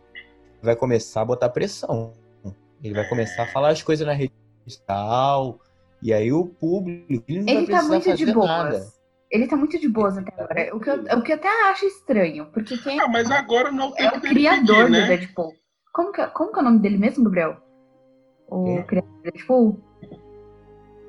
[0.62, 2.12] vai começar a botar pressão.
[2.80, 4.32] Ele vai começar a falar as coisas na rede
[4.64, 5.58] social.
[6.00, 8.46] E aí o público ele não ele vai tá muito de boas.
[8.46, 8.86] Nada.
[9.32, 10.76] Ele tá muito de boas até agora.
[10.76, 13.92] O que, eu, o que eu até acho estranho, porque quem ah, mas agora não
[13.96, 15.00] é o criador pedir, né?
[15.00, 15.54] do Deadpool.
[15.92, 17.56] Como que, como que é o nome dele mesmo, Gabriel?
[18.46, 19.80] O criador do Deadpool?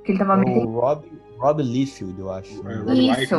[0.04, 0.72] Que ele tava o metendo...
[0.72, 1.06] Rob,
[1.40, 2.62] Rob Liefeld, eu acho.
[2.68, 3.36] É, Isso.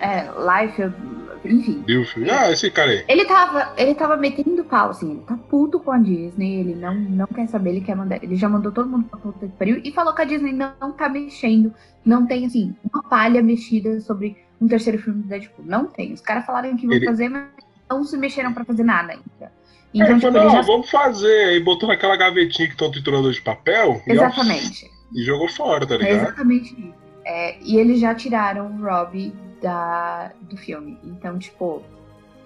[0.00, 0.96] É, Liefeld,
[1.44, 1.84] enfim.
[1.86, 2.30] Liefeld.
[2.30, 3.04] Ah, esse cara aí.
[3.06, 6.94] Ele tava, ele tava metendo pau, assim, ele tá puto com a Disney, ele não,
[6.94, 8.22] não quer saber, ele quer mandar.
[8.22, 10.72] Ele já mandou todo mundo pra puta que pariu e falou que a Disney não,
[10.80, 11.72] não tá mexendo,
[12.04, 15.66] não tem, assim, uma palha mexida sobre um terceiro filme do Deadpool.
[15.66, 16.14] Não tem.
[16.14, 17.04] Os caras falaram que vão ele...
[17.04, 17.44] fazer, mas
[17.90, 19.52] não se mexeram pra fazer nada ainda.
[19.92, 20.62] Então, é, tipo, não, já...
[20.62, 21.44] vamos fazer.
[21.44, 24.00] Aí botou naquela gavetinha que estão triturando de papel.
[24.06, 24.86] Exatamente.
[24.86, 26.12] E, e, jogou fora, tá ligado?
[26.12, 27.00] É exatamente isso.
[27.24, 30.98] É, e eles já tiraram o Robbie da, do filme.
[31.04, 31.82] Então, tipo,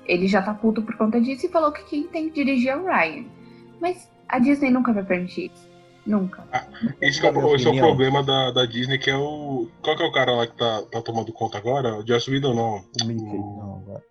[0.04, 2.76] ele já tá puto por conta disso e falou que quem tem que dirigir é
[2.76, 3.24] o Ryan.
[3.80, 5.74] Mas a Disney nunca vai permitir isso.
[6.06, 6.46] Nunca.
[6.52, 6.66] Ah,
[7.00, 9.68] esse, é o, esse é o problema da, da Disney, que é o.
[9.80, 11.96] Qual que é o cara lá que tá, tá tomando conta agora?
[11.96, 12.76] O Joss Whedon não.
[12.76, 14.02] O Mickey, não, agora.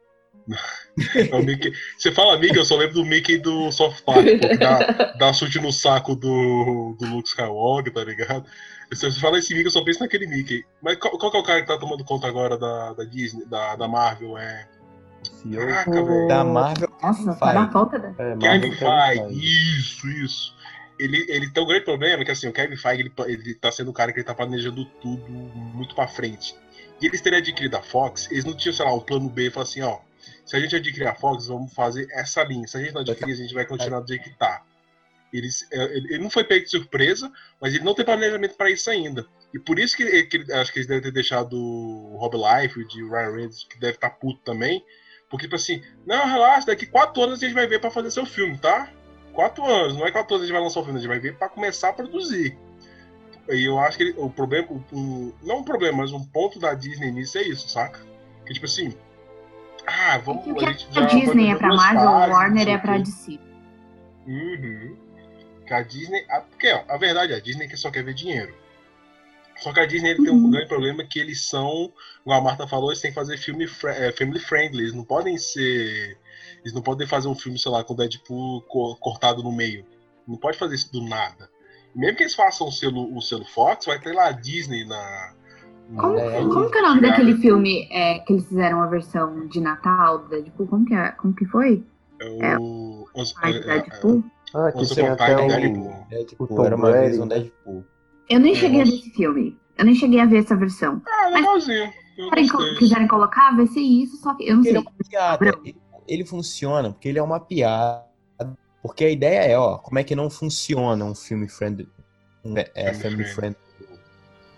[1.31, 1.73] É o Mickey.
[1.97, 4.79] Você fala Mickey, eu só lembro do Mickey do Soft Park, que dá,
[5.17, 8.45] dá chute no saco do, do Luke Skywalker, tá ligado?
[8.91, 10.63] Você fala esse Mickey, eu só penso naquele Mickey.
[10.81, 13.45] Mas qual, qual que é o cara que tá tomando conta agora da, da Disney,
[13.45, 14.37] da, da Marvel?
[14.37, 14.67] É.
[15.51, 16.89] Caraca, Da Marvel.
[17.01, 18.09] Nossa, tá na conta da.
[18.17, 20.55] É, Kevin Feige, isso, isso.
[20.99, 23.89] Ele, ele tem um grande problema que assim, o Kevin Feige ele, ele tá sendo
[23.89, 26.55] o cara que ele tá planejando tudo muito pra frente.
[27.01, 29.51] E eles teriam adquirido a Fox, eles não tinham, sei lá, um plano B e
[29.51, 29.99] falar assim, ó
[30.45, 32.67] se a gente adquirir a Fox, vamos fazer essa linha.
[32.67, 34.63] Se a gente não adquirir, a gente vai continuar do jeito que tá.
[35.31, 38.89] Eles, é, ele, não foi pego de surpresa, mas ele não tem planejamento para isso
[38.89, 39.25] ainda.
[39.53, 43.03] E por isso que, que, acho que eles devem ter deixado o Rob Life, de
[43.03, 44.83] Ryan Reynolds, que deve estar tá puto também.
[45.29, 48.25] Porque, tipo assim, não, relaxa, daqui quatro anos a gente vai ver para fazer seu
[48.25, 48.91] filme, tá?
[49.33, 51.19] Quatro anos, não é quatro anos a gente vai lançar o filme, a gente vai
[51.19, 52.55] ver para começar a produzir.
[53.49, 54.67] E eu acho que ele, o problema,
[55.41, 57.99] não um problema, mas um ponto da Disney nisso é isso, saca?
[58.45, 58.95] Que, tipo assim,
[59.87, 63.39] ah, vamos o que a, a Disney é pra Marvel, o Warner é pra DC.
[64.25, 64.97] Uhum.
[65.65, 66.25] Que a Disney.
[66.29, 68.53] A, porque, ó, a verdade, a Disney que só quer ver dinheiro.
[69.57, 70.23] Só que a Disney uhum.
[70.23, 70.51] tem um uhum.
[70.51, 71.91] grande problema que eles são,
[72.23, 74.83] como a Marta falou, eles têm que fazer filme é, family friendly.
[74.83, 76.17] Eles não podem ser.
[76.61, 78.61] Eles não podem fazer um filme, sei lá, com o Deadpool
[78.99, 79.85] cortado no meio.
[80.27, 81.49] Não pode fazer isso do nada.
[81.93, 85.35] Mesmo que eles façam o selo, o selo Fox, vai ter lá a Disney na,
[85.95, 89.47] como, é, como que é o nome daquele filme é, que eles fizeram a versão
[89.47, 90.67] de Natal do Deadpool?
[90.67, 91.83] Como que, é, como que foi?
[92.19, 93.07] É o...
[93.15, 94.23] É, os, é, Deadpool?
[94.53, 95.47] Ah, que tem até o...
[95.47, 96.05] Deadpool.
[96.09, 97.85] Deadpool, era uma vez um Deadpool.
[98.29, 99.57] Eu nem cheguei a ver esse filme.
[99.77, 101.01] Eu nem cheguei a ver essa versão.
[101.07, 101.91] Ah, legalzinho.
[102.15, 104.77] Se quiserem colocar, vai ser isso, só que eu não ele sei.
[104.77, 105.59] É uma piada.
[105.63, 105.75] Ele,
[106.07, 108.05] ele funciona porque ele é uma piada.
[108.81, 111.87] Porque a ideia é, ó, como é que não funciona um filme friendly,
[112.43, 113.57] um, é, family friendly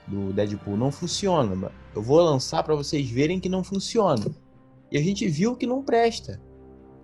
[0.08, 1.72] do Deadpool não funciona.
[1.96, 4.26] Eu vou lançar para vocês verem que não funciona.
[4.92, 6.42] E a gente viu que não presta.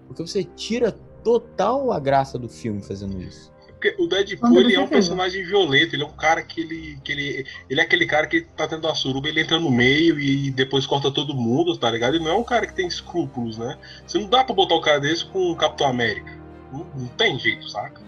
[0.07, 0.91] Porque você tira
[1.23, 3.51] total a graça do filme fazendo isso.
[3.81, 7.11] Porque o Deadpool ele é um personagem violento, ele é um cara que ele, que
[7.11, 7.45] ele.
[7.67, 10.85] Ele é aquele cara que tá tendo a suruba, ele entra no meio e depois
[10.85, 12.13] corta todo mundo, tá ligado?
[12.15, 13.79] Ele não é um cara que tem escrúpulos, né?
[14.05, 16.31] Você não dá pra botar o cara desse com o Capitão América.
[16.71, 18.01] Não, não tem jeito, saca?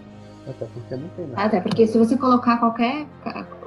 [0.46, 1.42] Até porque não tem nada.
[1.42, 3.06] Até porque se você colocar qualquer.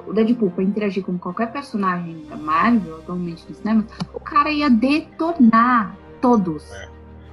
[0.08, 4.70] O Deadpool pra interagir com qualquer personagem da Marvel, atualmente no cinema, o cara ia
[4.70, 6.70] detonar todos.
[6.72, 6.88] É.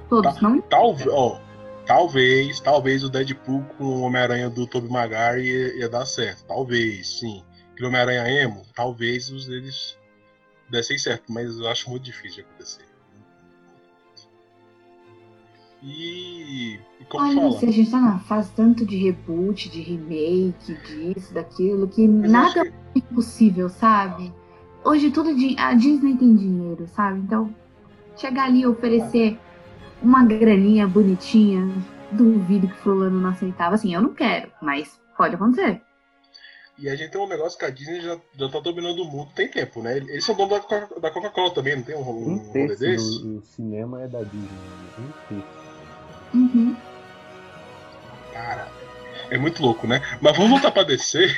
[0.08, 0.60] Todos, tá, não?
[0.60, 1.40] Talvez, ó,
[1.86, 6.44] talvez, talvez o Deadpool com o Homem-Aranha do Tobey Maguire ia, ia, dar certo.
[6.44, 7.42] Talvez, sim.
[7.80, 9.98] o Homem-Aranha emo, talvez os deles
[10.70, 12.85] dessem certo, mas eu acho muito difícil de acontecer.
[15.86, 17.70] E, e como Olha, fala?
[17.70, 22.62] a gente tá na fase tanto de reboot, de remake, disso, daquilo, que mas nada
[22.64, 22.68] que...
[22.68, 24.34] é impossível, sabe?
[24.84, 25.56] Hoje tudo de.
[25.56, 27.20] A Disney tem dinheiro, sabe?
[27.20, 27.54] Então,
[28.16, 29.38] chegar ali e oferecer
[30.02, 31.68] uma graninha bonitinha,
[32.10, 33.76] duvido que fulano não aceitava.
[33.76, 35.80] Assim, eu não quero, mas pode acontecer.
[36.78, 39.30] E a gente tem um negócio que a Disney já, já tá dominando o mundo
[39.34, 39.96] tem tempo, né?
[39.96, 40.60] Eles são donos
[41.00, 43.24] da Coca-Cola também, não tem um, um, um rolê desse?
[43.24, 44.48] O, cinema é da Disney.
[44.98, 45.65] Um terço.
[46.36, 46.76] Uhum.
[48.32, 48.68] Cara,
[49.30, 50.02] é muito louco, né?
[50.20, 51.34] Mas vamos voltar pra descer.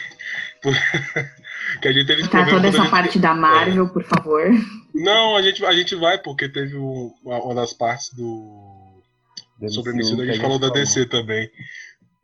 [1.81, 2.91] que a gente teve esse tá, toda essa gente...
[2.91, 3.89] parte da Marvel, é.
[3.89, 4.51] por favor.
[4.93, 9.01] Não, a gente, a gente vai, porque teve um, uma, das partes do.
[9.69, 11.51] Sobre a missão, a gente falou da DC também.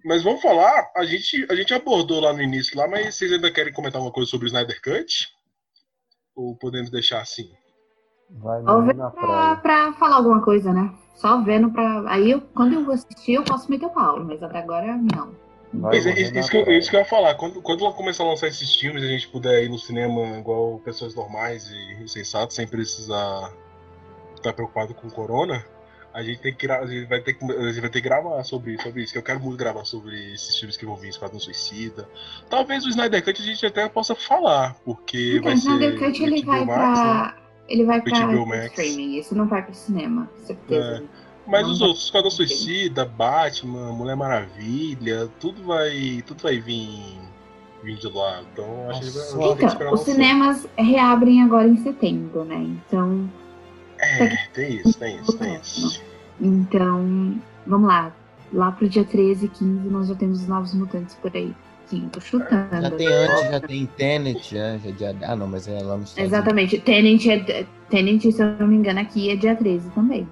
[0.04, 3.50] Mas vamos falar, a gente, a gente abordou lá no início, lá, mas vocês ainda
[3.50, 5.28] querem comentar uma coisa sobre o Snyder Cut?
[6.36, 7.50] Ou podemos deixar assim?
[8.30, 10.92] Vai na pra, pra falar alguma coisa, né?
[11.14, 12.04] Só vendo pra.
[12.06, 15.32] Aí eu, quando eu assistir, eu posso meter o pau, mas até agora não.
[15.72, 17.34] Mas é, isso, que eu, isso que eu ia falar.
[17.34, 20.78] Quando, quando ela começar a lançar esses filmes, a gente puder ir no cinema igual
[20.84, 23.52] pessoas normais e sensatas, sem precisar
[24.36, 25.64] estar preocupado com corona,
[26.12, 28.44] a gente tem que a gente vai ter que, a gente vai ter que gravar
[28.44, 29.12] sobre, sobre isso.
[29.12, 32.08] Que eu quero muito gravar sobre esses filmes que vão vir, Esquadrão Suicida.
[32.48, 35.70] Talvez o Snyder Cut a gente até possa falar, porque vai o ser.
[35.70, 37.34] O Snyder Cut ele vai Max, pra.
[37.36, 37.43] Né?
[37.68, 41.02] Ele vai pra streaming, isso não vai pro cinema, certeza.
[41.02, 41.24] É.
[41.46, 46.22] Mas não os outros, Esquadrão Suicida, Batman, Mulher Maravilha, tudo vai.
[46.26, 47.18] Tudo vai vir,
[47.82, 48.42] vir de lá.
[48.52, 52.56] Então acho que vai, então, os cinemas reabrem agora em setembro, né?
[52.56, 53.30] Então.
[53.98, 56.02] É, tem isso, tem isso, tem isso.
[56.40, 58.12] Então, vamos lá.
[58.52, 61.54] Lá pro dia 13 e 15 nós já temos os novos mutantes por aí.
[61.94, 62.82] Sim, tô chutando.
[62.82, 65.16] Já tem antes, já tem Tenet, já, já dia...
[65.22, 66.80] Ah, não, mas é lá no Exatamente.
[66.80, 70.26] Tenet, é, Tenet, se eu não me engano, aqui é dia 13 também.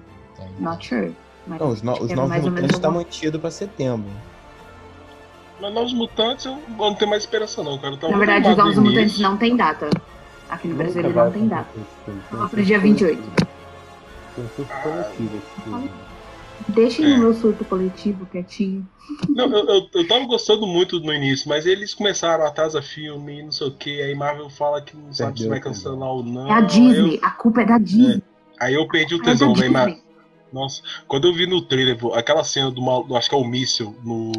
[0.59, 1.13] Not sure.
[1.47, 4.09] Não, os, no, os novos mutantes estão mantidos pra setembro.
[5.61, 7.97] Mas novos mutantes eu não tenho mais esperança não, cara.
[8.01, 9.89] Na verdade, os novos mutantes não tem data.
[10.49, 11.69] Aqui no Brasil ele não tem data.
[12.29, 13.21] Só pro dia 28.
[14.35, 15.41] Tem surto coletivo
[16.67, 17.15] Deixem é.
[17.15, 18.87] o meu surto coletivo quietinho.
[19.29, 23.43] Não, eu, eu, eu tava gostando muito no início, mas eles começaram atrás a filme,
[23.43, 26.47] não sei o que, aí Marvel fala que não sabe se vai cancelar ou não.
[26.47, 27.19] É a Disney, eu...
[27.21, 28.17] a culpa é da Disney.
[28.17, 28.65] É.
[28.65, 29.67] Aí eu perdi o é tesão, né?
[29.67, 29.97] Mas,
[30.53, 33.43] nossa, quando eu vi no trailer, aquela cena do, mal, do acho que é o
[33.43, 34.31] míssil no.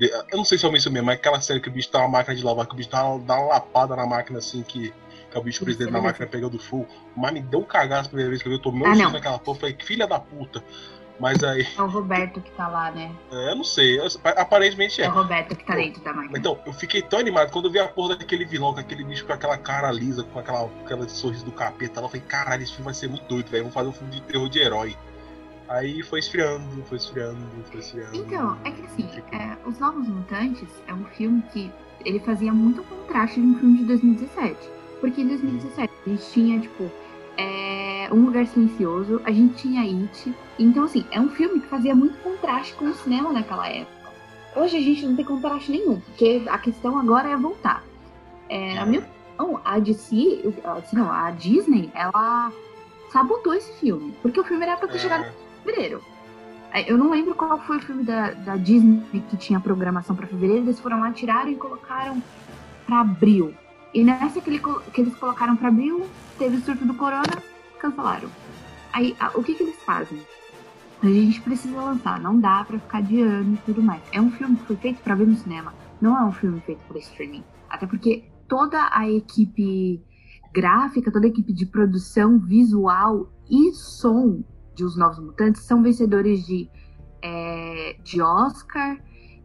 [0.00, 1.98] Eu não sei se é o míssil mesmo, mas aquela cena que o bicho tá
[1.98, 4.62] uma máquina de lavar, que o bicho dá uma, dá uma lapada na máquina assim
[4.62, 4.92] que
[5.38, 6.86] o bicho presidente da máquina pegando fogo.
[7.16, 9.10] Mas me deu um cagaço a primeira vez que eu vi, eu tomei um ah,
[9.10, 10.62] naquela porra, falei, filha da puta.
[11.20, 11.66] Mas aí.
[11.76, 13.10] É o Roberto que tá lá, né?
[13.32, 13.98] É, eu não sei.
[14.36, 15.06] Aparentemente é.
[15.06, 16.38] É o Roberto que tá dentro da máquina.
[16.38, 19.26] Então, eu fiquei tão animado quando eu vi a porra daquele vilão, com aquele bicho
[19.26, 22.00] com aquela cara lisa, com aquela, aquela sorriso do capeta.
[22.00, 23.64] Eu falei, caralho, esse filme vai ser muito doido, velho.
[23.64, 24.96] Vamos fazer um filme de terror de herói.
[25.68, 28.16] Aí foi esfriando, foi esfriando, foi esfriando.
[28.16, 31.70] Então, é que assim, é, Os Novos Mutantes é um filme que
[32.04, 34.77] ele fazia muito contraste de um filme de 2017.
[35.00, 36.90] Porque em 2017 a gente tinha, tipo,
[37.36, 40.34] é, Um Lugar Silencioso, a gente tinha It.
[40.58, 43.96] Então, assim, é um filme que fazia muito contraste com o cinema naquela época.
[44.56, 47.84] Hoje a gente não tem contraste nenhum, porque a questão agora é voltar.
[48.48, 50.54] É, a minha opinião, a DC,
[50.92, 52.50] não, a Disney, ela
[53.12, 54.14] sabotou esse filme.
[54.20, 55.00] Porque o filme era pra ter é.
[55.00, 56.02] chegado em fevereiro.
[56.72, 60.26] É, eu não lembro qual foi o filme da, da Disney que tinha programação para
[60.26, 60.64] fevereiro.
[60.64, 62.22] Eles foram lá, tiraram e colocaram
[62.86, 63.54] para abril.
[63.92, 64.60] E nessa que, ele,
[64.92, 66.06] que eles colocaram para abril,
[66.38, 67.42] teve o surto do corona,
[67.78, 68.28] cancelaram.
[68.92, 70.18] Aí, a, o que, que eles fazem?
[71.02, 74.02] A gente precisa lançar, não dá para ficar de ano e tudo mais.
[74.12, 76.80] É um filme que foi feito para ver no cinema, não é um filme feito
[76.88, 77.44] para streaming.
[77.70, 80.02] Até porque toda a equipe
[80.52, 84.42] gráfica, toda a equipe de produção visual e som
[84.74, 86.68] de Os Novos Mutantes são vencedores de,
[87.22, 88.98] é, de Oscar,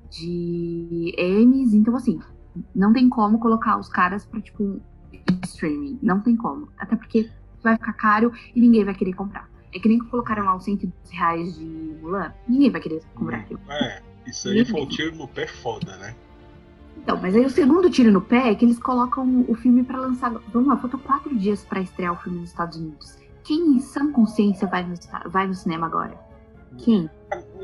[0.10, 1.74] de Emmys.
[1.74, 2.20] Então, assim,
[2.76, 4.82] não tem como colocar os caras pra, tipo,
[5.44, 6.00] streaming.
[6.02, 6.70] Não tem como.
[6.78, 7.30] Até porque
[7.62, 9.50] vai ficar caro e ninguém vai querer comprar.
[9.74, 12.34] É que nem colocaram lá os 110 reais de Mulan.
[12.48, 13.60] Ninguém vai querer comprar aquilo.
[13.70, 14.02] É.
[14.26, 16.16] Isso aí foi um tiro no pé foda, né?
[16.98, 20.00] Então, mas aí o segundo tiro no pé é que eles colocam o filme para
[20.00, 20.32] lançar.
[20.54, 23.18] Vamos lá, faltam quatro dias para estrear o filme nos Estados Unidos.
[23.44, 24.96] Quem em sã consciência vai no,
[25.30, 26.18] vai no cinema agora?
[26.78, 27.10] Quem?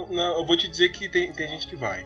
[0.10, 2.06] Não, eu vou te dizer que tem, tem gente que vai.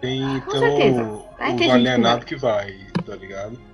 [0.00, 1.22] Tem então, certeza.
[1.38, 2.66] Vai os alienados que vai.
[2.66, 3.70] que vai, tá ligado?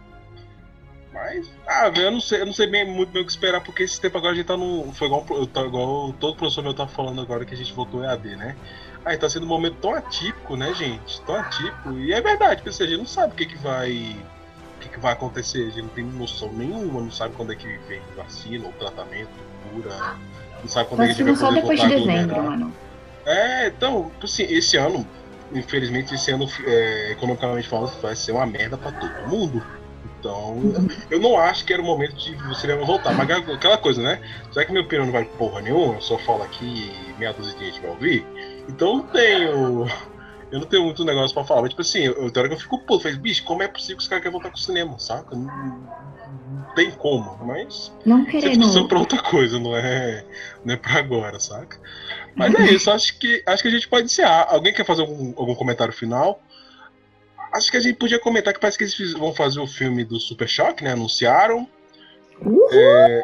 [1.16, 3.82] Mas, ah, eu não sei, eu não sei bem, muito bem o que esperar, porque
[3.82, 4.92] esse tempo agora a gente tá no.
[4.92, 5.24] Foi igual,
[5.66, 8.54] igual todo professor meu tá falando agora que a gente voltou EAD, né?
[9.02, 11.20] Aí tá sendo um momento tão atípico, né, gente?
[11.22, 11.92] Tão atípico.
[11.92, 14.14] E é verdade, porque assim, a gente não sabe o que, que vai.
[14.76, 17.56] O que, que vai acontecer, a gente não tem noção nenhuma, não sabe quando é
[17.56, 19.30] que vem vacina ou tratamento,
[19.72, 20.16] cura.
[20.60, 22.74] Não sabe quando é que a gente vai poder só depois de dezembro, mano.
[23.24, 25.06] É, então, assim, esse ano,
[25.52, 29.62] infelizmente, esse ano, é, economicamente falando, vai ser uma merda pra todo mundo.
[30.18, 30.58] Então,
[31.10, 33.14] eu não acho que era o momento de cinema voltar.
[33.14, 34.20] Mas aquela coisa, né?
[34.52, 37.56] Já que meu opinião não vai porra nenhuma, eu só falo aqui e meia dúzia
[37.58, 38.26] de gente vai ouvir.
[38.68, 39.86] Então eu não tenho.
[40.50, 41.62] Eu não tenho muito negócio pra falar.
[41.62, 43.02] Mas, tipo assim, eu, eu, eu, eu fico puto.
[43.02, 45.34] Falei, bicho, como é possível que os caras querem voltar com o cinema, saca?
[45.34, 47.38] Não, não tem como.
[47.44, 47.92] Mas.
[48.04, 48.64] Não querendo.
[48.64, 50.24] Isso pra outra coisa, não é,
[50.64, 51.78] não é pra agora, saca?
[52.36, 54.46] Mas é isso, acho que, acho que a gente pode encerrar.
[54.50, 56.40] Alguém quer fazer algum, algum comentário final?
[57.52, 60.20] Acho que a gente podia comentar que parece que eles vão fazer o filme do
[60.20, 60.92] Super Choque, né?
[60.92, 61.66] Anunciaram.
[62.70, 63.22] É,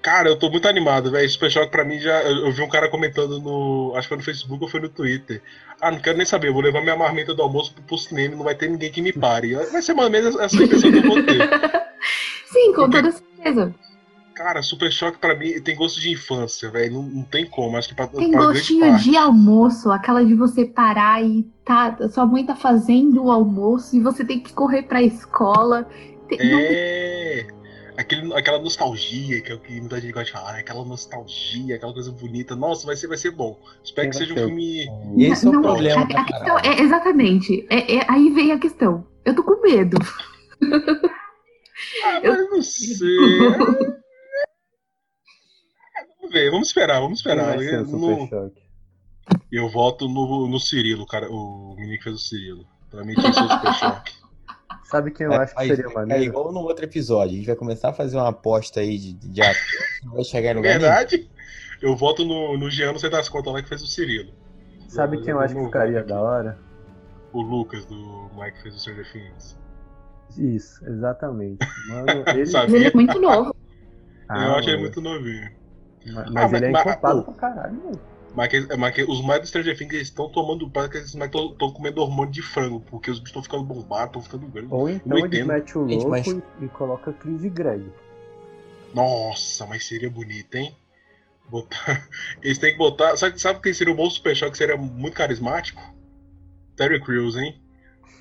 [0.00, 1.28] cara, eu tô muito animado, velho.
[1.28, 2.22] Super Choque pra mim já.
[2.22, 3.92] Eu, eu, vi um cara comentando no.
[3.96, 5.42] Acho que foi no Facebook ou foi no Twitter.
[5.80, 8.44] Ah, não quero nem saber, vou levar minha marmita do almoço pro, pro cinema, não
[8.44, 9.54] vai ter ninguém que me pare.
[9.54, 11.48] Vai ser mais ou menos essa impressão que eu vou ter.
[12.46, 13.02] Sim, com Porque...
[13.02, 13.74] toda certeza.
[14.38, 16.94] Cara, Super Choque pra mim tem gosto de infância, velho.
[16.94, 17.76] Não, não, tem como.
[17.76, 22.08] Acho que pra, tem pra gostinho de almoço, aquela de você parar e tá.
[22.08, 25.88] Sua mãe tá fazendo o almoço e você tem que correr pra escola.
[26.28, 27.48] Tem, é.
[27.50, 27.58] Não...
[27.96, 31.92] Aquele, aquela nostalgia, que é o que muita gente gosta de falar, aquela nostalgia, aquela
[31.92, 32.54] coisa bonita.
[32.54, 33.58] Nossa, vai ser, vai ser bom.
[33.82, 34.86] Espero que seja um filme.
[35.16, 36.02] E esse não, é o problema.
[36.02, 37.66] A, a questão é, exatamente.
[37.68, 39.04] É, é, aí vem a questão.
[39.24, 39.98] Eu tô com medo.
[42.04, 43.08] ah, mas não sei.
[46.28, 47.62] Vamos ver, vamos esperar, vamos esperar.
[47.62, 48.52] Eu, no...
[49.50, 52.66] eu voto no, no Cirilo, cara, o menino que fez o Cirilo.
[52.90, 54.12] Pra mim tinha que ser o Super Choque.
[54.84, 56.22] Sabe quem eu é, acho que seria é maneiro?
[56.22, 59.12] É igual no outro episódio, a gente vai começar a fazer uma aposta aí de,
[59.12, 59.40] de
[60.04, 61.28] não vai chegar no Verdade?
[61.80, 64.32] Eu voto no, no Jean, não sei das contas lá que fez o Cirilo.
[64.86, 66.58] Sabe eu, quem eu, eu acho que ficaria da hora?
[67.32, 69.58] O Lucas, do Mike fez o Stranger Things.
[70.36, 71.66] Isso, exatamente.
[71.88, 72.76] Mano, ele...
[72.76, 73.54] ele é muito novo.
[74.28, 75.57] Ah, eu acho ele muito novinho.
[76.12, 78.00] Mas, mas ah, ele é encorpado pra caralho, mano.
[78.34, 80.68] Mas, mas os mais do Stranger Things estão tomando.
[80.70, 84.22] Parece que eles estão comendo hormônio de frango, porque os bichos estão ficando bombados, estão
[84.22, 84.70] ficando grandes.
[84.70, 86.26] Ou então eles metem o louco mas...
[86.26, 87.90] e, coloca Chris e Greg.
[88.94, 90.74] Nossa, mas seria bonito, hein?
[91.48, 92.06] Botar...
[92.42, 93.16] Eles têm que botar.
[93.16, 95.82] Sabe, sabe quem seria o bom Super Shock que seria muito carismático?
[96.76, 97.60] Terry Crews, hein?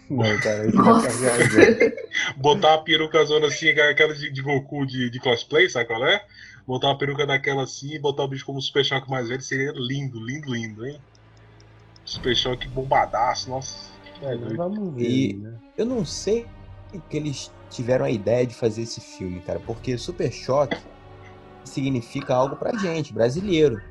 [0.10, 0.64] Não, cara,
[2.38, 6.26] Botar a peruca zona assim, aquela de, de Goku de, de cosplay, sabe qual é?
[6.68, 9.72] Botar uma peruca daquela assim e botar o bicho como Super Choque mais velho seria
[9.74, 11.00] lindo, lindo, lindo, hein?
[12.04, 13.90] Super Choque bombadaço, nossa.
[14.22, 15.10] É, vamos ver.
[15.10, 15.58] E né?
[15.78, 16.46] eu não sei
[17.10, 20.78] que eles tiveram a ideia de fazer esse filme, cara, porque Super Choque
[21.64, 23.82] significa algo pra gente, brasileiro.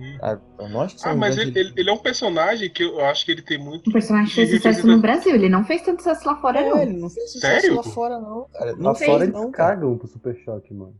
[0.00, 0.16] Hum.
[0.22, 0.38] Ah,
[0.68, 3.42] nós que ah, mas ele, ele, ele, é um personagem que eu acho que ele
[3.42, 3.90] tem muito.
[3.90, 6.70] Um personagem que fez sucesso no Brasil, ele não fez tanto sucesso lá fora, é,
[6.70, 6.78] não.
[6.78, 7.76] Ele não fez sucesso Sério?
[7.76, 8.76] lá fora, não, cara.
[8.76, 10.94] Não lá fez, fora eles cagam pro Super Choque, mano.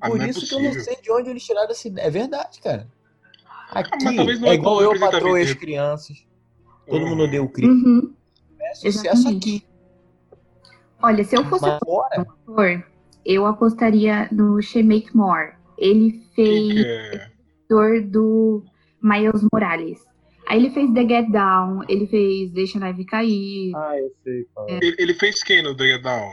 [0.00, 2.06] Ah, Por ah, isso é que eu não sei de onde eles tiraram essa ideia.
[2.06, 2.88] É verdade, cara.
[3.70, 6.26] Aqui ah, é igual eu patroa as crianças.
[6.86, 7.10] Todo uhum.
[7.10, 7.72] mundo deu o crime.
[7.72, 8.14] Uhum.
[8.60, 9.36] É sucesso Exatamente.
[9.36, 9.66] aqui.
[11.02, 12.84] Olha, se eu fosse um ator,
[13.24, 15.54] eu apostaria no Shemake Moore.
[15.76, 17.30] Ele fez é?
[18.00, 18.62] do
[19.02, 20.04] Miles Morales.
[20.46, 23.74] Aí ele fez The Get Down, ele fez Deixa a Neve Cair.
[23.74, 24.46] Ah, eu sei.
[24.68, 24.76] É.
[24.76, 26.32] Ele, ele, fez quem no The Get Down?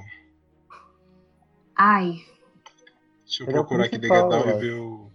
[1.77, 2.15] Ai,
[3.31, 5.09] Deixa eu ele procurar é aqui Degadal e ver o.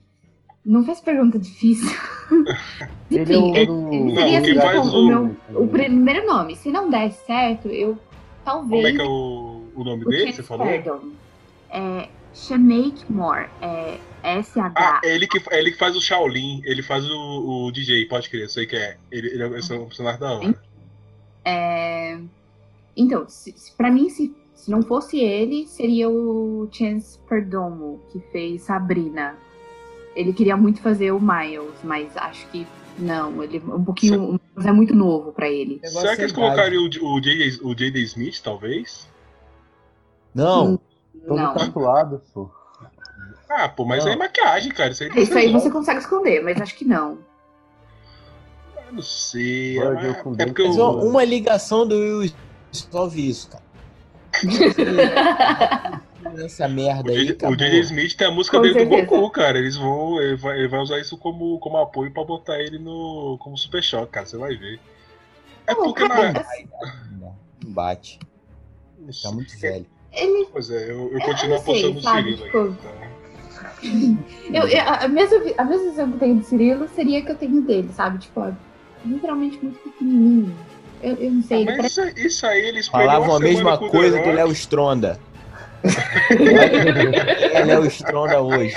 [0.65, 1.95] Não faz pergunta difícil.
[3.11, 6.57] ele é o, ele, ele seria assim, tipo, o, o, meu, o primeiro nome.
[6.57, 7.99] Se não der certo, eu
[8.43, 8.83] talvez.
[8.83, 10.33] Como é que é o, o nome o dele?
[10.33, 10.67] Você falou?
[10.67, 11.13] Perdão.
[11.69, 13.51] É Shamake Moore.
[13.61, 14.73] É S-H.
[14.75, 16.63] Ah, é ele, que, é ele que faz o Shaolin.
[16.65, 18.49] Ele faz o, o DJ, pode crer.
[18.49, 18.97] Sei que é.
[19.13, 20.55] Ele, ele é um personagem da hora.
[21.45, 22.19] É...
[22.97, 28.19] Então, se, se, pra mim, se se não fosse ele, seria o Chance Perdomo, que
[28.33, 29.37] fez Sabrina.
[30.17, 32.67] Ele queria muito fazer o Miles, mas acho que
[32.99, 34.41] não, ele é um pouquinho.
[34.55, 35.79] Mas é muito novo para ele.
[35.85, 37.61] Será que eles colocariam o, o, J.D.
[37.63, 38.01] o J.D.
[38.01, 39.07] Smith, talvez?
[40.35, 40.81] Não.
[41.27, 41.55] Todo não.
[41.55, 42.51] tatuado, pô.
[43.51, 44.13] Ah, pô, mas não.
[44.13, 44.91] é maquiagem, cara.
[44.91, 47.19] Isso aí, isso aí você consegue esconder, mas acho que não.
[48.91, 49.79] não sei.
[49.79, 50.71] É, é porque eu...
[50.73, 52.33] Uma ligação do Will
[52.73, 53.66] resolve isso, cara.
[56.45, 57.37] Essa merda aí.
[57.43, 59.03] O, o DJ Smith tem a música Com dele certeza.
[59.03, 59.59] do Goku, cara.
[59.59, 60.21] Eles vão.
[60.21, 63.39] Ele vai, ele vai, usar isso como, como apoio pra botar ele no.
[63.41, 64.27] como Super Shock, cara.
[64.27, 64.81] Você vai ver.
[65.67, 66.33] É porque na.
[67.19, 67.37] Não
[67.67, 68.19] bate.
[69.23, 69.87] Tá muito velho.
[70.13, 70.49] Ele...
[70.51, 72.59] Pois é, eu, eu continuo apostando no Cirilo tipo...
[72.59, 72.69] aí.
[72.71, 72.79] Então...
[74.53, 77.37] Eu, eu, a, mesma, a mesma visão que eu tenho do Cirilo seria que eu
[77.37, 78.19] tenho dele, sabe?
[78.19, 78.55] Tipo,
[79.05, 80.57] literalmente muito pequenininho.
[81.03, 81.65] Eu, eu não sei.
[81.65, 82.01] Mas parece...
[82.01, 85.21] isso, isso, aí eles falavam a mesma coisa do Léo Stronda.
[87.53, 88.75] é Léo Stronda hoje.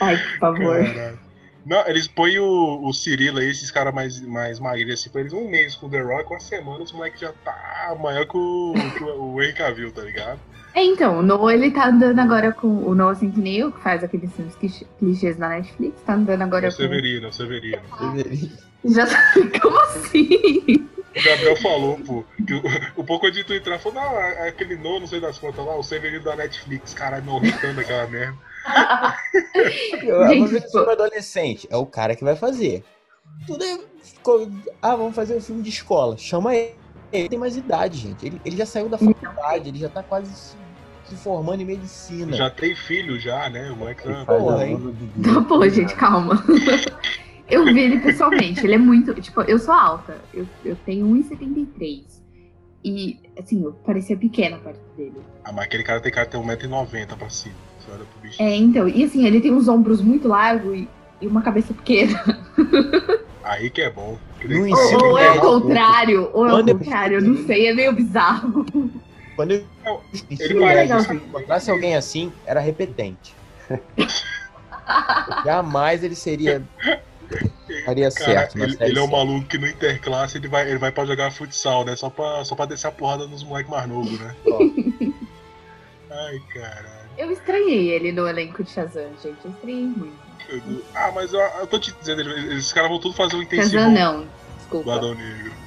[0.00, 0.84] Ai, por favor.
[0.84, 1.26] Caraca.
[1.66, 5.32] Não, eles põem o, o Cirilo aí, esses caras mais, mais magrinhos, assim, pra eles
[5.32, 8.72] um mês com o The Rock, uma semana, os moleques já tá maior que o,
[8.96, 10.38] que o, o Henry Cavill, tá ligado?
[10.76, 14.30] É, então, o Noah, ele tá andando agora com o Noah Centineo, que faz aqueles
[14.30, 14.54] filmes
[14.98, 16.76] clichês na Netflix, tá andando agora é o com...
[16.76, 17.82] Severino, Severino.
[17.98, 18.58] Severino.
[18.84, 19.32] Já tá...
[19.58, 20.28] Como assim?
[21.16, 22.62] O Gabriel falou, pô, que o,
[22.94, 25.74] o pouco de tu entrar, falou, não, é aquele Noah, não sei das contas lá,
[25.74, 28.36] o Severino da Netflix, caralho, não irritando aquela merda.
[30.28, 30.78] Gente, tipo...
[30.90, 32.84] adolescente, é o cara que vai fazer.
[33.46, 33.78] Tudo é...
[34.82, 36.74] Ah, vamos fazer um filme de escola, chama ele.
[37.10, 38.26] Ele tem mais idade, gente.
[38.26, 40.28] Ele, ele já saiu da faculdade, ele já tá quase
[41.08, 42.36] se formando em medicina.
[42.36, 43.70] Já tem filho, já, né?
[43.70, 44.24] O moleque tá.
[44.24, 44.94] Porra, hein?
[45.22, 46.42] Tá, pô, gente, calma.
[47.48, 49.14] eu vi ele pessoalmente, ele é muito.
[49.14, 52.04] Tipo, eu sou alta, eu, eu tenho 1,73.
[52.84, 55.16] E, assim, eu parecia pequena perto dele.
[55.44, 57.54] Ah, mas aquele cara tem cara de ter 1,90m pra cima.
[57.80, 58.42] Você olha pro bicho.
[58.42, 60.88] É, então, e assim, ele tem uns ombros muito largos e,
[61.20, 62.22] e uma cabeça pequena.
[63.42, 64.18] Aí que é bom.
[64.44, 68.64] Ou, ou é o contrário, ou é o contrário, eu não sei, é meio bizarro.
[69.36, 69.64] Quando eu
[70.12, 73.34] se encontrasse alguém assim, era repetente.
[75.44, 76.62] Jamais ele seria.
[77.84, 78.58] Faria certo.
[78.58, 81.84] Ele, ele é um maluco que no interclasse ele vai, ele vai pra jogar futsal,
[81.84, 81.94] né?
[81.96, 84.34] Só pra, só pra descer a porrada nos moleques mais novos, né?
[86.10, 87.06] Ai, caralho.
[87.18, 89.38] Eu estranhei ele no elenco de Shazam, gente.
[89.44, 90.26] Eu estranhei muito.
[90.94, 92.22] Ah, mas eu, eu tô te dizendo,
[92.52, 93.92] esses caras vão tudo fazer um intensivão.
[93.92, 94.26] Shazam não,
[94.58, 95.14] desculpa.
[95.14, 95.65] Negro.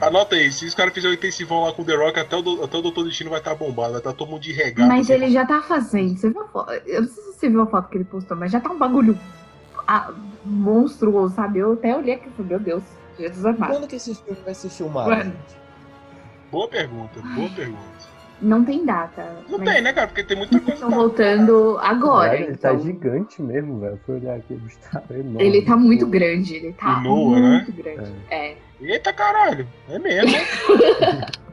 [0.00, 2.64] Anota aí, se os caras fizerem o intensivão lá com o The Rock, até o,
[2.64, 4.88] até o Doutor Destino vai estar tá bombado, vai estar tá todo mundo de regata.
[4.88, 6.16] Mas assim, ele já tá fazendo.
[6.16, 6.72] Você viu a foto?
[6.86, 8.78] Eu não sei se você viu a foto que ele postou, mas já tá um
[8.78, 9.18] bagulho
[9.86, 10.12] ah,
[10.44, 11.58] monstruoso, sabe?
[11.58, 12.84] Eu até olhei aqui e falei, meu Deus,
[13.18, 13.72] Jesus amado.
[13.72, 15.32] Quando que esse filme vai ser filmado?
[16.50, 18.14] Boa pergunta, boa pergunta.
[18.40, 19.36] Não tem data.
[19.48, 20.08] Não tem, né, cara?
[20.08, 20.74] Porque tem muita coisa.
[20.74, 22.30] Estão voltando agora.
[22.30, 22.78] Cara, ele tá então...
[22.78, 24.00] tá gigante mesmo, velho.
[24.04, 25.42] Foi olhar aqui, ele tá enorme.
[25.42, 27.48] Ele tá muito grande, ele tá Noah, né?
[27.64, 27.94] muito né?
[27.94, 28.12] grande.
[28.30, 28.50] É.
[28.50, 28.56] é.
[28.80, 30.36] Eita caralho, é mesmo.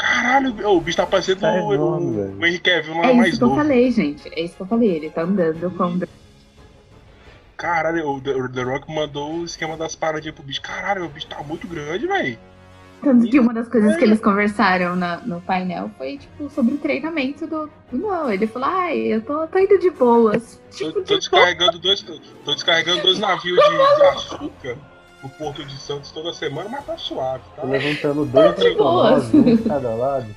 [0.00, 3.12] Caralho, o bicho tá parecendo tá o, enorme, o, o Henry Cavill não é, é
[3.12, 3.24] mais novo.
[3.24, 4.28] É isso que eu falei, gente.
[4.32, 4.90] É isso que eu falei.
[4.92, 6.00] Ele tá andando com
[7.54, 10.62] Caralho, o The, o The Rock mandou o esquema das paradinhas pro bicho.
[10.62, 12.38] Caralho, o bicho tá muito grande, velho.
[13.02, 16.78] Tanto que uma das coisas que eles conversaram na, no painel foi, tipo, sobre o
[16.78, 17.70] treinamento do.
[17.92, 20.60] Não, ele falou, ai, eu tô, tô indo de boas.
[20.70, 22.02] Tipo, tô, tô descarregando dois.
[22.02, 24.78] Tô descarregando dois navios de, de açúcar
[25.22, 27.62] no Porto de Santos toda semana, mas tá suave, tá?
[27.64, 30.34] Levantando dois tricomados, um de cada lado.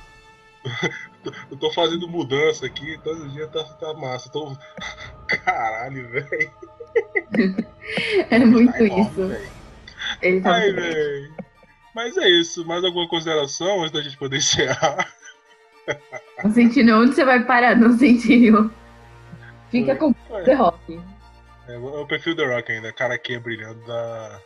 [1.50, 4.30] eu tô fazendo mudança aqui, todos os dias tá, tá massa.
[4.30, 4.56] Tô...
[5.26, 6.50] Caralho, velho.
[8.30, 9.36] É muito tá isso.
[10.22, 11.34] Ele tá Ai, velho.
[11.94, 12.66] Mas é isso.
[12.66, 15.08] Mais alguma consideração antes da gente poder encerrar?
[16.42, 17.02] Não senti não.
[17.02, 17.76] Onde você vai parar?
[17.76, 18.50] Não senti
[19.70, 19.94] Fica é.
[19.94, 21.00] com o The Rock.
[21.68, 22.92] É, eu prefiro The Rock ainda.
[22.92, 24.40] Cara aqui é brilhando da.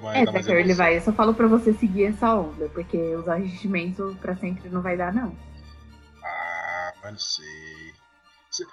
[0.00, 0.96] Mais, é, da mais ele vai.
[0.96, 4.96] Eu só falo pra você seguir essa onda, porque usar revestimento pra sempre não vai
[4.96, 5.36] dar, não.
[6.24, 7.92] Ah, mas não sei.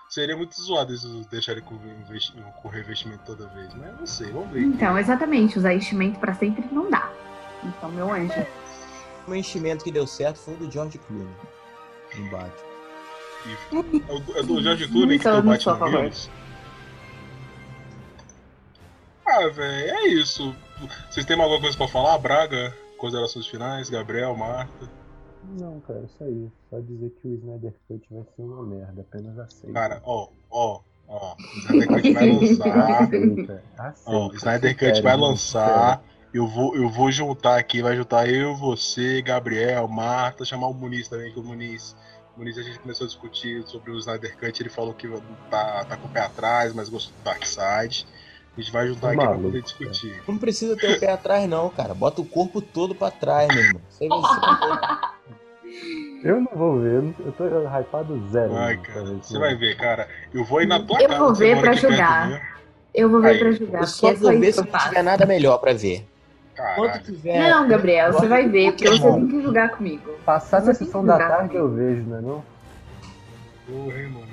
[0.09, 1.77] Seria muito zoado eles deixarem com,
[2.61, 4.61] com revestimento toda vez, mas não sei, vamos ver.
[4.61, 7.09] Então, exatamente, usar enchimento pra sempre não dá.
[7.63, 8.45] Então, meu anjo.
[9.25, 11.33] O enchimento que deu certo foi o do George Clooney.
[12.17, 12.69] No Batman.
[13.45, 16.11] É, é do George Clooney que tem o Batman
[19.25, 20.55] Ah, velho, é isso.
[21.09, 22.17] Vocês têm alguma coisa pra falar?
[22.17, 22.75] Braga?
[22.97, 23.89] Considerações finais?
[23.89, 24.89] Gabriel, Marta?
[25.57, 26.51] Não, cara, isso aí.
[26.69, 29.73] Só dizer que o Snyder Cut vai ser uma merda, apenas aceita.
[29.73, 31.35] Cara, ó, ó, ó.
[31.35, 33.03] O Snyder Cut vai lançar.
[33.03, 36.03] Aceita, aceita, ó, o Snyder Cut vai lançar.
[36.31, 41.07] Eu vou, eu vou juntar aqui, vai juntar eu, você, Gabriel, Marta, chamar o Muniz
[41.07, 41.95] também, que o Muniz,
[42.35, 45.07] o Muniz a gente começou a discutir sobre o Snyder Cut, ele falou que
[45.49, 48.05] tá, tá com o pé atrás, mas gostou do Dark Side.
[48.59, 50.21] A gente vai juntar Maluco, aqui pra poder discutir.
[50.27, 51.93] Não precisa ter o pé atrás, não, cara.
[51.93, 53.81] Bota o corpo todo pra trás, meu irmão.
[56.21, 58.51] Eu não vou ver, eu tô hypado zero.
[58.51, 59.05] Vai, cara.
[59.05, 60.09] Você vai ver, cara.
[60.33, 61.13] Eu vou ir na tua eu casa.
[61.13, 62.59] Eu vou ver pra jogar.
[62.93, 63.81] Eu vou ver Aí, pra julgar.
[63.81, 66.05] Eu só vou ver se não tiver nada melhor pra ver.
[66.75, 67.49] Quando tiver.
[67.49, 70.11] Não, Gabriel, você vai ver, porque você tem que julgar comigo.
[70.25, 72.19] Passar na sessão da tarde eu vejo, né?
[72.21, 72.43] Não?
[73.69, 74.27] Porra, mano,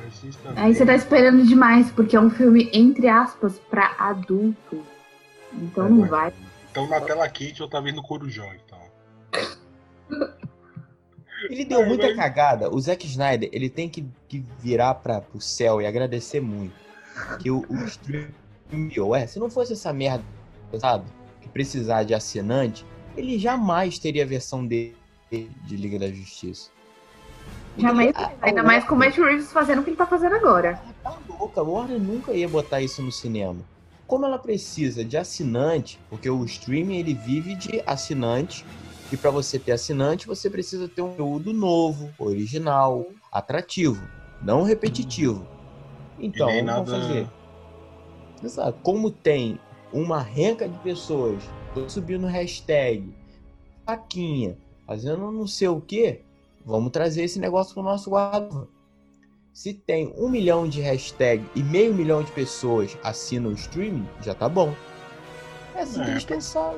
[0.56, 4.82] Aí você tá esperando demais, porque é um filme, entre aspas, pra adulto.
[5.52, 6.32] Então é, não vai.
[6.70, 8.78] Então na tela quente eu tava vendo Corujão, então.
[11.50, 12.74] Ele deu muita cagada.
[12.74, 16.74] O Zack Snyder, ele tem que, que virar para pro céu e agradecer muito.
[17.40, 20.24] Que o, o streaming, ué, se não fosse essa merda,
[20.78, 21.04] sabe?
[21.40, 22.86] Que precisar de assinante,
[23.16, 24.96] ele jamais teria a versão dele
[25.30, 26.70] de Liga da Justiça.
[27.78, 30.80] Jamais, ainda mais com o Matt Reeves fazendo o que ele tá fazendo agora.
[31.02, 33.60] Tá louca, a Warner nunca ia botar isso no cinema.
[34.06, 38.64] Como ela precisa de assinante, porque o streaming ele vive de assinante
[39.12, 44.02] e para você ter assinante, você precisa ter um conteúdo novo, original, atrativo,
[44.42, 45.46] não repetitivo.
[46.18, 46.90] Então, vamos nada...
[46.90, 47.28] fazer.
[48.42, 48.78] Exato.
[48.82, 49.58] Como tem
[49.92, 51.42] uma renca de pessoas
[51.88, 53.14] subindo hashtag,
[53.84, 56.22] faquinha, fazendo não sei o que,
[56.66, 58.68] vamos trazer esse negócio pro nosso guarda.
[59.52, 64.34] Se tem um milhão de hashtag e meio milhão de pessoas assinam o streaming, já
[64.34, 64.74] tá bom.
[65.74, 66.74] É assim é, que a gente pensar.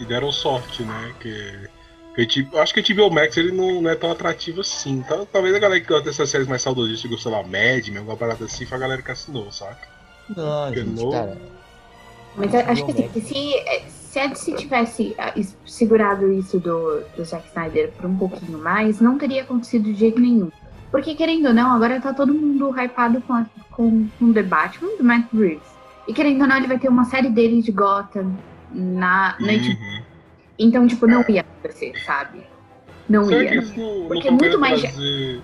[0.00, 1.14] E deram sorte, né?
[1.20, 1.70] Que,
[2.16, 5.02] que tipo, acho que o HBO Max ele não, não, é tão atrativo assim.
[5.02, 5.24] Tá?
[5.32, 8.66] Talvez a galera que gosta dessas séries mais saudosistas, sei lá, Mad, alguma parada assim,
[8.66, 9.86] foi a galera que assinou, saca?
[10.34, 11.10] Não, Porque gente, no...
[11.12, 11.38] cara.
[12.36, 15.34] Mas acho que assim, se, se a DC tivesse ah,
[15.66, 20.20] segurado isso do, do Zack Snyder por um pouquinho mais, não teria acontecido de jeito
[20.20, 20.52] nenhum.
[20.92, 24.96] Porque, querendo ou não, agora tá todo mundo hypado com, a, com, com The Batman,
[24.96, 25.66] do Matt Reeves.
[26.06, 28.36] E querendo ou não, ele vai ter uma série dele de Gotham,
[28.72, 30.02] na, na uhum.
[30.60, 32.46] Então, tipo, não ia acontecer, sabe?
[33.08, 33.62] Não será ia.
[33.62, 34.80] Não, porque não é muito mais.
[34.80, 35.40] Trazer...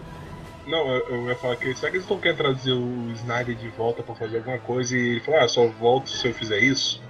[0.69, 4.05] Não, eu, ia falar que será que eles não querem trazer o Snyder de volta
[4.05, 7.03] pra fazer alguma coisa e ele falar, ah, só volto se eu fizer isso?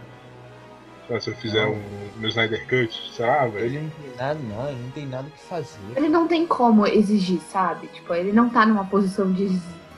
[1.19, 1.73] Se eu fizer não.
[1.73, 1.81] um
[2.19, 3.67] meu Snyder Cut, será, velho?
[3.67, 5.79] Ele não tem nada, não, ele não tem nada o que fazer.
[5.97, 7.89] Ele não tem como exigir, sabe?
[7.89, 9.45] Tipo, ele não tá numa posição de.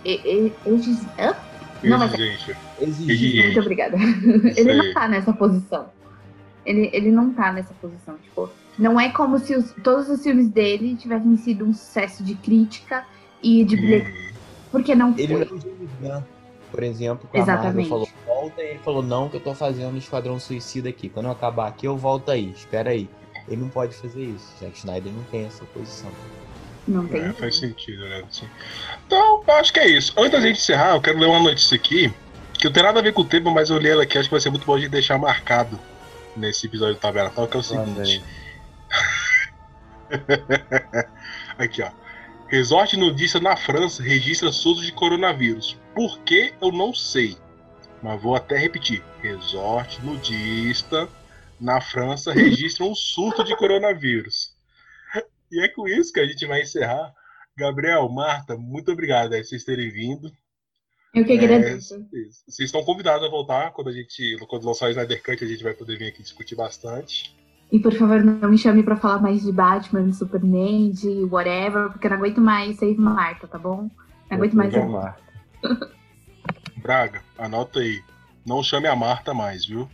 [0.04, 1.36] Exigir.
[1.82, 2.14] Não, mas...
[2.80, 3.44] Exigir.
[3.44, 3.96] Muito obrigada.
[4.56, 5.86] ele não tá nessa posição.
[6.64, 8.16] Ele, ele não tá nessa posição.
[8.18, 8.48] Tipo,
[8.78, 13.04] não é como se os, todos os filmes dele tivessem sido um sucesso de crítica
[13.42, 14.32] e de bilheteria.
[14.70, 15.60] Porque não ele foi.
[16.00, 16.41] Não
[16.72, 17.86] por exemplo, quando Exatamente.
[17.86, 18.08] a Marvel falou
[18.42, 21.08] volta e ele falou não que eu tô fazendo Esquadrão Suicida aqui.
[21.08, 23.08] Quando eu acabar aqui eu volto aí, espera aí.
[23.46, 24.46] Ele não pode fazer isso.
[24.58, 26.10] Zack Snyder não tem essa posição.
[26.88, 27.22] Não tem.
[27.22, 28.24] É, faz sentido, né?
[29.06, 30.12] Então, acho que é isso.
[30.16, 32.12] Antes da gente encerrar, eu quero ler uma notícia aqui,
[32.54, 34.28] que não tem nada a ver com o tema, mas eu li ela aqui, acho
[34.28, 35.78] que vai ser muito bom de deixar marcado
[36.36, 38.24] nesse episódio do Tabela Tal, que é o seguinte.
[41.58, 41.90] Aqui, ó.
[42.52, 45.74] Resort nudista na França registra surto de coronavírus.
[45.94, 47.34] Por que eu não sei?
[48.02, 49.02] Mas vou até repetir.
[49.22, 51.08] Resort nudista
[51.58, 54.54] na França registra um surto de coronavírus.
[55.50, 57.14] E é com isso que a gente vai encerrar.
[57.56, 60.30] Gabriel, Marta, muito obrigado aí vocês terem vindo.
[61.14, 61.94] Eu que agradeço.
[61.94, 61.98] É,
[62.46, 65.62] vocês estão convidados a voltar quando a gente, quando lançar o Snyder Cut, a gente
[65.62, 67.34] vai poder vir aqui discutir bastante.
[67.72, 71.90] E por favor, não me chame para falar mais de Batman, de Superman, de whatever,
[71.90, 73.90] porque eu não aguento mais Save Marta, tá bom?
[74.30, 74.74] Não aguento mais.
[74.74, 75.22] Marta.
[76.76, 78.02] Braga, anota aí.
[78.44, 79.88] Não chame a Marta mais, viu?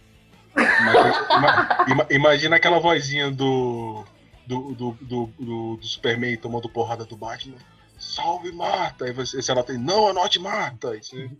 [0.56, 4.04] Imagina, imagina aquela vozinha do
[4.44, 7.58] do, do, do, do, do Superman tomando porrada do Batman
[7.98, 9.04] salve Marta!
[9.04, 10.90] Aí você, se ela tem, não, anote Marta!
[10.90, 11.30] Aí você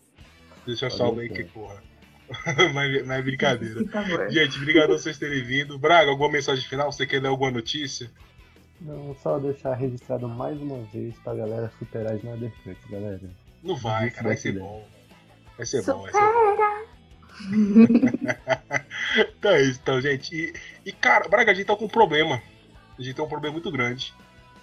[0.67, 1.83] deixa salve aí que porra.
[2.75, 3.81] mas, mas é brincadeira.
[4.31, 5.79] Gente, obrigado a vocês terem vindo.
[5.79, 6.93] Braga, alguma mensagem final?
[6.93, 8.11] Você quer ler alguma notícia?
[8.81, 13.21] Não, só deixar registrado mais uma vez pra galera superar as Cut, galera.
[13.63, 14.87] Não vai, cara, vai ser bom.
[15.57, 16.59] Vai ser bom, vai ser bom.
[19.39, 20.35] então é isso, então, gente.
[20.35, 20.53] E,
[20.87, 22.41] e, cara, Braga, a gente tá com um problema.
[22.99, 24.15] A gente tem um problema muito grande.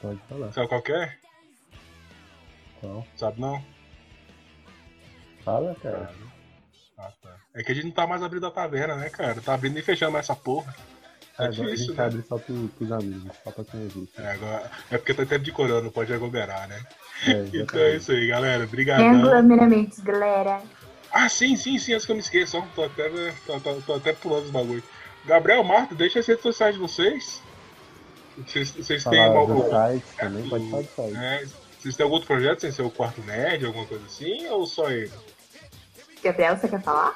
[0.01, 0.51] Pode falar.
[0.53, 1.17] Sabe qual é?
[2.79, 3.07] Qual?
[3.15, 3.63] Sabe não?
[5.43, 6.13] Fala, cara.
[6.97, 7.44] Ah, tá.
[7.55, 9.41] É que a gente não tá mais abrindo a taverna, né, cara?
[9.41, 10.75] Tá abrindo e fechando mais essa porra.
[11.39, 12.05] É, é difícil, a gente né?
[12.05, 14.21] abre só pro, pros amigos, só pra quem existe.
[14.21, 16.81] É, agora, é porque tá tempo de corona, não pode aglomerar, né?
[17.27, 18.65] É, então é isso aí, galera.
[18.65, 19.01] Obrigado.
[19.01, 20.61] É aglomeramentos, galera.
[21.11, 23.09] Ah, sim, sim, sim, antes que eu me esqueça, tô até,
[23.45, 24.83] tô, tô, tô até pulando os bagulho.
[25.25, 27.41] Gabriel, Marta, deixa as redes sociais de vocês.
[28.37, 29.69] Vocês, vocês têm algum.
[29.69, 31.17] site também, pode falar do.
[31.17, 31.45] É,
[31.79, 34.91] vocês têm algum outro projeto sem ser o quarto nerd, alguma coisa assim, ou só
[34.91, 35.11] ele?
[36.21, 37.15] Gabriel, você quer falar?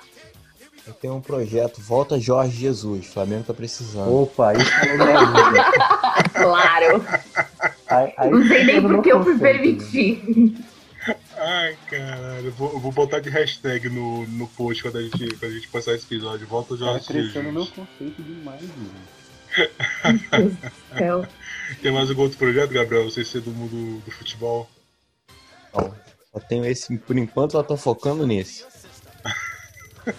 [0.89, 3.05] Eu tenho um projeto Volta Jorge Jesus.
[3.05, 4.11] Flamengo tá precisando.
[4.11, 4.97] Opa, isso é
[6.33, 7.05] Claro.
[7.87, 10.57] Aí, aí não sei nem porque eu fui permitir.
[11.37, 12.47] Ai, caralho.
[12.47, 15.67] Eu vou, vou botar de hashtag no, no post quando a, gente, quando a gente
[15.67, 16.47] passar esse episódio.
[16.47, 18.95] Volta o Jorge Tá crescendo meu conceito demais, mano.
[21.83, 23.03] Tem mais algum outro projeto, Gabriel?
[23.03, 24.67] Você ser do mundo do futebol?
[25.71, 25.93] Não,
[26.33, 28.65] só tenho esse, por enquanto, eu tô focando nesse.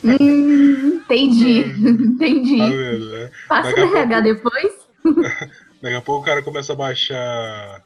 [0.05, 2.59] Hum, entendi, entendi.
[2.59, 3.31] Tá vendo, né?
[3.49, 4.73] Passa o RH depois.
[5.83, 7.83] Daqui a pouco o cara começa a baixar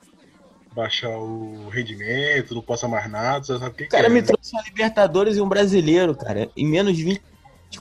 [0.74, 4.14] baixar o rendimento, não possa mais nada, você sabe o que, O cara que é,
[4.14, 4.26] me né?
[4.26, 7.22] trouxe uma Libertadores e um brasileiro, cara, em menos de 20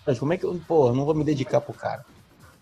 [0.05, 0.19] horas.
[0.19, 2.05] Como é que eu, pô, não vou me dedicar pro cara?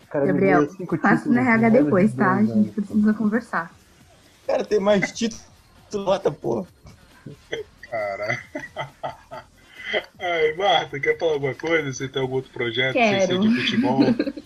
[0.08, 0.66] Cara, Gabriel,
[1.00, 2.32] Passa no RH de depois, tá?
[2.34, 3.74] A gente precisa conversar.
[4.42, 5.42] O cara tem mais título,
[5.94, 6.66] nota, pô.
[7.90, 8.42] Cara.
[10.18, 11.92] Ai, Marta, quer falar alguma coisa?
[11.92, 13.40] Você tem algum outro projeto sem ser Quero.
[13.40, 13.98] de futebol?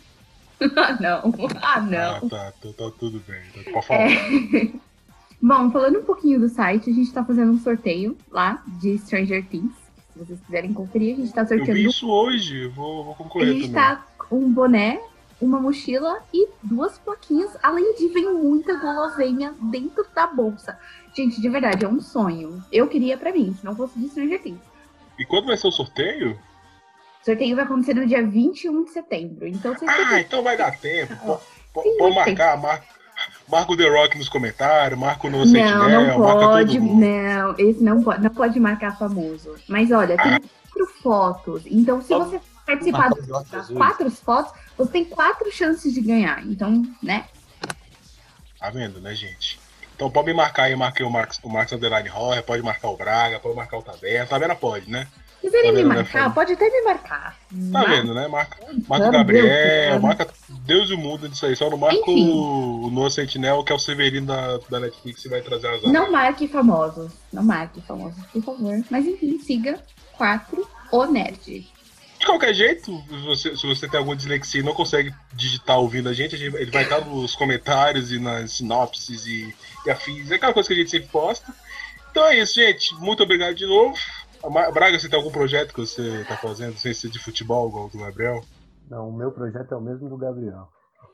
[0.74, 1.34] Ah, não.
[1.60, 2.16] Ah, não.
[2.16, 3.38] Ah, tá, tá, tá tudo bem.
[3.62, 4.10] Tá, Pode falar.
[4.10, 4.68] É.
[5.40, 9.44] Bom, falando um pouquinho do site, a gente tá fazendo um sorteio lá de Stranger
[9.46, 9.74] Things.
[10.14, 11.74] Se vocês quiserem conferir, a gente tá Eu sorteando.
[11.74, 13.74] vi isso hoje, eu vou, vou A concorrer gente também.
[13.74, 14.98] tá com um boné,
[15.42, 17.50] uma mochila e duas plaquinhas.
[17.62, 20.78] Além de vem muita guloseima dentro da bolsa.
[21.14, 22.64] Gente, de verdade, é um sonho.
[22.72, 24.60] Eu queria pra mim, se não fosse de Stranger Things.
[25.18, 26.38] E quando vai ser o sorteio?
[27.22, 29.46] O sorteio vai acontecer no dia 21 de setembro.
[29.46, 31.40] Então vocês Ah, têm então vai dar tempo.
[31.72, 32.86] Pode marcar, marca,
[33.48, 37.82] marca o The Rock nos comentários, marca o Novo Não, Sentinel, não pode, não, esse
[37.82, 39.56] não pode, não pode marcar famoso.
[39.68, 41.62] Mas olha, tem quatro fotos.
[41.66, 43.76] Então, se você participar das Jesus.
[43.76, 46.46] quatro fotos, você tem quatro chances de ganhar.
[46.46, 47.26] Então, né?
[48.58, 49.60] Tá vendo, né, gente?
[49.96, 52.96] Então pode me marcar aí, marquei o Max, o Max Underline Horror, pode marcar o
[52.96, 54.26] Braga, pode marcar o Taberna.
[54.26, 55.08] Taberna pode, né?
[55.40, 57.30] Se quiserem Tá me né, marcar, pode até me marcar.
[57.32, 58.26] Tá Mas- vendo, né?
[58.28, 58.56] Marca,
[58.88, 60.28] marca o Gabriel, marca
[60.66, 61.54] Deus e o mundo disso aí.
[61.56, 62.30] Só não marca Enfim.
[62.30, 65.82] o, o Noah Sentinel, que é o Severino da, da Netflix e vai trazer as
[65.82, 67.12] Não marque famosos.
[67.32, 68.82] Não marque famosos, por favor.
[68.90, 69.78] Mas enfim, siga
[70.18, 71.66] 4 o Nerd.
[72.26, 76.08] De qualquer jeito, se você, se você tem alguma dislexia e não consegue digitar ouvindo
[76.08, 79.54] a gente, a gente- ele vai estar nos comentários e nas sinopses e,
[79.86, 80.28] e afins.
[80.28, 81.54] É aquela coisa que a gente sempre posta.
[82.10, 82.92] Então é isso, gente.
[82.96, 83.96] Muito obrigado de novo.
[84.74, 87.90] Braga, você tem algum projeto que você tá fazendo, sem ser de futebol, igual o
[87.90, 88.44] do Gabriel?
[88.90, 90.66] Não, o meu projeto é o mesmo do Gabriel.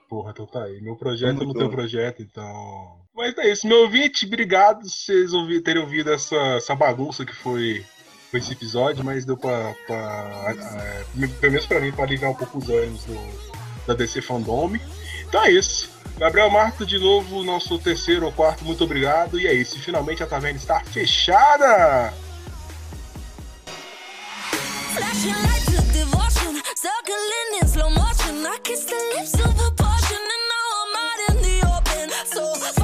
[0.09, 0.81] Porra, então tá aí.
[0.81, 1.75] Meu projeto é no teu junto.
[1.77, 3.03] projeto, então.
[3.15, 5.31] Mas é isso, meu ouvinte, obrigado por vocês
[5.63, 7.85] terem ouvido essa, essa bagunça que foi,
[8.33, 9.75] com esse episódio, mas deu pra.
[9.87, 11.05] pra é,
[11.39, 13.15] pelo menos pra mim, pra ligar um pouco os ânimos do,
[13.87, 14.73] da DC Fandom.
[15.29, 15.91] Então é isso.
[16.17, 19.39] Gabriel Marto, de novo, nosso terceiro ou quarto, muito obrigado.
[19.39, 19.79] E é isso.
[19.79, 22.13] Finalmente a taverna está fechada!
[24.95, 28.47] Flashing lights of devotion, circling in slow motion.
[28.47, 32.11] I kiss the lips of a and now I'm out in the open.
[32.27, 32.82] So